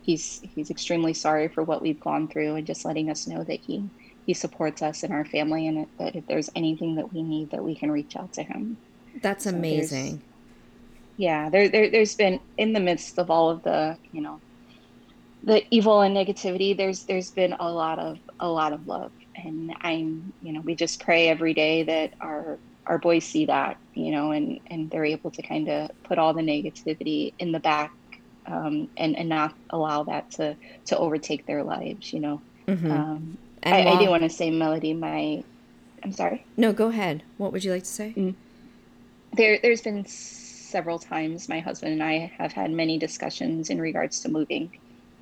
he's 0.07 0.40
he's 0.42 0.70
extremely 0.70 1.12
sorry 1.12 1.48
for 1.48 1.64
what 1.64 1.82
we've 1.82 2.00
gone 2.00 2.28
through 2.28 2.54
and 2.54 2.66
just 2.66 2.84
letting 2.84 3.11
us 3.11 3.26
know 3.26 3.42
that 3.42 3.61
he 3.61 3.90
he 4.24 4.34
supports 4.34 4.80
us 4.82 5.02
and 5.02 5.12
our 5.12 5.24
family 5.24 5.66
and 5.66 5.86
that 5.98 6.14
if 6.14 6.24
there's 6.26 6.48
anything 6.54 6.94
that 6.94 7.12
we 7.12 7.22
need 7.22 7.50
that 7.50 7.64
we 7.64 7.74
can 7.74 7.90
reach 7.90 8.14
out 8.16 8.32
to 8.32 8.42
him 8.42 8.78
that's 9.20 9.44
so 9.44 9.50
amazing 9.50 10.22
yeah 11.17 11.49
there, 11.49 11.69
there 11.69 11.91
there's 11.91 12.14
been 12.14 12.41
in 12.59 12.73
the 12.73 12.81
midst 12.81 13.19
of 13.19 13.31
all 13.31 13.51
of 13.51 13.62
the 13.62 13.97
you 14.12 14.21
know 14.21 14.41
the 15.43 15.62
evil 15.71 16.01
and 16.01 16.17
negativity 16.17 16.77
there's 16.77 17.05
there's 17.05 17.31
been 17.31 17.55
a 17.61 17.71
lot 17.71 17.99
of 17.99 18.19
a 18.41 18.49
lot 18.49 18.73
of 18.73 18.87
love 18.87 19.12
and 19.37 19.75
i'm 19.83 20.33
you 20.43 20.53
know 20.53 20.61
we 20.61 20.75
just 20.75 21.03
pray 21.03 21.29
every 21.29 21.55
day 21.55 21.83
that 21.83 22.12
our 22.21 22.59
our 22.87 22.99
boys 22.99 23.25
see 23.25 23.47
that 23.47 23.77
you 23.95 24.11
know 24.11 24.31
and 24.31 24.61
and 24.69 24.91
they're 24.91 25.05
able 25.05 25.31
to 25.31 25.43
kind 25.43 25.69
of 25.69 25.91
put 26.05 26.19
all 26.19 26.35
the 26.35 26.43
negativity 26.43 27.33
in 27.39 27.53
the 27.53 27.61
back 27.61 27.93
um, 28.47 28.89
and 28.97 29.17
and 29.17 29.29
not 29.29 29.55
allow 29.71 30.03
that 30.05 30.31
to 30.33 30.57
to 30.87 30.99
overtake 30.99 31.47
their 31.47 31.62
lives. 31.62 32.12
You 32.12 32.21
know, 32.21 32.43
mm-hmm. 32.67 32.91
um, 32.91 33.39
I, 33.62 33.85
while... 33.85 33.97
I, 33.97 34.05
do 34.05 34.11
want 34.11 34.23
to 34.23 34.31
say, 34.31 34.51
Melody. 34.51 34.93
My, 34.95 35.43
I'm 36.03 36.12
sorry. 36.12 36.45
No, 36.57 36.73
go 36.73 36.89
ahead. 36.89 37.23
What 37.37 37.53
would 37.53 37.64
you 37.64 37.73
like 37.73 37.83
to 37.83 37.89
say? 37.89 38.14
Mm. 38.17 38.35
There, 39.33 39.59
there's 39.62 39.83
been 39.83 40.07
several 40.77 40.99
times 40.99 41.49
my 41.49 41.59
husband 41.59 41.95
and 41.95 42.03
I 42.03 42.31
have 42.37 42.53
had 42.53 42.70
many 42.70 42.99
discussions 42.99 43.70
in 43.70 43.81
regards 43.81 44.20
to 44.20 44.29
moving. 44.29 44.70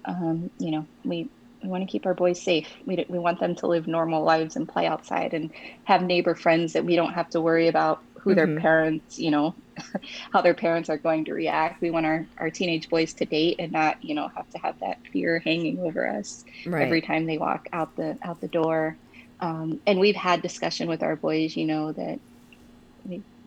Um, 0.05 0.51
you 0.59 0.73
know, 0.73 0.85
we 1.05 1.29
we 1.63 1.69
want 1.69 1.85
to 1.85 1.87
keep 1.87 2.07
our 2.07 2.13
boys 2.13 2.43
safe. 2.43 2.67
We, 2.87 3.07
we 3.09 3.21
want 3.21 3.39
them 3.39 3.55
to 3.55 3.69
live 3.69 3.87
normal 3.87 4.25
lives 4.25 4.57
and 4.57 4.69
play 4.69 4.89
outside 4.89 5.33
and 5.33 5.53
have 5.85 6.03
neighbor 6.03 6.35
friends 6.35 6.73
that 6.73 6.85
we 6.85 6.97
don't 6.97 7.13
have 7.13 7.31
to 7.31 7.41
worry 7.41 7.69
about 7.69 8.03
who 8.19 8.31
mm-hmm. 8.31 8.37
their 8.37 8.61
parents, 8.61 9.17
you 9.21 9.31
know, 9.31 9.55
how 10.33 10.43
their 10.43 10.55
parents 10.55 10.91
are 10.91 10.99
going 10.99 11.25
to 11.27 11.35
react. 11.35 11.81
We 11.81 11.93
want 11.93 12.05
our, 12.05 12.27
our 12.39 12.51
teenage 12.51 12.91
boys 12.91 13.15
to 13.15 13.25
date 13.25 13.57
and 13.61 13.71
not, 13.71 14.03
you 14.03 14.17
know, 14.17 14.27
have 14.35 14.51
to 14.51 14.59
have 14.59 14.81
that 14.81 14.99
fear 15.13 15.39
hanging 15.39 15.79
over 15.79 16.05
us 16.05 16.45
right. 16.67 16.83
every 16.83 17.01
time 17.01 17.27
they 17.27 17.39
walk 17.39 17.69
out 17.73 17.95
the 17.95 18.19
out 18.23 18.41
the 18.41 18.49
door. 18.49 18.97
Um, 19.39 19.81
and 19.87 20.01
we've 20.01 20.17
had 20.17 20.43
discussion 20.43 20.89
with 20.89 21.05
our 21.05 21.15
boys, 21.15 21.57
you 21.57 21.65
know, 21.65 21.93
that 21.93 22.19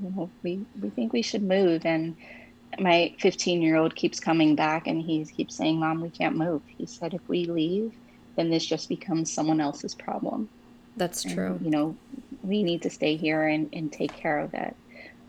you 0.01 0.11
know 0.15 0.29
we, 0.43 0.65
we 0.81 0.89
think 0.89 1.13
we 1.13 1.21
should 1.21 1.43
move 1.43 1.85
and 1.85 2.15
my 2.79 3.13
15 3.19 3.61
year 3.61 3.75
old 3.75 3.95
keeps 3.95 4.19
coming 4.19 4.55
back 4.55 4.87
and 4.87 5.01
he 5.01 5.25
keeps 5.25 5.55
saying, 5.55 5.79
Mom, 5.79 6.01
we 6.01 6.09
can't 6.09 6.35
move. 6.35 6.61
He 6.77 6.85
said, 6.85 7.13
if 7.13 7.21
we 7.27 7.45
leave, 7.45 7.93
then 8.35 8.49
this 8.49 8.65
just 8.65 8.89
becomes 8.89 9.31
someone 9.31 9.59
else's 9.59 9.95
problem. 9.95 10.49
That's 10.95 11.23
true. 11.23 11.53
And, 11.53 11.61
you 11.61 11.71
know, 11.71 11.95
we 12.43 12.63
need 12.63 12.81
to 12.83 12.89
stay 12.89 13.15
here 13.15 13.47
and, 13.47 13.69
and 13.73 13.91
take 13.91 14.13
care 14.13 14.39
of 14.39 14.51
that. 14.51 14.75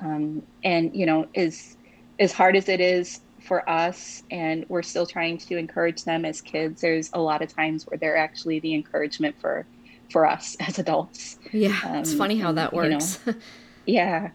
Um, 0.01 0.43
and 0.63 0.95
you 0.95 1.07
know, 1.07 1.27
as 1.35 1.77
as 2.21 2.33
hard 2.33 2.55
as 2.55 2.69
it 2.69 2.81
is 2.81 3.21
for 3.41 3.69
us, 3.69 4.23
and 4.31 4.65
we're 4.69 4.83
still 4.83 5.07
trying 5.07 5.39
to 5.39 5.57
encourage 5.57 6.05
them 6.05 6.25
as 6.25 6.41
kids. 6.41 6.81
There's 6.81 7.11
a 7.13 7.21
lot 7.21 7.43
of 7.43 7.53
times 7.53 7.85
where 7.87 7.99
they're 7.99 8.17
actually 8.17 8.61
the 8.61 8.75
encouragement 8.75 9.35
for 9.41 9.67
for 10.11 10.25
us 10.25 10.57
as 10.61 10.79
adults. 10.79 11.39
Yeah, 11.53 11.79
um, 11.85 11.97
it's 11.97 12.15
funny 12.15 12.39
how 12.39 12.53
that 12.53 12.73
works. 12.73 13.19
You 13.27 13.33
know, 13.33 13.39
yeah. 13.89 14.31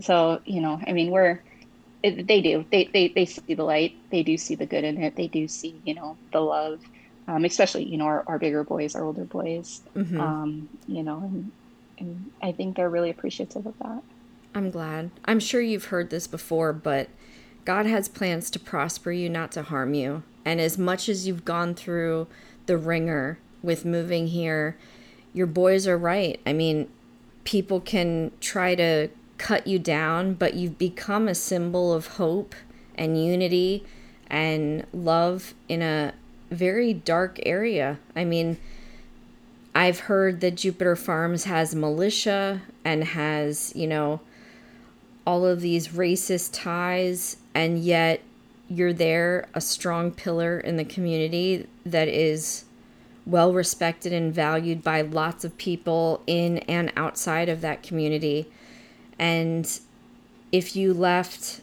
So 0.00 0.40
you 0.44 0.60
know, 0.60 0.80
I 0.86 0.92
mean, 0.92 1.10
we're 1.10 1.40
they 2.02 2.40
do. 2.40 2.64
They, 2.70 2.84
they 2.92 3.08
they 3.08 3.24
see 3.24 3.54
the 3.54 3.64
light. 3.64 3.96
They 4.10 4.22
do 4.22 4.36
see 4.36 4.54
the 4.54 4.66
good 4.66 4.84
in 4.84 5.02
it. 5.02 5.16
They 5.16 5.28
do 5.28 5.48
see 5.48 5.80
you 5.84 5.94
know 5.94 6.16
the 6.32 6.40
love. 6.40 6.80
Um, 7.26 7.44
especially 7.44 7.84
you 7.84 7.98
know 7.98 8.04
our, 8.04 8.22
our 8.26 8.38
bigger 8.38 8.64
boys, 8.64 8.94
our 8.94 9.04
older 9.04 9.24
boys. 9.24 9.80
Mm-hmm. 9.96 10.20
Um, 10.20 10.68
you 10.86 11.02
know, 11.02 11.18
and 11.18 11.50
and 11.98 12.30
I 12.42 12.52
think 12.52 12.76
they're 12.76 12.90
really 12.90 13.10
appreciative 13.10 13.66
of 13.66 13.78
that. 13.78 14.02
I'm 14.54 14.70
glad. 14.70 15.10
I'm 15.24 15.40
sure 15.40 15.60
you've 15.60 15.86
heard 15.86 16.10
this 16.10 16.26
before, 16.26 16.72
but 16.72 17.08
God 17.64 17.86
has 17.86 18.08
plans 18.08 18.50
to 18.50 18.58
prosper 18.58 19.12
you, 19.12 19.28
not 19.28 19.52
to 19.52 19.62
harm 19.62 19.94
you. 19.94 20.22
And 20.44 20.60
as 20.60 20.78
much 20.78 21.08
as 21.08 21.26
you've 21.26 21.44
gone 21.44 21.74
through 21.74 22.26
the 22.66 22.78
wringer 22.78 23.38
with 23.62 23.84
moving 23.84 24.28
here, 24.28 24.76
your 25.34 25.46
boys 25.46 25.86
are 25.86 25.98
right. 25.98 26.40
I 26.46 26.52
mean, 26.52 26.88
people 27.48 27.80
can 27.80 28.30
try 28.42 28.74
to 28.74 29.08
cut 29.38 29.66
you 29.66 29.78
down, 29.78 30.34
but 30.34 30.52
you've 30.52 30.76
become 30.76 31.26
a 31.26 31.34
symbol 31.34 31.94
of 31.94 32.06
hope 32.18 32.54
and 32.94 33.24
unity 33.24 33.82
and 34.26 34.84
love 34.92 35.54
in 35.66 35.80
a 35.80 36.12
very 36.50 36.92
dark 36.92 37.38
area. 37.46 37.98
I 38.14 38.24
mean, 38.26 38.58
I've 39.74 40.00
heard 40.00 40.42
that 40.42 40.56
Jupiter 40.56 40.94
Farms 40.94 41.44
has 41.44 41.74
militia 41.74 42.60
and 42.84 43.02
has, 43.02 43.72
you 43.74 43.86
know, 43.86 44.20
all 45.26 45.46
of 45.46 45.62
these 45.62 45.88
racist 45.88 46.50
ties, 46.52 47.38
and 47.54 47.78
yet 47.78 48.20
you're 48.68 48.92
there, 48.92 49.48
a 49.54 49.62
strong 49.62 50.10
pillar 50.10 50.60
in 50.60 50.76
the 50.76 50.84
community 50.84 51.66
that 51.86 52.08
is 52.08 52.64
well 53.28 53.52
respected 53.52 54.12
and 54.12 54.32
valued 54.34 54.82
by 54.82 55.02
lots 55.02 55.44
of 55.44 55.56
people 55.58 56.22
in 56.26 56.58
and 56.58 56.90
outside 56.96 57.48
of 57.48 57.60
that 57.60 57.82
community. 57.82 58.50
And 59.18 59.78
if 60.50 60.74
you 60.74 60.94
left, 60.94 61.60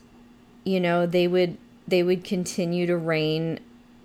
you 0.64 0.80
know, 0.80 1.06
they 1.06 1.28
would 1.28 1.58
they 1.88 2.04
would 2.04 2.24
continue 2.24 2.86
to 2.88 2.98
rain 2.98 3.60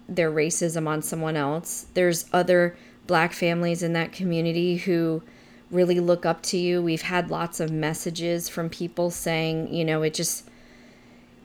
their 0.09 0.31
racism 0.31 0.87
on 0.87 1.03
someone 1.03 1.37
else. 1.37 1.87
There's 1.95 2.27
other 2.33 2.77
black 3.07 3.33
families 3.33 3.83
in 3.83 3.93
that 3.95 4.13
community 4.13 4.77
who 4.77 5.23
really 5.71 6.01
look 6.01 6.27
up 6.27 6.43
to 6.43 6.59
you. 6.59 6.83
We've 6.83 7.03
had 7.03 7.31
lots 7.31 7.61
of 7.61 7.71
messages 7.71 8.49
from 8.49 8.69
people 8.69 9.11
saying, 9.11 9.73
you 9.73 9.85
know, 9.85 10.03
it 10.03 10.15
just 10.15 10.49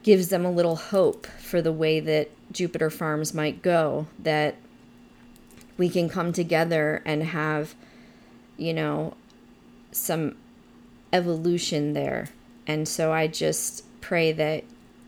gives 0.02 0.28
them 0.28 0.44
a 0.44 0.50
little 0.50 0.76
hope 0.76 1.26
for 1.26 1.62
the 1.62 1.72
way 1.72 2.00
that 2.00 2.30
Jupiter 2.52 2.90
Farms 2.90 3.32
might 3.32 3.62
go, 3.62 4.06
that 4.18 4.56
we 5.76 5.88
can 5.88 6.08
come 6.08 6.32
together 6.32 7.02
and 7.04 7.22
have, 7.22 7.74
you 8.56 8.72
know, 8.72 9.14
some 9.92 10.36
evolution 11.12 11.92
there. 11.92 12.28
And 12.66 12.88
so 12.88 13.12
I 13.12 13.26
just 13.26 13.84
pray 14.00 14.32
that 14.32 14.64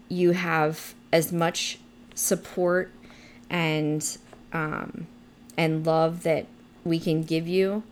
you 0.09 0.33
have 0.33 0.95
as 1.13 1.33
much 1.33 1.79
support 2.15 2.91
and 3.51 4.19
um, 4.53 5.07
and 5.57 5.87
love 5.87 6.23
that 6.23 6.47
we 6.85 6.99
can 6.99 7.23
give 7.23 7.47
you 7.47 7.83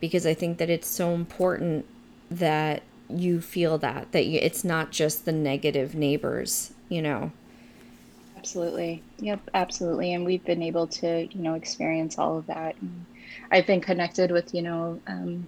because 0.00 0.26
I 0.26 0.34
think 0.34 0.58
that 0.58 0.70
it's 0.70 0.88
so 0.88 1.14
important 1.14 1.86
that 2.30 2.82
you 3.08 3.40
feel 3.40 3.78
that 3.78 4.12
that 4.12 4.26
you, 4.26 4.38
it's 4.42 4.64
not 4.64 4.90
just 4.90 5.24
the 5.24 5.32
negative 5.32 5.94
neighbors, 5.94 6.72
you 6.88 7.02
know. 7.02 7.32
Absolutely. 8.40 9.04
Yep, 9.18 9.50
absolutely. 9.52 10.14
And 10.14 10.24
we've 10.24 10.44
been 10.46 10.62
able 10.62 10.86
to, 10.86 11.28
you 11.30 11.42
know, 11.42 11.54
experience 11.54 12.18
all 12.18 12.38
of 12.38 12.46
that. 12.46 12.74
And 12.80 13.04
I've 13.50 13.66
been 13.66 13.82
connected 13.82 14.30
with, 14.30 14.54
you 14.54 14.62
know, 14.62 15.02
um, 15.06 15.46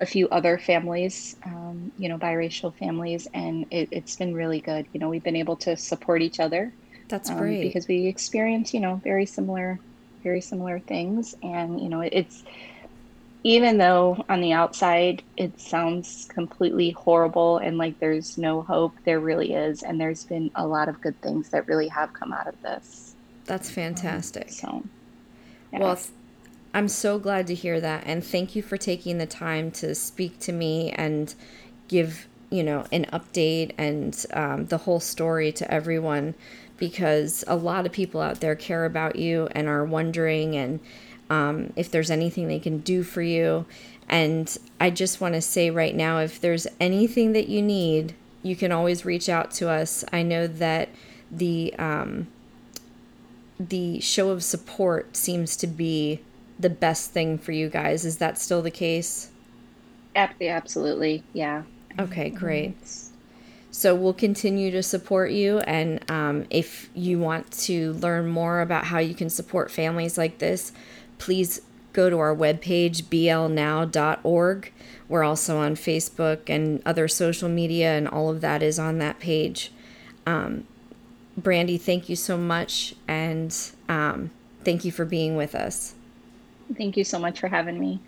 a 0.00 0.06
few 0.06 0.30
other 0.30 0.56
families, 0.56 1.36
um, 1.44 1.92
you 1.98 2.08
know, 2.08 2.16
biracial 2.16 2.74
families, 2.74 3.28
and 3.34 3.66
it, 3.70 3.92
has 3.92 4.16
been 4.16 4.32
really 4.32 4.62
good. 4.62 4.86
You 4.94 5.00
know, 5.00 5.10
we've 5.10 5.22
been 5.22 5.36
able 5.36 5.56
to 5.56 5.76
support 5.76 6.22
each 6.22 6.40
other. 6.40 6.74
That's 7.10 7.28
um, 7.28 7.36
great 7.36 7.60
because 7.60 7.86
we 7.86 8.06
experience, 8.06 8.72
you 8.72 8.80
know, 8.80 8.98
very 9.04 9.26
similar 9.26 9.78
very 10.22 10.40
similar 10.40 10.78
things. 10.78 11.34
And, 11.42 11.80
you 11.80 11.88
know, 11.88 12.00
it's 12.00 12.42
even 13.44 13.78
though 13.78 14.24
on 14.28 14.40
the 14.40 14.52
outside 14.52 15.22
it 15.36 15.58
sounds 15.60 16.26
completely 16.32 16.90
horrible 16.90 17.58
and 17.58 17.76
like 17.76 17.98
there's 17.98 18.38
no 18.38 18.62
hope, 18.62 18.94
there 19.04 19.20
really 19.20 19.52
is. 19.52 19.82
And 19.82 20.00
there's 20.00 20.24
been 20.24 20.50
a 20.54 20.66
lot 20.66 20.88
of 20.88 21.00
good 21.00 21.20
things 21.20 21.48
that 21.50 21.66
really 21.66 21.88
have 21.88 22.12
come 22.12 22.32
out 22.32 22.46
of 22.46 22.60
this. 22.62 23.14
That's 23.44 23.70
fantastic. 23.70 24.50
So, 24.50 24.84
yeah. 25.72 25.80
well, 25.80 25.98
I'm 26.72 26.88
so 26.88 27.18
glad 27.18 27.48
to 27.48 27.54
hear 27.54 27.80
that. 27.80 28.04
And 28.06 28.24
thank 28.24 28.54
you 28.54 28.62
for 28.62 28.76
taking 28.76 29.18
the 29.18 29.26
time 29.26 29.70
to 29.72 29.94
speak 29.94 30.38
to 30.40 30.52
me 30.52 30.90
and 30.92 31.34
give, 31.88 32.28
you 32.50 32.62
know, 32.62 32.86
an 32.92 33.06
update 33.12 33.72
and 33.76 34.24
um, 34.32 34.66
the 34.66 34.78
whole 34.78 35.00
story 35.00 35.50
to 35.52 35.70
everyone 35.70 36.34
because 36.78 37.44
a 37.46 37.56
lot 37.56 37.86
of 37.86 37.92
people 37.92 38.20
out 38.20 38.40
there 38.40 38.56
care 38.56 38.84
about 38.84 39.16
you 39.16 39.48
and 39.52 39.68
are 39.68 39.84
wondering 39.84 40.56
and 40.56 40.80
um, 41.32 41.72
if 41.76 41.90
there's 41.90 42.10
anything 42.10 42.46
they 42.46 42.58
can 42.58 42.78
do 42.78 43.02
for 43.02 43.22
you. 43.22 43.64
And 44.06 44.54
I 44.78 44.90
just 44.90 45.20
want 45.20 45.34
to 45.34 45.40
say 45.40 45.70
right 45.70 45.94
now 45.94 46.18
if 46.18 46.38
there's 46.38 46.66
anything 46.78 47.32
that 47.32 47.48
you 47.48 47.62
need, 47.62 48.14
you 48.42 48.54
can 48.54 48.70
always 48.70 49.06
reach 49.06 49.30
out 49.30 49.50
to 49.52 49.70
us. 49.70 50.04
I 50.12 50.22
know 50.22 50.46
that 50.46 50.90
the 51.30 51.74
um, 51.78 52.26
the 53.58 54.00
show 54.00 54.28
of 54.28 54.44
support 54.44 55.16
seems 55.16 55.56
to 55.56 55.66
be 55.66 56.20
the 56.58 56.68
best 56.68 57.12
thing 57.12 57.38
for 57.38 57.52
you 57.52 57.70
guys. 57.70 58.04
Is 58.04 58.18
that 58.18 58.36
still 58.36 58.60
the 58.60 58.70
case? 58.70 59.30
Absolutely, 60.14 61.22
yeah. 61.32 61.62
Okay, 61.98 62.28
great. 62.28 62.76
So 63.70 63.94
we'll 63.94 64.12
continue 64.12 64.70
to 64.72 64.82
support 64.82 65.30
you. 65.30 65.60
And 65.60 66.10
um, 66.10 66.44
if 66.50 66.90
you 66.94 67.18
want 67.18 67.50
to 67.52 67.94
learn 67.94 68.28
more 68.28 68.60
about 68.60 68.84
how 68.84 68.98
you 68.98 69.14
can 69.14 69.30
support 69.30 69.70
families 69.70 70.18
like 70.18 70.38
this, 70.38 70.72
please 71.22 71.60
go 71.92 72.10
to 72.10 72.18
our 72.18 72.34
webpage, 72.34 73.04
blnow.org. 73.04 74.72
We're 75.08 75.22
also 75.22 75.58
on 75.58 75.76
Facebook 75.76 76.48
and 76.48 76.82
other 76.84 77.06
social 77.06 77.48
media, 77.48 77.96
and 77.96 78.08
all 78.08 78.28
of 78.28 78.40
that 78.40 78.60
is 78.60 78.76
on 78.76 78.98
that 78.98 79.20
page. 79.20 79.70
Um, 80.26 80.66
Brandi, 81.40 81.80
thank 81.80 82.08
you 82.08 82.16
so 82.16 82.36
much. 82.36 82.96
And 83.06 83.56
um, 83.88 84.32
thank 84.64 84.84
you 84.84 84.90
for 84.90 85.04
being 85.04 85.36
with 85.36 85.54
us. 85.54 85.94
Thank 86.76 86.96
you 86.96 87.04
so 87.04 87.20
much 87.20 87.38
for 87.38 87.46
having 87.46 87.78
me. 87.78 88.00